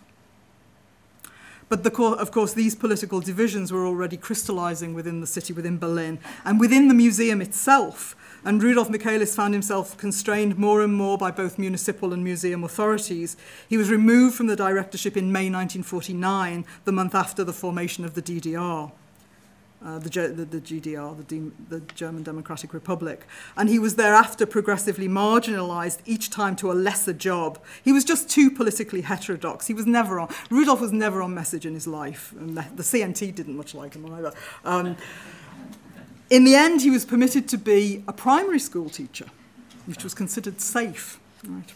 But 1.70 1.84
the, 1.84 1.92
of 2.02 2.32
course, 2.32 2.54
these 2.54 2.76
political 2.76 3.20
divisions 3.20 3.72
were 3.74 3.86
already 3.86 4.16
crystallizing 4.16 4.94
within 4.94 5.20
the 5.20 5.28
city, 5.28 5.52
within 5.52 5.78
Berlin, 5.78 6.20
and 6.46 6.60
within 6.60 6.88
the 6.88 6.94
museum 6.94 7.42
itself. 7.42 8.16
And 8.46 8.64
Rudolf 8.64 8.90
Michaelis 8.90 9.36
found 9.36 9.54
himself 9.54 9.98
constrained 9.98 10.58
more 10.58 10.82
and 10.82 10.94
more 10.94 11.18
by 11.18 11.32
both 11.32 11.60
municipal 11.60 12.14
and 12.14 12.24
museum 12.24 12.64
authorities. 12.64 13.36
He 13.68 13.76
was 13.76 13.92
removed 13.92 14.36
from 14.36 14.48
the 14.48 14.56
directorship 14.56 15.18
in 15.18 15.32
May 15.32 15.50
1949, 15.50 16.66
the 16.86 16.92
month 16.94 17.14
after 17.14 17.44
the 17.44 17.52
formation 17.52 18.06
of 18.06 18.14
the 18.14 18.22
DDR 18.22 18.92
uh, 19.86 20.00
the, 20.00 20.10
the, 20.10 20.46
the 20.46 20.60
GDR, 20.60 21.16
the, 21.18 21.24
De 21.24 21.52
the 21.70 21.80
German 21.94 22.24
Democratic 22.24 22.74
Republic. 22.74 23.26
And 23.56 23.70
he 23.70 23.78
was 23.80 23.96
thereafter 23.96 24.46
progressively 24.46 25.08
marginalized 25.08 26.00
each 26.06 26.30
time 26.30 26.56
to 26.58 26.72
a 26.72 26.74
lesser 26.74 27.14
job. 27.14 27.60
He 27.84 27.92
was 27.92 28.04
just 28.04 28.30
too 28.30 28.50
politically 28.50 29.02
heterodox. 29.02 29.68
He 29.68 29.74
was 29.74 29.86
never 29.86 30.20
on, 30.20 30.34
Rudolf 30.50 30.82
was 30.82 30.92
never 30.92 31.22
on 31.22 31.34
message 31.34 31.66
in 31.66 31.74
his 31.74 31.88
life, 31.88 32.34
and 32.40 32.58
the, 32.58 32.66
the 32.76 32.84
CNT 32.84 33.36
didn't 33.36 33.56
much 33.56 33.76
like 33.76 33.94
him 33.94 34.12
either. 34.14 34.34
Um, 34.66 34.98
in 36.30 36.44
the 36.44 36.56
end, 36.56 36.82
he 36.82 36.90
was 36.90 37.06
permitted 37.06 37.48
to 37.50 37.58
be 37.58 38.04
a 38.08 38.14
primary 38.14 38.60
school 38.60 38.90
teacher, 38.90 39.28
which 39.86 40.04
was 40.04 40.14
considered 40.14 40.60
safe. 40.60 41.20
Right. 41.48 41.72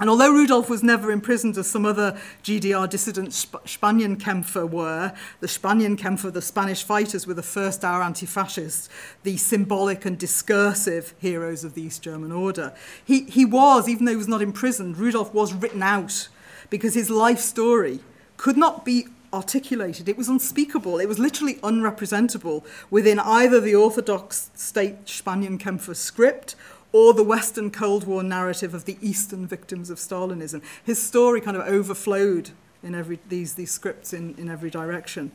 And 0.00 0.08
although 0.08 0.32
Rudolf 0.32 0.70
was 0.70 0.82
never 0.82 1.12
imprisoned 1.12 1.58
as 1.58 1.70
some 1.70 1.84
other 1.84 2.18
GDR 2.42 2.88
dissident 2.88 3.34
Sp 3.36 3.60
Spanienkämpfer 3.66 4.68
were, 4.68 5.12
the 5.40 5.46
Spanienkämpfer, 5.46 6.32
the 6.32 6.40
Spanish 6.40 6.82
fighters, 6.82 7.26
were 7.26 7.34
the 7.34 7.42
first 7.42 7.84
hour 7.84 8.02
anti-fascists, 8.02 8.88
the 9.24 9.36
symbolic 9.36 10.06
and 10.06 10.18
discursive 10.18 11.12
heroes 11.18 11.64
of 11.64 11.74
the 11.74 11.82
East 11.82 12.00
German 12.00 12.32
order. 12.32 12.72
He, 13.04 13.24
he 13.24 13.44
was, 13.44 13.90
even 13.90 14.06
though 14.06 14.12
he 14.12 14.16
was 14.16 14.26
not 14.26 14.40
imprisoned, 14.40 14.96
Rudolf 14.96 15.34
was 15.34 15.52
written 15.52 15.82
out 15.82 16.28
because 16.70 16.94
his 16.94 17.10
life 17.10 17.38
story 17.38 18.00
could 18.38 18.56
not 18.56 18.86
be 18.86 19.06
articulated. 19.34 20.08
It 20.08 20.16
was 20.16 20.28
unspeakable. 20.28 20.98
It 20.98 21.08
was 21.08 21.18
literally 21.18 21.56
unrepresentable 21.56 22.64
within 22.90 23.18
either 23.18 23.60
the 23.60 23.74
orthodox 23.74 24.50
state 24.54 25.04
Spanienkämpfer 25.04 25.94
script 25.94 26.56
or 26.92 27.14
the 27.14 27.22
Western 27.22 27.70
Cold 27.70 28.04
War 28.04 28.22
narrative 28.22 28.74
of 28.74 28.84
the 28.84 28.98
Eastern 29.00 29.46
victims 29.46 29.90
of 29.90 29.98
Stalinism. 29.98 30.62
His 30.84 31.02
story 31.02 31.40
kind 31.40 31.56
of 31.56 31.66
overflowed 31.66 32.50
in 32.82 32.94
every, 32.94 33.18
these, 33.28 33.54
these 33.54 33.70
scripts 33.70 34.12
in, 34.12 34.34
in 34.36 34.48
every 34.48 34.70
direction. 34.70 35.30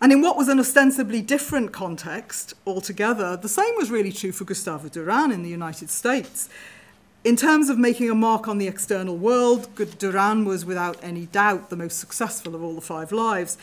And 0.00 0.12
in 0.12 0.20
what 0.20 0.36
was 0.36 0.48
an 0.48 0.60
ostensibly 0.60 1.20
different 1.20 1.72
context 1.72 2.54
altogether, 2.66 3.36
the 3.36 3.48
same 3.48 3.74
was 3.76 3.90
really 3.90 4.12
true 4.12 4.30
for 4.30 4.44
Gustavo 4.44 4.88
Duran 4.88 5.32
in 5.32 5.42
the 5.42 5.48
United 5.48 5.90
States. 5.90 6.48
In 7.24 7.34
terms 7.34 7.68
of 7.68 7.78
making 7.78 8.08
a 8.08 8.14
mark 8.14 8.46
on 8.46 8.58
the 8.58 8.68
external 8.68 9.16
world, 9.16 9.68
Duran 9.98 10.44
was 10.44 10.64
without 10.64 11.02
any 11.02 11.26
doubt 11.26 11.68
the 11.68 11.76
most 11.76 11.98
successful 11.98 12.54
of 12.54 12.62
all 12.62 12.74
the 12.74 12.80
five 12.80 13.10
lives. 13.10 13.58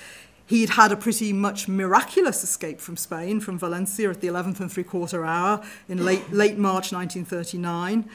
He'd 0.47 0.71
had 0.71 0.91
a 0.91 0.97
pretty 0.97 1.33
much 1.33 1.67
miraculous 1.67 2.43
escape 2.43 2.79
from 2.79 2.97
Spain, 2.97 3.39
from 3.39 3.57
Valencia 3.57 4.09
at 4.09 4.21
the 4.21 4.27
11th 4.27 4.59
and 4.59 4.71
three 4.71 4.83
quarter 4.83 5.25
hour 5.25 5.65
in 5.89 6.05
late, 6.05 6.31
late 6.31 6.57
March 6.57 6.91
1939. 6.91 8.07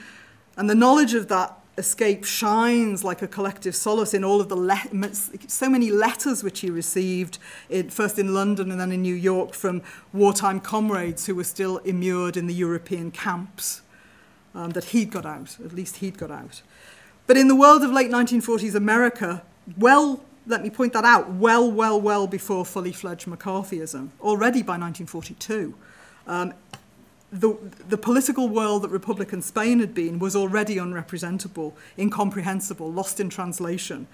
And 0.57 0.70
the 0.70 0.74
knowledge 0.74 1.14
of 1.14 1.28
that 1.28 1.61
escape 1.78 2.24
shines 2.24 3.03
like 3.03 3.22
a 3.22 3.26
collective 3.26 3.74
solace 3.74 4.12
in 4.12 4.22
all 4.22 4.41
of 4.41 4.49
the 4.49 4.57
le- 4.57 5.11
so 5.49 5.68
many 5.68 5.91
letters 5.91 6.45
which 6.45 6.61
he 6.61 6.70
received 6.70 7.39
in, 7.68 7.89
first 7.91 8.18
in 8.18 8.35
London 8.35 8.70
and 8.70 8.81
then 8.81 8.93
in 8.93 9.03
New 9.03 9.14
York 9.14 9.55
from 9.55 9.83
wartime 10.12 10.61
comrades 10.61 11.26
who 11.26 11.35
were 11.35 11.45
still 11.45 11.78
immured 11.78 12.37
in 12.37 12.47
the 12.47 12.55
European 12.55 13.11
camps 13.11 13.81
um, 14.55 14.70
that 14.70 14.85
he'd 14.87 15.11
got 15.11 15.24
out 15.24 15.57
at 15.64 15.72
least 15.72 15.97
he'd 15.97 16.18
got 16.18 16.31
out 16.31 16.61
but 17.26 17.37
in 17.37 17.49
the 17.49 17.57
world 17.57 17.83
of 17.83 17.91
late 17.91 18.11
1940s 18.11 18.74
America 18.74 19.43
well 19.78 20.22
let 20.47 20.62
me 20.62 20.70
point 20.70 20.93
that 20.93 21.05
out 21.05 21.30
well 21.30 21.70
well 21.70 22.01
well 22.01 22.26
before 22.26 22.64
fully 22.64 22.93
fledged 22.93 23.26
McCarthyism 23.26 24.11
already 24.20 24.62
by 24.62 24.78
1942 24.78 25.74
um, 26.26 26.55
the, 27.32 27.57
the 27.88 27.97
political 27.97 28.49
world 28.49 28.82
that 28.82 28.88
Republican 28.88 29.43
Spain 29.43 29.78
had 29.78 29.95
been 29.95 30.18
was 30.18 30.34
already 30.34 30.76
unrepresentable, 30.76 31.74
incomprehensible, 31.97 32.91
lost 32.91 33.20
in 33.20 33.28
translation. 33.28 34.09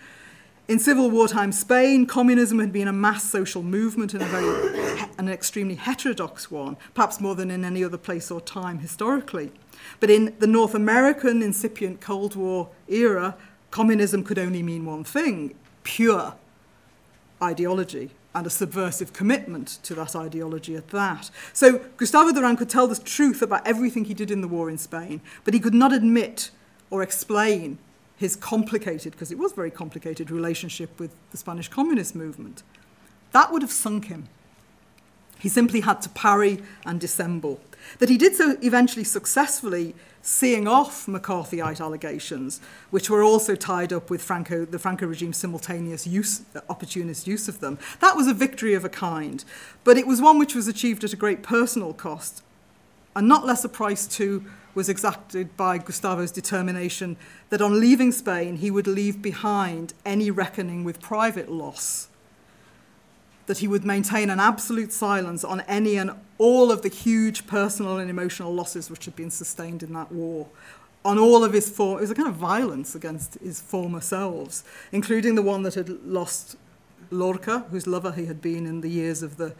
In 0.68 0.78
civil 0.78 1.10
wartime 1.10 1.52
Spain, 1.52 2.06
communism 2.06 2.58
had 2.58 2.72
been 2.72 2.88
a 2.88 2.92
mass 2.92 3.24
social 3.24 3.62
movement 3.62 4.14
and 4.14 4.22
a 4.22 4.26
very 4.26 5.06
an 5.18 5.28
extremely 5.28 5.76
heterodox 5.76 6.50
one, 6.50 6.76
perhaps 6.92 7.20
more 7.20 7.34
than 7.34 7.50
in 7.50 7.64
any 7.64 7.82
other 7.82 7.96
place 7.96 8.30
or 8.30 8.40
time 8.40 8.80
historically. 8.80 9.52
But 10.00 10.10
in 10.10 10.34
the 10.40 10.46
North 10.46 10.74
American 10.74 11.40
incipient 11.40 12.00
Cold 12.00 12.34
War 12.34 12.68
era, 12.88 13.36
communism 13.70 14.24
could 14.24 14.38
only 14.38 14.62
mean 14.62 14.84
one 14.84 15.04
thing 15.04 15.54
pure 15.86 16.34
ideology 17.40 18.10
and 18.34 18.44
a 18.46 18.50
subversive 18.50 19.12
commitment 19.12 19.78
to 19.84 19.94
that 19.94 20.16
ideology 20.16 20.74
at 20.74 20.88
that. 20.88 21.30
So 21.52 21.78
Gustavo 21.96 22.32
Duran 22.32 22.56
could 22.56 22.68
tell 22.68 22.88
the 22.88 22.96
truth 22.96 23.40
about 23.40 23.66
everything 23.66 24.04
he 24.04 24.14
did 24.14 24.30
in 24.30 24.40
the 24.40 24.48
war 24.48 24.68
in 24.68 24.78
Spain, 24.78 25.20
but 25.44 25.54
he 25.54 25.60
could 25.60 25.74
not 25.74 25.92
admit 25.92 26.50
or 26.90 27.02
explain 27.02 27.78
his 28.16 28.34
complicated, 28.34 29.12
because 29.12 29.30
it 29.30 29.38
was 29.38 29.52
very 29.52 29.70
complicated, 29.70 30.30
relationship 30.30 30.98
with 30.98 31.14
the 31.30 31.36
Spanish 31.36 31.68
communist 31.68 32.14
movement. 32.14 32.62
That 33.32 33.52
would 33.52 33.62
have 33.62 33.70
sunk 33.70 34.06
him. 34.06 34.28
He 35.38 35.48
simply 35.48 35.80
had 35.80 36.02
to 36.02 36.08
parry 36.08 36.62
and 36.84 37.00
dissemble. 37.00 37.60
That 37.98 38.08
he 38.08 38.18
did 38.18 38.34
so 38.34 38.56
eventually 38.62 39.04
successfully 39.04 39.94
seeing 40.22 40.66
off 40.66 41.06
McCarthyite 41.06 41.80
allegations, 41.80 42.60
which 42.90 43.08
were 43.08 43.22
also 43.22 43.54
tied 43.54 43.92
up 43.92 44.10
with 44.10 44.20
Franco, 44.20 44.64
the 44.64 44.78
Franco 44.78 45.06
regime's 45.06 45.36
simultaneous 45.36 46.06
use, 46.06 46.42
opportunist 46.68 47.26
use 47.26 47.46
of 47.46 47.60
them. 47.60 47.78
That 48.00 48.16
was 48.16 48.26
a 48.26 48.34
victory 48.34 48.74
of 48.74 48.84
a 48.84 48.88
kind, 48.88 49.44
but 49.84 49.96
it 49.96 50.06
was 50.06 50.20
one 50.20 50.38
which 50.38 50.54
was 50.54 50.66
achieved 50.66 51.04
at 51.04 51.12
a 51.12 51.16
great 51.16 51.42
personal 51.42 51.94
cost, 51.94 52.42
and 53.14 53.28
not 53.28 53.46
less 53.46 53.64
a 53.64 53.68
price 53.68 54.06
too 54.06 54.44
was 54.74 54.88
exacted 54.88 55.56
by 55.56 55.78
Gustavo's 55.78 56.32
determination 56.32 57.16
that 57.48 57.62
on 57.62 57.80
leaving 57.80 58.12
Spain 58.12 58.56
he 58.56 58.70
would 58.70 58.86
leave 58.86 59.22
behind 59.22 59.94
any 60.04 60.30
reckoning 60.30 60.84
with 60.84 61.00
private 61.00 61.50
loss 61.50 62.08
that 63.46 63.58
he 63.58 63.68
would 63.68 63.84
maintain 63.84 64.28
an 64.28 64.40
absolute 64.40 64.92
silence 64.92 65.44
on 65.44 65.60
any 65.62 65.96
and 65.96 66.10
all 66.38 66.70
of 66.70 66.82
the 66.82 66.88
huge 66.88 67.46
personal 67.46 67.98
and 67.98 68.10
emotional 68.10 68.52
losses 68.52 68.90
which 68.90 69.04
had 69.04 69.16
been 69.16 69.30
sustained 69.30 69.82
in 69.82 69.92
that 69.94 70.12
war. 70.12 70.48
On 71.04 71.18
all 71.18 71.44
of 71.44 71.52
his 71.52 71.70
form, 71.70 71.98
it 71.98 72.00
was 72.02 72.10
a 72.10 72.14
kind 72.14 72.28
of 72.28 72.34
violence 72.34 72.94
against 72.94 73.34
his 73.34 73.60
former 73.60 74.00
selves, 74.00 74.64
including 74.90 75.36
the 75.36 75.42
one 75.42 75.62
that 75.62 75.74
had 75.74 75.88
lost 76.04 76.56
Lorca, 77.10 77.60
whose 77.70 77.86
lover 77.86 78.12
he 78.12 78.26
had 78.26 78.42
been 78.42 78.66
in 78.66 78.80
the 78.80 78.90
years 78.90 79.22
of 79.22 79.36
the, 79.36 79.54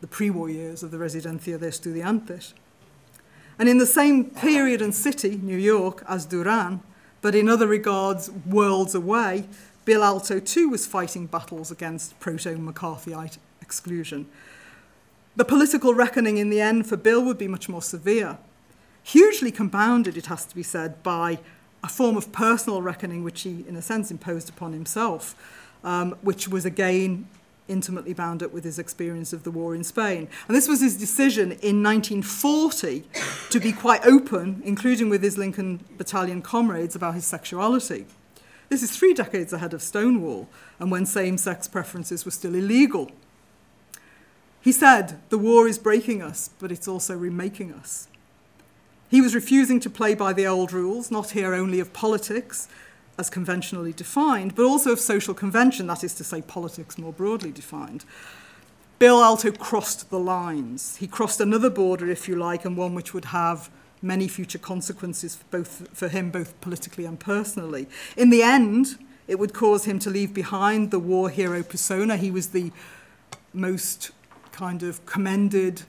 the 0.00 0.06
pre-war 0.06 0.50
years 0.50 0.82
of 0.82 0.90
the 0.90 0.98
Residencia 0.98 1.58
de 1.58 1.68
Estudiantes. 1.68 2.52
And 3.58 3.70
in 3.70 3.78
the 3.78 3.86
same 3.86 4.26
period 4.26 4.82
and 4.82 4.94
city, 4.94 5.40
New 5.42 5.56
York, 5.56 6.04
as 6.06 6.26
Duran, 6.26 6.82
but 7.22 7.34
in 7.34 7.48
other 7.48 7.66
regards 7.66 8.30
worlds 8.30 8.94
away, 8.94 9.48
Bill 9.86 10.00
Aalto 10.00 10.44
too 10.44 10.68
was 10.68 10.84
fighting 10.84 11.26
battles 11.26 11.70
against 11.70 12.18
proto-McCarthyite 12.18 13.38
exclusion. 13.62 14.26
The 15.36 15.44
political 15.44 15.94
reckoning 15.94 16.38
in 16.38 16.50
the 16.50 16.60
end 16.60 16.88
for 16.88 16.96
Bill 16.96 17.24
would 17.24 17.38
be 17.38 17.46
much 17.46 17.68
more 17.68 17.80
severe, 17.80 18.36
hugely 19.04 19.52
compounded, 19.52 20.16
it 20.16 20.26
has 20.26 20.44
to 20.46 20.56
be 20.56 20.64
said, 20.64 21.04
by 21.04 21.38
a 21.84 21.88
form 21.88 22.16
of 22.16 22.32
personal 22.32 22.82
reckoning 22.82 23.22
which 23.22 23.42
he, 23.42 23.64
in 23.68 23.76
a 23.76 23.82
sense, 23.82 24.10
imposed 24.10 24.48
upon 24.48 24.72
himself, 24.72 25.36
um, 25.84 26.16
which 26.20 26.48
was 26.48 26.64
again 26.64 27.28
intimately 27.68 28.12
bound 28.12 28.42
up 28.42 28.52
with 28.52 28.64
his 28.64 28.80
experience 28.80 29.32
of 29.32 29.44
the 29.44 29.52
war 29.52 29.72
in 29.72 29.84
Spain. 29.84 30.28
And 30.48 30.56
this 30.56 30.66
was 30.66 30.80
his 30.80 30.96
decision 30.96 31.52
in 31.62 31.80
1940 31.80 33.04
to 33.50 33.60
be 33.60 33.72
quite 33.72 34.04
open, 34.04 34.62
including 34.64 35.10
with 35.10 35.22
his 35.22 35.38
Lincoln 35.38 35.84
Battalion 35.96 36.42
comrades, 36.42 36.96
about 36.96 37.14
his 37.14 37.24
sexuality. 37.24 38.06
This 38.68 38.82
is 38.82 38.96
three 38.96 39.14
decades 39.14 39.52
ahead 39.52 39.74
of 39.74 39.82
Stonewall 39.82 40.48
and 40.78 40.90
when 40.90 41.06
same 41.06 41.38
sex 41.38 41.68
preferences 41.68 42.24
were 42.24 42.30
still 42.30 42.54
illegal. 42.54 43.10
He 44.60 44.72
said, 44.72 45.20
The 45.28 45.38
war 45.38 45.68
is 45.68 45.78
breaking 45.78 46.22
us, 46.22 46.50
but 46.58 46.72
it's 46.72 46.88
also 46.88 47.16
remaking 47.16 47.72
us. 47.72 48.08
He 49.08 49.20
was 49.20 49.34
refusing 49.34 49.78
to 49.80 49.90
play 49.90 50.14
by 50.14 50.32
the 50.32 50.46
old 50.46 50.72
rules, 50.72 51.10
not 51.10 51.30
here 51.30 51.54
only 51.54 51.78
of 51.78 51.92
politics, 51.92 52.66
as 53.18 53.30
conventionally 53.30 53.92
defined, 53.92 54.54
but 54.56 54.64
also 54.64 54.92
of 54.92 55.00
social 55.00 55.34
convention, 55.34 55.86
that 55.86 56.02
is 56.02 56.14
to 56.14 56.24
say, 56.24 56.42
politics 56.42 56.98
more 56.98 57.12
broadly 57.12 57.52
defined. 57.52 58.04
Bill 58.98 59.18
Aalto 59.18 59.56
crossed 59.56 60.10
the 60.10 60.18
lines. 60.18 60.96
He 60.96 61.06
crossed 61.06 61.40
another 61.40 61.70
border, 61.70 62.10
if 62.10 62.28
you 62.28 62.34
like, 62.34 62.64
and 62.64 62.76
one 62.76 62.94
which 62.94 63.14
would 63.14 63.26
have 63.26 63.70
many 64.06 64.28
future 64.28 64.58
consequences 64.58 65.38
both 65.50 65.88
for 65.92 66.08
him, 66.08 66.30
both 66.30 66.60
politically 66.60 67.04
and 67.04 67.18
personally. 67.18 67.86
In 68.16 68.30
the 68.30 68.42
end, 68.42 68.98
it 69.28 69.38
would 69.38 69.52
cause 69.52 69.84
him 69.84 69.98
to 70.00 70.10
leave 70.10 70.32
behind 70.32 70.90
the 70.90 70.98
war 70.98 71.30
hero 71.30 71.62
persona. 71.62 72.16
He 72.16 72.30
was 72.30 72.48
the 72.48 72.70
most 73.52 74.12
kind 74.52 74.82
of 74.82 75.04
commended 75.06 75.82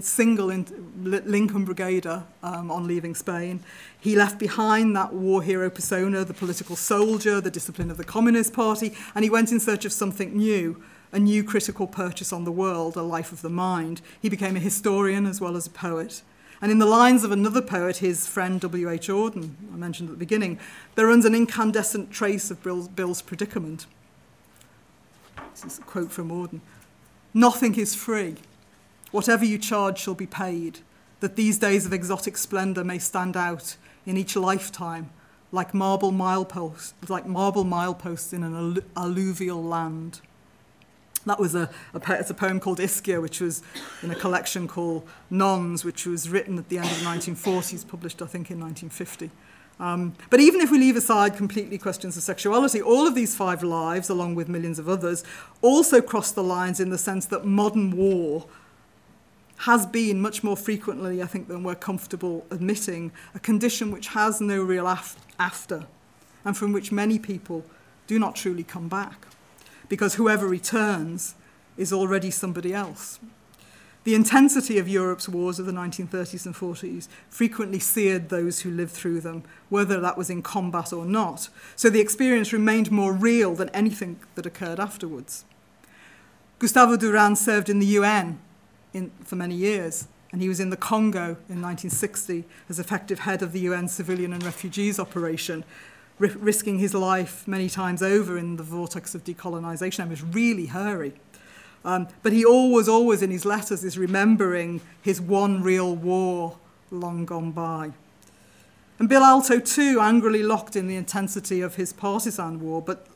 single 0.00 0.48
in 0.48 0.64
Lincoln 1.02 1.66
Brigader 1.66 2.24
um, 2.42 2.70
on 2.70 2.86
leaving 2.86 3.14
Spain. 3.14 3.60
He 4.00 4.16
left 4.16 4.38
behind 4.38 4.96
that 4.96 5.12
war 5.12 5.42
hero 5.42 5.68
persona, 5.68 6.24
the 6.24 6.32
political 6.32 6.76
soldier, 6.76 7.40
the 7.40 7.50
discipline 7.50 7.90
of 7.90 7.98
the 7.98 8.04
Communist 8.04 8.54
Party, 8.54 8.94
and 9.14 9.22
he 9.22 9.28
went 9.28 9.52
in 9.52 9.60
search 9.60 9.84
of 9.84 9.92
something 9.92 10.34
new, 10.34 10.82
a 11.12 11.18
new 11.18 11.44
critical 11.44 11.86
purchase 11.86 12.32
on 12.32 12.44
the 12.44 12.52
world, 12.52 12.96
a 12.96 13.02
life 13.02 13.32
of 13.32 13.42
the 13.42 13.50
mind. 13.50 14.00
He 14.20 14.30
became 14.30 14.56
a 14.56 14.60
historian 14.60 15.26
as 15.26 15.42
well 15.42 15.56
as 15.56 15.66
a 15.66 15.70
poet. 15.70 16.22
And 16.62 16.70
in 16.70 16.78
the 16.78 16.86
lines 16.86 17.24
of 17.24 17.32
another 17.32 17.60
poet, 17.60 17.96
his 17.98 18.26
friend 18.26 18.60
W.H. 18.60 19.08
Auden, 19.08 19.50
I 19.72 19.76
mentioned 19.76 20.08
at 20.08 20.14
the 20.14 20.18
beginning, 20.18 20.60
there 20.94 21.08
runs 21.08 21.24
an 21.24 21.34
incandescent 21.34 22.12
trace 22.12 22.52
of 22.52 22.62
Bill's, 22.62 22.86
Bill's 22.86 23.20
predicament. 23.20 23.86
This 25.50 25.64
is 25.64 25.78
a 25.80 25.82
quote 25.82 26.12
from 26.12 26.30
Auden. 26.30 26.60
Nothing 27.34 27.74
is 27.74 27.96
free. 27.96 28.36
Whatever 29.10 29.44
you 29.44 29.58
charge 29.58 29.98
shall 29.98 30.14
be 30.14 30.26
paid, 30.26 30.78
that 31.18 31.36
these 31.36 31.58
days 31.58 31.84
of 31.84 31.92
exotic 31.92 32.36
splendour 32.36 32.84
may 32.84 32.98
stand 32.98 33.36
out 33.36 33.76
in 34.06 34.16
each 34.16 34.36
lifetime 34.36 35.10
like 35.52 35.74
marble 35.74 36.12
mileposts, 36.12 36.94
like 37.08 37.26
marble 37.26 37.64
mileposts 37.64 38.32
in 38.32 38.42
an 38.42 38.78
alluvial 38.96 39.62
land. 39.62 40.20
That 41.26 41.38
was 41.38 41.54
a, 41.54 41.70
a, 41.94 42.00
it's 42.18 42.30
a 42.30 42.34
poem 42.34 42.58
called 42.58 42.78
Ischia, 42.78 43.22
which 43.22 43.40
was 43.40 43.62
in 44.02 44.10
a 44.10 44.14
collection 44.14 44.66
called 44.66 45.06
Nones, 45.30 45.84
which 45.84 46.04
was 46.06 46.28
written 46.28 46.58
at 46.58 46.68
the 46.68 46.78
end 46.78 46.86
of 46.86 46.98
the 46.98 47.04
1940s, 47.04 47.86
published, 47.86 48.20
I 48.22 48.26
think, 48.26 48.50
in 48.50 48.58
1950. 48.60 49.30
Um, 49.78 50.14
but 50.30 50.40
even 50.40 50.60
if 50.60 50.70
we 50.70 50.78
leave 50.78 50.96
aside 50.96 51.36
completely 51.36 51.78
questions 51.78 52.16
of 52.16 52.22
sexuality, 52.22 52.82
all 52.82 53.06
of 53.06 53.14
these 53.14 53.34
five 53.34 53.62
lives, 53.62 54.08
along 54.08 54.34
with 54.34 54.48
millions 54.48 54.78
of 54.78 54.88
others, 54.88 55.24
also 55.60 56.00
cross 56.00 56.32
the 56.32 56.42
lines 56.42 56.80
in 56.80 56.90
the 56.90 56.98
sense 56.98 57.26
that 57.26 57.44
modern 57.44 57.96
war 57.96 58.46
has 59.58 59.86
been 59.86 60.20
much 60.20 60.42
more 60.42 60.56
frequently, 60.56 61.22
I 61.22 61.26
think, 61.26 61.46
than 61.46 61.62
we're 61.62 61.76
comfortable 61.76 62.44
admitting, 62.50 63.12
a 63.34 63.38
condition 63.38 63.92
which 63.92 64.08
has 64.08 64.40
no 64.40 64.60
real 64.60 64.88
af- 64.88 65.16
after, 65.38 65.86
and 66.44 66.56
from 66.56 66.72
which 66.72 66.90
many 66.90 67.18
people 67.18 67.64
do 68.08 68.18
not 68.18 68.34
truly 68.34 68.64
come 68.64 68.88
back 68.88 69.26
because 69.92 70.14
whoever 70.14 70.48
returns 70.48 71.34
is 71.76 71.92
already 71.92 72.30
somebody 72.30 72.72
else. 72.72 73.20
The 74.04 74.14
intensity 74.14 74.78
of 74.78 74.88
Europe's 74.88 75.28
wars 75.28 75.58
of 75.58 75.66
the 75.66 75.72
1930s 75.72 76.46
and 76.46 76.54
40s 76.54 77.08
frequently 77.28 77.78
seared 77.78 78.30
those 78.30 78.60
who 78.60 78.70
lived 78.70 78.92
through 78.92 79.20
them, 79.20 79.42
whether 79.68 80.00
that 80.00 80.16
was 80.16 80.30
in 80.30 80.40
combat 80.40 80.94
or 80.94 81.04
not. 81.04 81.50
So 81.76 81.90
the 81.90 82.00
experience 82.00 82.54
remained 82.54 82.90
more 82.90 83.12
real 83.12 83.54
than 83.54 83.68
anything 83.74 84.18
that 84.34 84.46
occurred 84.46 84.80
afterwards. 84.80 85.44
Gustavo 86.58 86.96
Duran 86.96 87.36
served 87.36 87.68
in 87.68 87.78
the 87.78 87.92
UN 87.98 88.40
in, 88.94 89.10
for 89.22 89.36
many 89.36 89.56
years, 89.56 90.08
and 90.32 90.40
he 90.40 90.48
was 90.48 90.58
in 90.58 90.70
the 90.70 90.76
Congo 90.78 91.36
in 91.50 91.60
1960 91.60 92.44
as 92.70 92.78
effective 92.78 93.18
head 93.18 93.42
of 93.42 93.52
the 93.52 93.60
UN 93.60 93.88
Civilian 93.88 94.32
and 94.32 94.42
Refugees 94.42 94.98
Operation, 94.98 95.64
risking 96.18 96.78
his 96.78 96.94
life 96.94 97.46
many 97.48 97.68
times 97.68 98.02
over 98.02 98.38
in 98.38 98.56
the 98.56 98.62
vortex 98.62 99.14
of 99.14 99.24
decolonisation. 99.24 100.00
I 100.04 100.06
was 100.06 100.22
really 100.22 100.66
hairy. 100.66 101.14
Um, 101.84 102.08
but 102.22 102.32
he 102.32 102.44
always, 102.44 102.88
always 102.88 103.22
in 103.22 103.30
his 103.30 103.44
letters 103.44 103.82
is 103.82 103.98
remembering 103.98 104.80
his 105.00 105.20
one 105.20 105.62
real 105.62 105.96
war 105.96 106.56
long 106.90 107.24
gone 107.24 107.50
by. 107.50 107.92
And 108.98 109.08
Bill 109.08 109.22
Aalto, 109.22 109.58
too, 109.64 110.00
angrily 110.00 110.42
locked 110.42 110.76
in 110.76 110.86
the 110.86 110.96
intensity 110.96 111.60
of 111.60 111.74
his 111.74 111.92
partisan 111.92 112.60
war, 112.60 112.80
but 112.80 113.06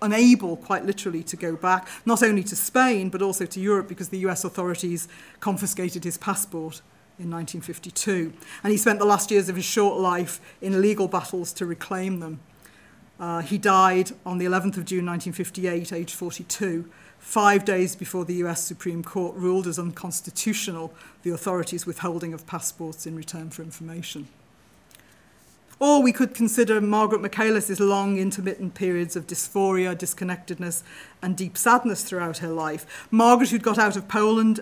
unable, 0.00 0.56
quite 0.56 0.84
literally, 0.84 1.22
to 1.22 1.36
go 1.36 1.54
back, 1.54 1.86
not 2.04 2.24
only 2.24 2.42
to 2.42 2.56
Spain, 2.56 3.08
but 3.08 3.22
also 3.22 3.46
to 3.46 3.60
Europe, 3.60 3.86
because 3.86 4.08
the 4.08 4.18
US 4.18 4.42
authorities 4.42 5.06
confiscated 5.38 6.02
his 6.02 6.18
passport 6.18 6.82
in 7.22 7.30
1952. 7.30 8.32
And 8.62 8.70
he 8.70 8.76
spent 8.76 8.98
the 8.98 9.04
last 9.04 9.30
years 9.30 9.48
of 9.48 9.56
his 9.56 9.64
short 9.64 9.98
life 9.98 10.40
in 10.60 10.80
legal 10.80 11.08
battles 11.08 11.52
to 11.54 11.66
reclaim 11.66 12.20
them. 12.20 12.40
Uh, 13.18 13.40
he 13.40 13.56
died 13.56 14.10
on 14.26 14.38
the 14.38 14.44
11th 14.44 14.76
of 14.76 14.84
June 14.84 15.06
1958, 15.06 15.92
aged 15.92 16.14
42, 16.14 16.90
five 17.18 17.64
days 17.64 17.94
before 17.94 18.24
the 18.24 18.34
US 18.34 18.64
Supreme 18.64 19.04
Court 19.04 19.36
ruled 19.36 19.66
as 19.66 19.78
unconstitutional 19.78 20.92
the 21.22 21.30
authorities' 21.30 21.86
withholding 21.86 22.34
of 22.34 22.46
passports 22.46 23.06
in 23.06 23.14
return 23.14 23.50
for 23.50 23.62
information. 23.62 24.28
Or 25.78 26.00
we 26.00 26.12
could 26.12 26.32
consider 26.32 26.80
Margaret 26.80 27.22
Michaelis' 27.22 27.80
long 27.80 28.16
intermittent 28.16 28.74
periods 28.74 29.16
of 29.16 29.26
dysphoria, 29.26 29.96
disconnectedness, 29.98 30.84
and 31.20 31.36
deep 31.36 31.58
sadness 31.58 32.04
throughout 32.04 32.38
her 32.38 32.52
life. 32.52 33.06
Margaret, 33.10 33.50
who'd 33.50 33.64
got 33.64 33.78
out 33.78 33.96
of 33.96 34.06
Poland 34.06 34.60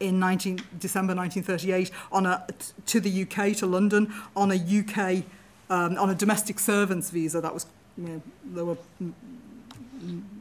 in 0.00 0.18
19, 0.18 0.60
December 0.78 1.14
1938 1.14 1.90
on 2.12 2.26
a, 2.26 2.46
to 2.86 3.00
the 3.00 3.22
UK, 3.22 3.56
to 3.56 3.66
London, 3.66 4.12
on 4.34 4.50
a 4.50 4.54
UK, 4.54 5.24
um, 5.70 5.96
on 5.98 6.10
a 6.10 6.14
domestic 6.14 6.58
servants 6.58 7.10
visa. 7.10 7.40
That 7.40 7.54
was, 7.54 7.66
you 7.96 8.04
know, 8.08 8.22
there 8.44 8.64
were, 8.64 8.76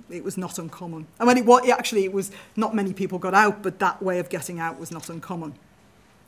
it 0.09 0.23
was 0.23 0.37
not 0.37 0.59
uncommon. 0.59 1.07
And 1.19 1.27
when 1.27 1.37
it 1.37 1.69
actually, 1.69 2.05
it 2.05 2.13
was 2.13 2.31
not 2.55 2.75
many 2.75 2.93
people 2.93 3.19
got 3.19 3.33
out, 3.33 3.63
but 3.63 3.79
that 3.79 4.01
way 4.01 4.19
of 4.19 4.29
getting 4.29 4.59
out 4.59 4.79
was 4.79 4.91
not 4.91 5.09
uncommon. 5.09 5.55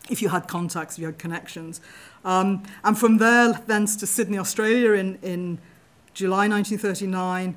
If 0.10 0.22
you 0.22 0.30
had 0.30 0.48
contacts, 0.48 0.96
if 0.96 1.00
you 1.00 1.06
had 1.08 1.20
connections. 1.20 1.82
Um, 2.24 2.64
and 2.84 2.98
from 2.98 3.18
there, 3.18 3.54
thence 3.68 3.96
to 3.98 4.08
Sydney, 4.08 4.38
Australia 4.38 4.94
in, 4.94 5.20
in 5.22 5.60
July 6.14 6.48
1939, 6.48 7.56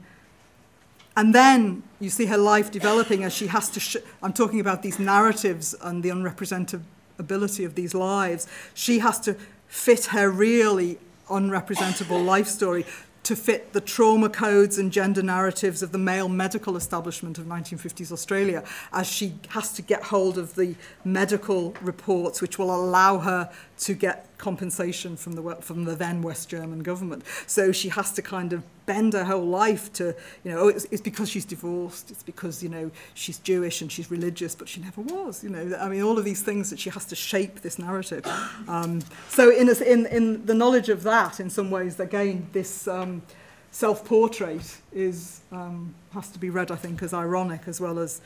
and 1.16 1.34
then 1.34 1.82
you 1.98 2.10
see 2.10 2.26
her 2.26 2.38
life 2.38 2.70
developing 2.70 3.24
as 3.24 3.34
she 3.34 3.48
has 3.48 3.68
to. 3.70 3.80
Sh- 3.80 3.96
I'm 4.22 4.32
talking 4.32 4.60
about 4.60 4.82
these 4.82 4.98
narratives 4.98 5.74
and 5.82 6.02
the 6.02 6.10
unrepresentability 6.10 7.64
of 7.66 7.74
these 7.74 7.94
lives. 7.94 8.46
She 8.74 9.00
has 9.00 9.20
to 9.20 9.36
fit 9.66 10.06
her 10.06 10.30
really 10.30 10.98
unrepresentable 11.28 12.24
life 12.24 12.46
story 12.46 12.84
to 13.22 13.36
fit 13.36 13.72
the 13.72 13.80
trauma 13.80 14.28
codes 14.28 14.78
and 14.78 14.90
gender 14.90 15.22
narratives 15.22 15.82
of 15.82 15.92
the 15.92 15.98
male 15.98 16.28
medical 16.28 16.76
establishment 16.76 17.38
of 17.38 17.44
1950s 17.44 18.10
Australia 18.10 18.64
as 18.92 19.06
she 19.06 19.34
has 19.50 19.72
to 19.74 19.82
get 19.82 20.04
hold 20.04 20.38
of 20.38 20.54
the 20.54 20.74
medical 21.04 21.74
reports 21.82 22.40
which 22.40 22.58
will 22.58 22.74
allow 22.74 23.18
her 23.18 23.50
to 23.78 23.94
get 23.94 24.29
compensation 24.40 25.16
from 25.16 25.32
the 25.34 25.56
from 25.60 25.84
the 25.84 25.94
then 25.94 26.22
West 26.22 26.48
German 26.48 26.82
government. 26.82 27.22
So 27.46 27.72
she 27.72 27.90
has 27.90 28.12
to 28.12 28.22
kind 28.22 28.52
of 28.52 28.62
bend 28.86 29.12
her 29.12 29.24
whole 29.24 29.46
life 29.46 29.92
to, 29.92 30.04
you 30.42 30.50
know, 30.50 30.58
oh, 30.62 30.68
it's, 30.68 30.84
it's 30.90 31.02
because 31.02 31.30
she's 31.30 31.44
divorced, 31.44 32.10
it's 32.10 32.24
because, 32.24 32.60
you 32.60 32.68
know, 32.68 32.90
she's 33.14 33.38
Jewish 33.38 33.82
and 33.82 33.92
she's 33.92 34.10
religious, 34.10 34.56
but 34.56 34.68
she 34.68 34.80
never 34.80 35.00
was, 35.02 35.44
you 35.44 35.50
know. 35.50 35.76
I 35.78 35.88
mean, 35.88 36.02
all 36.02 36.18
of 36.18 36.24
these 36.24 36.42
things 36.42 36.70
that 36.70 36.80
she 36.80 36.90
has 36.90 37.04
to 37.04 37.14
shape 37.14 37.60
this 37.60 37.78
narrative. 37.78 38.26
Um, 38.66 39.02
so 39.28 39.50
in, 39.50 39.68
a, 39.68 39.74
in, 39.84 40.06
in 40.06 40.46
the 40.46 40.54
knowledge 40.54 40.88
of 40.88 41.04
that, 41.04 41.38
in 41.38 41.50
some 41.50 41.70
ways, 41.70 42.00
again, 42.00 42.48
this 42.52 42.88
um, 42.88 43.22
self-portrait 43.70 44.78
is, 44.92 45.42
um, 45.52 45.94
has 46.12 46.28
to 46.30 46.40
be 46.40 46.50
read, 46.50 46.70
I 46.72 46.76
think, 46.76 47.02
as 47.02 47.14
ironic 47.14 47.68
as 47.68 47.80
well 47.80 47.98
as 47.98 48.20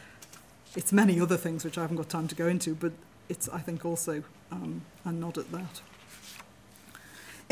it's 0.76 0.92
many 0.92 1.20
other 1.20 1.36
things 1.36 1.64
which 1.64 1.76
I 1.76 1.82
haven't 1.82 1.98
got 1.98 2.08
time 2.08 2.28
to 2.28 2.34
go 2.34 2.46
into, 2.46 2.74
but 2.74 2.92
it's, 3.28 3.48
I 3.50 3.58
think, 3.58 3.84
also 3.84 4.22
um, 4.50 4.80
a 5.04 5.12
nod 5.12 5.36
at 5.36 5.52
that. 5.52 5.82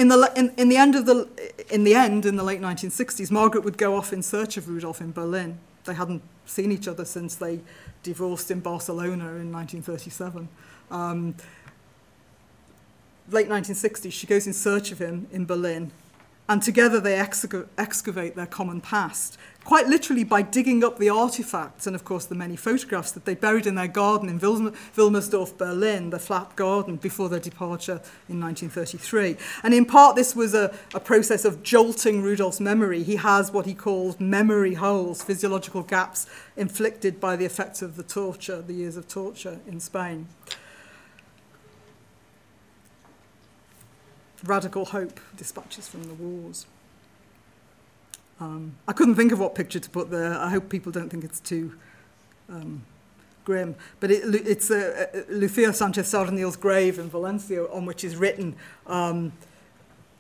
In 0.03 0.09
the, 0.09 0.33
in, 0.35 0.53
in, 0.57 0.69
the 0.69 0.77
end 0.77 0.97
of 0.97 1.07
the, 1.07 1.29
in 1.71 1.85
the 1.85 1.95
end, 1.95 2.27
in 2.27 2.35
the 2.35 2.43
late 2.43 2.61
1960s, 2.61 3.31
Margaret 3.31 3.63
would 3.63 3.79
go 3.79 3.97
off 3.97 4.13
in 4.13 4.21
search 4.21 4.57
of 4.57 4.69
Rudolf 4.69 5.01
in 5.01 5.13
Berlin. 5.13 5.61
They 5.85 5.95
hadn't 5.95 6.23
seen 6.45 6.73
each 6.73 6.89
other 6.89 7.05
since 7.05 7.37
they 7.37 7.61
divorced 8.03 8.51
in 8.51 8.59
Barcelona 8.59 9.27
in 9.37 9.53
1937. 9.53 10.49
Um, 10.91 11.37
late 13.31 13.49
1960s, 13.49 14.11
she 14.11 14.27
goes 14.27 14.49
in 14.49 14.53
search 14.53 14.91
of 14.91 14.99
him 14.99 15.29
in 15.31 15.47
Berlin 15.47 15.93
and 16.49 16.63
together 16.63 17.01
they 17.01 17.19
excavate 17.19 18.37
their 18.37 18.47
common 18.47 18.81
past, 18.81 19.39
quite 19.65 19.87
literally 19.87 20.25
by 20.25 20.43
digging 20.43 20.83
up 20.83 20.99
the 20.99 21.09
artifacts 21.09 21.87
and, 21.87 21.95
of 21.95 22.05
course, 22.05 22.25
the 22.25 22.35
many 22.35 22.57
photographs 22.57 23.13
that 23.13 23.25
they 23.25 23.35
buried 23.35 23.67
in 23.67 23.77
their 23.77 23.87
garden 23.87 24.29
in 24.29 24.41
Wilmersdorf, 24.41 25.57
Berlin, 25.57 26.11
the 26.11 26.19
flat 26.19 26.55
garden, 26.57 26.97
before 26.97 27.29
their 27.29 27.41
departure 27.41 28.03
in 28.29 28.41
1933. 28.41 29.37
And 29.63 29.73
in 29.73 29.87
part, 29.87 30.17
this 30.17 30.35
was 30.35 30.53
a, 30.53 30.75
a 30.95 31.01
process 31.01 31.45
of 31.45 31.63
jolting 31.63 32.23
Rudolf's 32.23 32.61
memory. 32.61 33.05
He 33.05 33.17
has 33.17 33.53
what 33.53 33.67
he 33.67 33.75
calls 33.75 34.19
memory 34.19 34.75
holes, 34.75 35.23
physiological 35.23 35.83
gaps 35.83 36.27
inflicted 36.57 37.21
by 37.21 37.37
the 37.37 37.45
effects 37.45 37.83
of 37.83 37.97
the 37.97 38.03
torture, 38.03 38.61
the 38.61 38.75
years 38.75 38.97
of 38.97 39.07
torture 39.07 39.61
in 39.67 39.79
Spain. 39.79 40.27
Radical 44.45 44.87
hope 44.87 45.21
dispatches 45.37 45.89
from 45.89 46.05
the 46.05 46.15
wars. 46.15 46.67
Um, 48.41 48.75
I 48.89 48.93
couldn't 48.93 49.15
think 49.15 49.31
of 49.31 49.39
what 49.39 49.55
picture 49.55 49.79
to 49.79 49.91
put 49.91 50.11
there. 50.11 50.37
I 50.37 50.51
hope 50.51 50.69
people 50.69 50.91
don't 50.91 51.09
think 51.09 51.23
it's 51.23 51.39
too 51.39 51.75
um, 52.49 52.85
grim. 53.45 53.77
But 54.01 54.11
it, 54.11 54.47
it's 54.47 54.71
uh, 54.71 55.07
uh, 55.15 55.19
Lucia 55.29 55.73
Sanchez 55.73 56.09
Saornil's 56.09 56.57
grave 56.57 56.99
in 56.99 57.09
Valencia 57.09 57.65
on 57.67 57.87
which 57.87 58.05
is 58.05 58.17
written, 58.17 58.57
um, 58.87 59.33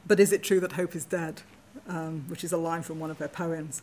But 0.06 0.20
is 0.20 0.32
it 0.32 0.42
true 0.42 0.60
that 0.60 0.72
hope 0.72 0.94
is 0.94 1.04
dead? 1.04 1.42
Um, 1.88 2.26
which 2.28 2.44
is 2.44 2.52
a 2.52 2.56
line 2.56 2.82
from 2.82 3.00
one 3.00 3.10
of 3.10 3.18
her 3.18 3.26
poems. 3.26 3.82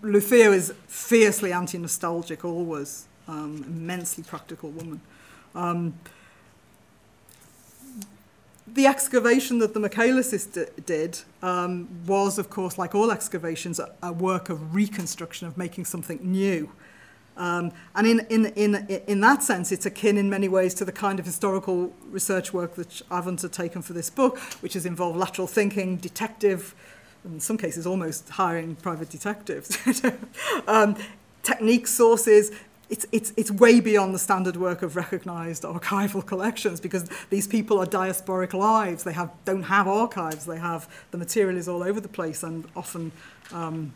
Lucia 0.00 0.52
is 0.52 0.72
fiercely 0.86 1.52
anti-nostalgic 1.52 2.42
always, 2.42 3.06
um, 3.28 3.62
immensely 3.66 4.24
practical 4.24 4.70
woman. 4.70 5.02
Um, 5.54 5.98
the 8.66 8.86
excavation 8.86 9.58
that 9.58 9.74
the 9.74 9.80
Michaelises 9.80 10.68
did 10.86 11.20
um, 11.42 11.88
was, 12.06 12.38
of 12.38 12.48
course, 12.48 12.78
like 12.78 12.94
all 12.94 13.10
excavations, 13.10 13.78
a, 13.78 13.92
a 14.02 14.12
work 14.12 14.48
of 14.48 14.74
reconstruction, 14.74 15.46
of 15.46 15.58
making 15.58 15.84
something 15.84 16.18
new. 16.22 16.70
Um, 17.36 17.72
and 17.94 18.06
in, 18.06 18.20
in, 18.30 18.46
in, 18.54 18.74
in 19.06 19.20
that 19.20 19.42
sense, 19.42 19.72
it's 19.72 19.84
akin 19.84 20.16
in 20.16 20.30
many 20.30 20.48
ways 20.48 20.72
to 20.74 20.84
the 20.84 20.92
kind 20.92 21.18
of 21.18 21.26
historical 21.26 21.92
research 22.10 22.52
work 22.52 22.76
that 22.76 23.02
I've 23.10 23.26
undertaken 23.26 23.82
for 23.82 23.92
this 23.92 24.08
book, 24.08 24.38
which 24.60 24.74
has 24.74 24.86
involved 24.86 25.18
lateral 25.18 25.48
thinking, 25.48 25.96
detective, 25.96 26.74
in 27.24 27.40
some 27.40 27.58
cases 27.58 27.86
almost 27.86 28.28
hiring 28.28 28.76
private 28.76 29.10
detectives, 29.10 29.76
um, 30.66 30.96
technique 31.42 31.86
sources, 31.86 32.52
it's, 32.90 33.06
it's, 33.12 33.32
it's 33.36 33.50
way 33.50 33.80
beyond 33.80 34.14
the 34.14 34.18
standard 34.18 34.56
work 34.56 34.82
of 34.82 34.96
recognized 34.96 35.62
archival 35.62 36.24
collections 36.24 36.80
because 36.80 37.08
these 37.30 37.46
people 37.46 37.80
are 37.80 37.86
diasporic 37.86 38.52
lives. 38.52 39.04
They 39.04 39.12
have, 39.12 39.30
don't 39.44 39.62
have 39.64 39.88
archives. 39.88 40.44
They 40.44 40.58
have, 40.58 40.88
the 41.10 41.18
material 41.18 41.56
is 41.56 41.68
all 41.68 41.82
over 41.82 42.00
the 42.00 42.08
place 42.08 42.42
and 42.42 42.66
often 42.76 43.12
um, 43.52 43.94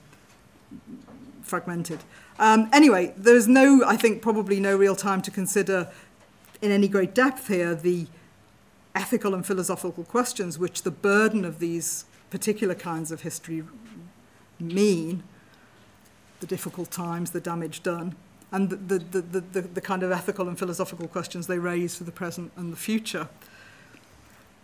fragmented. 1.42 2.00
Um, 2.38 2.70
anyway, 2.72 3.12
there's 3.16 3.46
no, 3.46 3.82
I 3.86 3.96
think, 3.96 4.22
probably 4.22 4.58
no 4.58 4.76
real 4.76 4.96
time 4.96 5.20
to 5.22 5.30
consider 5.30 5.90
in 6.62 6.70
any 6.70 6.88
great 6.88 7.14
depth 7.14 7.48
here 7.48 7.74
the 7.74 8.06
ethical 8.94 9.34
and 9.34 9.46
philosophical 9.46 10.04
questions 10.04 10.58
which 10.58 10.82
the 10.82 10.90
burden 10.90 11.44
of 11.44 11.58
these 11.58 12.04
particular 12.30 12.74
kinds 12.74 13.12
of 13.12 13.20
history 13.20 13.62
mean, 14.58 15.22
the 16.40 16.46
difficult 16.46 16.90
times, 16.90 17.30
the 17.32 17.40
damage 17.40 17.82
done 17.82 18.16
and 18.50 18.70
the, 18.70 18.76
the, 18.76 19.20
the, 19.20 19.40
the, 19.40 19.60
the 19.60 19.80
kind 19.80 20.02
of 20.02 20.10
ethical 20.10 20.48
and 20.48 20.58
philosophical 20.58 21.06
questions 21.08 21.46
they 21.46 21.58
raise 21.58 21.96
for 21.96 22.04
the 22.04 22.12
present 22.12 22.52
and 22.56 22.72
the 22.72 22.76
future. 22.76 23.28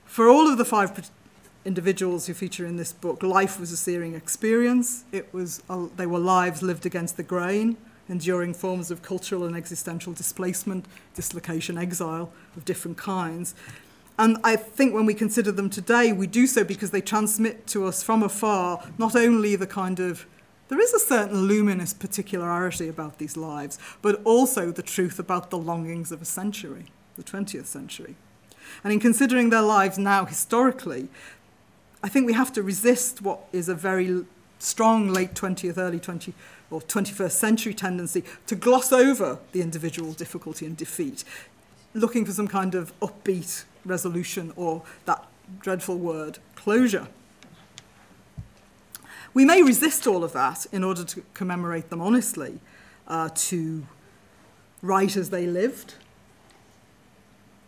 For 0.07 0.29
all 0.29 0.49
of 0.51 0.59
the 0.59 0.65
five 0.65 1.11
individuals 1.65 2.27
who 2.27 2.35
feature 2.35 2.67
in 2.67 2.77
this 2.77 2.93
book, 2.93 3.23
life 3.23 3.59
was 3.59 3.73
a 3.73 3.77
searing 3.77 4.15
experience. 4.15 5.05
It 5.13 5.33
was, 5.33 5.63
they 5.97 6.07
were 6.07 6.19
lives 6.19 6.63
lived 6.63 6.87
against 6.87 7.17
the 7.17 7.23
grain, 7.23 7.77
enduring 8.09 8.55
forms 8.55 8.91
of 8.91 9.03
cultural 9.03 9.45
and 9.45 9.57
existential 9.57 10.13
displacement, 10.13 10.87
dislocation, 11.15 11.79
exile 11.79 12.33
of 12.57 12.65
different 12.65 12.97
kinds. 12.97 13.55
And 14.19 14.39
I 14.45 14.57
think 14.57 14.95
when 14.95 15.07
we 15.07 15.15
consider 15.15 15.51
them 15.51 15.69
today, 15.69 16.13
we 16.13 16.27
do 16.27 16.47
so 16.47 16.63
because 16.63 16.91
they 16.91 17.01
transmit 17.01 17.67
to 17.69 17.87
us 17.87 18.03
from 18.03 18.23
afar 18.23 18.85
not 18.97 19.17
only 19.17 19.57
the 19.57 19.67
kind 19.67 19.99
of 19.99 20.27
there 20.75 20.83
is 20.83 20.93
a 20.93 20.99
certain 20.99 21.43
luminous 21.43 21.93
particularity 21.93 22.89
about 22.89 23.19
these 23.19 23.37
lives, 23.37 23.79
but 24.03 24.21
also 24.25 24.73
the 24.73 24.83
truth 24.83 25.21
about 25.21 25.51
the 25.51 25.57
longings 25.57 26.11
of 26.11 26.21
a 26.21 26.25
century, 26.25 26.87
the 27.15 27.23
20th 27.23 27.67
century. 27.67 28.17
And 28.83 28.93
in 28.93 28.99
considering 28.99 29.51
their 29.51 29.63
lives 29.63 29.99
now 29.99 30.25
historically, 30.25 31.07
I 32.03 32.09
think 32.09 32.27
we 32.27 32.33
have 32.33 32.53
to 32.55 32.63
resist 32.65 33.23
what 33.23 33.47
is 33.53 33.69
a 33.69 33.75
very 33.77 34.25
strong 34.59 35.11
late 35.11 35.35
20th, 35.35 35.79
early 35.79 36.01
20th, 36.01 36.33
or 36.73 36.81
21st 36.81 37.31
century 37.31 37.73
tendency 37.73 38.25
to 38.49 38.57
gloss 38.57 38.93
over 38.93 39.39
the 39.53 39.63
individual 39.63 40.13
difficulty 40.13 40.67
and 40.67 40.77
defeat, 40.77 41.23
looking 41.95 42.25
for 42.25 42.33
some 42.33 42.49
kind 42.49 42.75
of 42.75 42.93
upbeat 42.99 43.63
resolution 43.85 44.53
or 44.57 44.83
that 45.05 45.25
dreadful 45.61 45.99
word, 45.99 46.41
closure. 46.57 47.07
We 49.35 49.45
may 49.45 49.63
resist 49.63 50.07
all 50.07 50.23
of 50.23 50.33
that 50.33 50.67
in 50.73 50.85
order 50.85 51.05
to 51.05 51.23
commemorate 51.35 51.91
them 51.91 52.01
honestly, 52.01 52.61
uh, 53.09 53.31
to 53.35 53.87
write 54.81 55.17
as 55.17 55.31
they 55.31 55.47
lived 55.47 55.95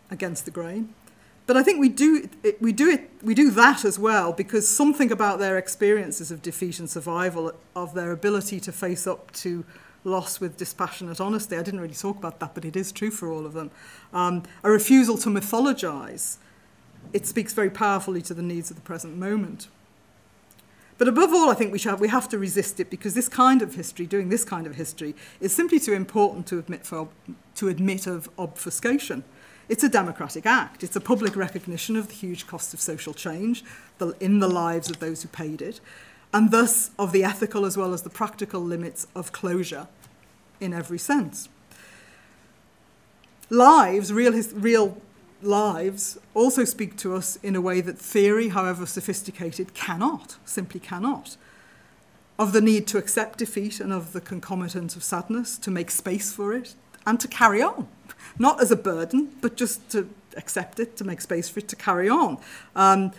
against 0.09 0.45
the 0.45 0.51
grain. 0.51 0.93
But 1.45 1.55
I 1.55 1.63
think 1.63 1.79
we 1.79 1.89
do, 1.89 2.29
it, 2.43 2.61
we, 2.61 2.73
do 2.73 2.89
it, 2.89 3.09
we 3.21 3.33
do 3.33 3.51
that 3.51 3.85
as 3.85 3.97
well 3.97 4.33
because 4.33 4.67
something 4.67 5.11
about 5.11 5.39
their 5.39 5.57
experiences 5.57 6.31
of 6.31 6.41
defeat 6.41 6.79
and 6.79 6.89
survival, 6.89 7.53
of 7.75 7.93
their 7.93 8.11
ability 8.11 8.59
to 8.61 8.71
face 8.71 9.07
up 9.07 9.31
to 9.33 9.65
loss 10.03 10.39
with 10.39 10.57
dispassionate 10.57 11.21
honesty. 11.21 11.55
I 11.55 11.63
didn't 11.63 11.79
really 11.79 11.93
talk 11.93 12.17
about 12.17 12.39
that, 12.39 12.53
but 12.53 12.65
it 12.65 12.75
is 12.75 12.91
true 12.91 13.11
for 13.11 13.31
all 13.31 13.45
of 13.45 13.53
them. 13.53 13.71
Um, 14.13 14.43
a 14.63 14.71
refusal 14.71 15.17
to 15.19 15.29
mythologize. 15.29 16.37
It 17.13 17.25
speaks 17.25 17.53
very 17.53 17.69
powerfully 17.69 18.21
to 18.23 18.33
the 18.33 18.41
needs 18.41 18.69
of 18.69 18.75
the 18.75 18.81
present 18.81 19.17
moment. 19.17 19.69
But 20.97 21.07
above 21.07 21.31
all, 21.31 21.49
I 21.49 21.53
think 21.53 21.71
we, 21.71 21.79
have, 21.79 21.99
we 21.99 22.07
have 22.07 22.27
to 22.29 22.39
resist 22.39 22.79
it 22.79 22.89
because 22.89 23.13
this 23.13 23.29
kind 23.29 23.61
of 23.61 23.75
history, 23.75 24.07
doing 24.07 24.29
this 24.29 24.43
kind 24.43 24.65
of 24.65 24.75
history, 24.75 25.15
is 25.39 25.53
simply 25.53 25.79
too 25.79 25.93
important 25.93 26.47
to 26.47 26.57
admit, 26.57 26.85
for, 26.85 27.09
to 27.55 27.67
admit 27.67 28.07
of 28.07 28.29
obfuscation. 28.39 29.23
It's 29.69 29.83
a 29.83 29.89
democratic 29.89 30.45
act. 30.45 30.83
It's 30.83 30.95
a 30.95 31.01
public 31.01 31.35
recognition 31.35 31.95
of 31.97 32.07
the 32.07 32.13
huge 32.13 32.47
cost 32.47 32.73
of 32.73 32.79
social 32.79 33.13
change 33.13 33.63
the, 33.99 34.15
in 34.19 34.39
the 34.39 34.47
lives 34.47 34.89
of 34.89 34.99
those 34.99 35.21
who 35.21 35.27
paid 35.27 35.61
it, 35.61 35.79
and 36.33 36.51
thus 36.51 36.91
of 36.97 37.11
the 37.11 37.23
ethical 37.23 37.65
as 37.65 37.77
well 37.77 37.93
as 37.93 38.01
the 38.01 38.09
practical 38.09 38.61
limits 38.61 39.07
of 39.15 39.31
closure 39.31 39.87
in 40.59 40.73
every 40.73 40.97
sense. 40.97 41.49
Lives, 43.49 44.11
real, 44.11 44.33
real 44.53 44.97
lives 45.41 46.17
also 46.33 46.63
speak 46.63 46.97
to 46.97 47.15
us 47.15 47.37
in 47.43 47.55
a 47.55 47.61
way 47.61 47.81
that 47.81 47.97
theory, 47.97 48.49
however 48.49 48.85
sophisticated, 48.85 49.73
cannot, 49.73 50.37
simply 50.45 50.79
cannot. 50.79 51.37
Of 52.39 52.53
the 52.53 52.61
need 52.61 52.87
to 52.87 52.97
accept 52.97 53.39
defeat 53.39 53.79
and 53.79 53.91
of 53.91 54.13
the 54.13 54.21
concomitant 54.21 54.95
of 54.95 55.03
sadness, 55.03 55.57
to 55.59 55.71
make 55.71 55.91
space 55.91 56.33
for 56.33 56.53
it, 56.53 56.75
and 57.05 57.19
to 57.19 57.27
carry 57.27 57.61
on. 57.61 57.87
Not 58.37 58.61
as 58.61 58.71
a 58.71 58.75
burden, 58.75 59.35
but 59.41 59.55
just 59.55 59.89
to 59.91 60.09
accept 60.35 60.79
it, 60.79 60.95
to 60.97 61.03
make 61.03 61.21
space 61.21 61.49
for 61.49 61.59
it, 61.59 61.67
to 61.69 61.75
carry 61.75 62.09
on. 62.09 62.37
Um, 62.75 63.11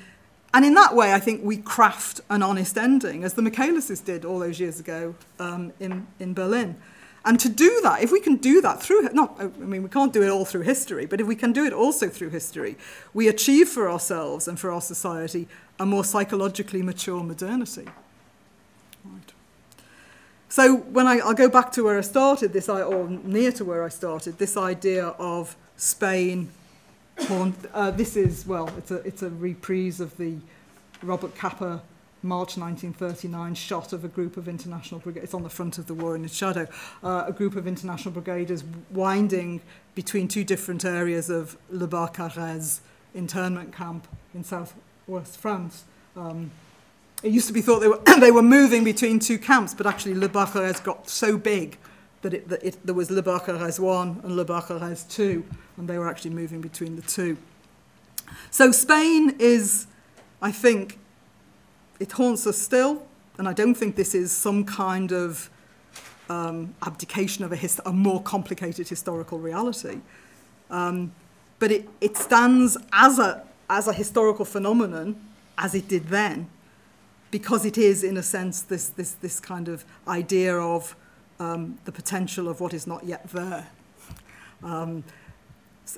and 0.55 0.65
in 0.65 0.75
that 0.75 0.95
way, 0.95 1.13
I 1.13 1.19
think 1.19 1.43
we 1.45 1.59
craft 1.59 2.21
an 2.31 2.43
honest 2.43 2.79
ending, 2.79 3.25
as 3.25 3.35
the 3.35 3.43
Michaelises 3.43 4.05
did 4.05 4.25
all 4.25 4.39
those 4.39 4.61
years 4.61 4.81
ago 4.81 5.15
um, 5.39 5.73
in, 5.79 6.07
in 6.19 6.33
Berlin. 6.33 6.77
And 7.25 7.39
to 7.41 7.49
do 7.49 7.81
that, 7.83 8.03
if 8.03 8.13
we 8.13 8.21
can 8.21 8.37
do 8.37 8.61
that 8.61 8.83
through, 8.83 9.09
not, 9.13 9.37
I 9.39 9.47
mean, 9.47 9.83
we 9.83 9.89
can't 9.89 10.13
do 10.13 10.23
it 10.23 10.29
all 10.29 10.45
through 10.45 10.63
history, 10.63 11.05
but 11.05 11.21
if 11.21 11.27
we 11.27 11.35
can 11.35 11.53
do 11.53 11.65
it 11.65 11.73
also 11.73 12.09
through 12.09 12.31
history, 12.31 12.77
we 13.13 13.29
achieve 13.29 13.69
for 13.69 13.91
ourselves 13.91 14.49
and 14.49 14.59
for 14.59 14.71
our 14.71 14.81
society 14.81 15.49
a 15.79 15.85
more 15.85 16.05
psychologically 16.05 16.81
mature 16.83 17.23
modernity. 17.23 17.87
Right. 19.05 19.33
So 20.49 20.77
when 20.77 21.07
I, 21.07 21.19
I'll 21.19 21.35
go 21.35 21.49
back 21.49 21.73
to 21.73 21.85
where 21.85 21.99
I 21.99 22.03
started, 22.03 22.53
this, 22.53 22.69
or 22.69 23.09
near 23.09 23.53
to 23.53 23.65
where 23.65 23.85
I 23.85 23.89
started, 23.89 24.39
this 24.39 24.57
idea 24.57 25.09
of 25.19 25.57
Spain, 25.77 26.51
uh, 27.75 27.91
this 27.91 28.17
is, 28.17 28.47
well, 28.47 28.71
it's 28.79 28.91
a, 28.91 28.97
it's 28.99 29.23
a 29.23 29.31
reprise 29.31 30.01
of 30.01 30.17
the 30.17 30.37
Robert 31.03 31.35
Capa 31.35 31.83
March 32.23 32.57
1939 32.57 33.55
shot 33.55 33.93
of 33.93 34.05
a 34.05 34.09
group 34.09 34.37
of 34.37 34.49
international 34.49 35.01
brigaders, 35.01 35.25
it's 35.25 35.35
on 35.35 35.43
the 35.43 35.51
front 35.51 35.79
of 35.79 35.87
the 35.87 35.95
war 35.95 36.17
in 36.17 36.25
its 36.25 36.35
shadow, 36.35 36.67
uh, 37.03 37.25
a 37.27 37.33
group 37.33 37.55
of 37.57 37.67
international 37.67 38.13
brigaders 38.13 38.65
winding 38.91 39.61
between 39.95 40.27
two 40.29 40.45
different 40.45 40.85
areas 40.85 41.31
of 41.31 41.57
Le 41.71 41.87
Barcarès 41.87 42.81
internment 43.15 43.73
camp 43.73 44.07
in 44.35 44.45
southwest 44.45 45.39
France. 45.39 45.85
Um, 46.17 46.51
it 47.23 47.33
used 47.33 47.47
to 47.49 47.53
be 47.53 47.61
thought 47.61 47.81
they 47.81 47.89
were, 47.89 48.01
they 48.21 48.31
were 48.31 48.43
moving 48.43 48.85
between 48.85 49.19
two 49.19 49.39
camps, 49.39 49.75
but 49.75 49.87
actually 49.87 50.15
Le 50.15 50.29
Barcarès 50.29 50.83
got 50.83 51.09
so 51.09 51.37
big 51.37 51.79
that, 52.23 52.35
it, 52.35 52.49
that 52.49 52.63
it, 52.65 52.79
there 52.85 52.95
was 52.95 53.11
Le 53.11 53.23
Barcarès 53.23 53.79
1 53.79 54.21
and 54.25 54.37
Le 54.37 54.45
Barcarès 54.45 55.09
2, 55.09 55.45
and 55.77 55.89
they 55.89 55.99
were 55.99 56.09
actually 56.09 56.31
moving 56.31 56.61
between 56.61 56.97
the 56.97 57.03
two. 57.03 57.37
So 58.51 58.73
Spain 58.73 59.37
is, 59.39 59.87
I 60.43 60.53
think, 60.53 60.99
it 62.01 62.13
haunts 62.13 62.47
us 62.47 62.59
still, 62.59 63.07
and 63.39 63.49
I 63.49 63.53
don't 63.53 63.75
think 63.75 63.97
this 63.97 64.15
is 64.15 64.33
some 64.33 64.65
kind 64.65 65.13
of 65.13 65.51
um, 66.29 66.75
abdication 66.83 67.45
of 67.45 67.53
a, 67.53 67.89
a 67.89 67.93
more 67.93 68.23
complicated 68.23 68.89
historical 68.89 69.39
reality. 69.39 70.01
Um, 70.71 71.13
but 71.59 71.71
it, 71.73 71.89
it 72.01 72.17
stands 72.17 72.77
as 72.93 73.19
a, 73.19 73.43
as 73.69 73.89
a 73.89 73.93
historical 73.93 74.45
phenomenon, 74.45 75.17
as 75.57 75.75
it 75.75 75.89
did 75.89 76.09
then, 76.09 76.49
because 77.31 77.65
it 77.65 77.77
is, 77.77 78.05
in 78.05 78.17
a 78.17 78.23
sense, 78.23 78.63
this, 78.63 78.89
this, 78.91 79.13
this 79.13 79.41
kind 79.41 79.69
of 79.69 79.85
idea 80.07 80.57
of 80.57 80.95
um, 81.41 81.79
the 81.85 81.93
potential 81.93 82.49
of 82.49 82.61
what 82.61 82.73
is 82.75 82.87
not 82.87 83.05
yet 83.05 83.29
there. 83.31 83.67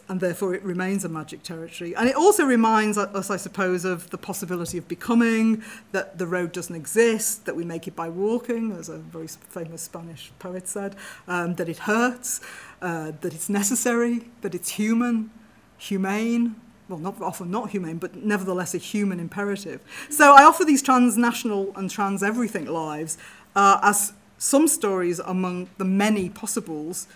And 0.09 0.21
therefore 0.21 0.55
it 0.55 0.63
remains 0.63 1.05
a 1.05 1.09
magic 1.09 1.43
territory. 1.43 1.95
And 1.97 2.09
it 2.09 2.15
also 2.15 2.45
reminds 2.45 2.97
us, 2.99 3.31
I 3.31 3.37
suppose, 3.37 3.85
of 3.85 4.11
the 4.11 4.19
possibility 4.19 4.79
of 4.79 4.87
becoming, 4.87 5.63
that 5.93 6.19
the 6.19 6.27
road 6.27 6.53
doesn't 6.53 6.77
exist, 6.77 7.47
that 7.47 7.57
we 7.57 7.65
make 7.65 7.89
it 7.89 7.97
by 7.97 8.09
walking, 8.09 8.73
as 8.73 8.89
a 8.89 8.99
very 8.99 9.27
famous 9.29 9.83
Spanish 9.83 10.31
poet 10.39 10.69
said, 10.69 10.97
um, 11.27 11.55
that 11.57 11.69
it 11.69 11.79
hurts, 11.79 12.41
uh, 12.83 13.13
that 13.21 13.35
it's 13.35 13.49
necessary, 13.49 14.29
that 14.43 14.55
it's 14.55 14.71
human, 14.71 15.31
humane, 15.79 16.57
well, 16.89 16.99
not 16.99 17.21
often 17.23 17.51
not 17.51 17.71
humane, 17.71 17.99
but 17.99 18.17
nevertheless 18.17 18.75
a 18.75 18.79
human 18.79 19.21
imperative. 19.21 19.81
So 20.11 20.35
I 20.35 20.45
offer 20.45 20.65
these 20.65 20.83
transnational 20.83 21.73
and 21.77 21.89
trans 21.89 22.23
everything 22.23 22.67
lives 22.67 23.17
uh, 23.55 23.79
as 23.83 24.13
some 24.39 24.67
stories 24.67 25.21
among 25.21 25.69
the 25.79 25.85
many 25.85 26.29
possibles 26.29 27.07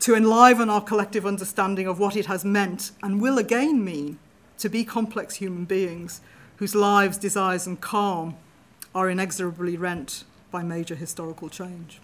to 0.00 0.14
enliven 0.14 0.70
our 0.70 0.80
collective 0.80 1.26
understanding 1.26 1.86
of 1.86 1.98
what 1.98 2.16
it 2.16 2.26
has 2.26 2.44
meant 2.44 2.92
and 3.02 3.20
will 3.20 3.38
again 3.38 3.84
mean 3.84 4.18
to 4.58 4.68
be 4.68 4.84
complex 4.84 5.36
human 5.36 5.64
beings 5.64 6.20
whose 6.56 6.74
lives, 6.74 7.18
desires, 7.18 7.66
and 7.66 7.80
calm 7.80 8.36
are 8.94 9.10
inexorably 9.10 9.76
rent 9.76 10.24
by 10.50 10.62
major 10.62 10.94
historical 10.94 11.48
change. 11.48 12.00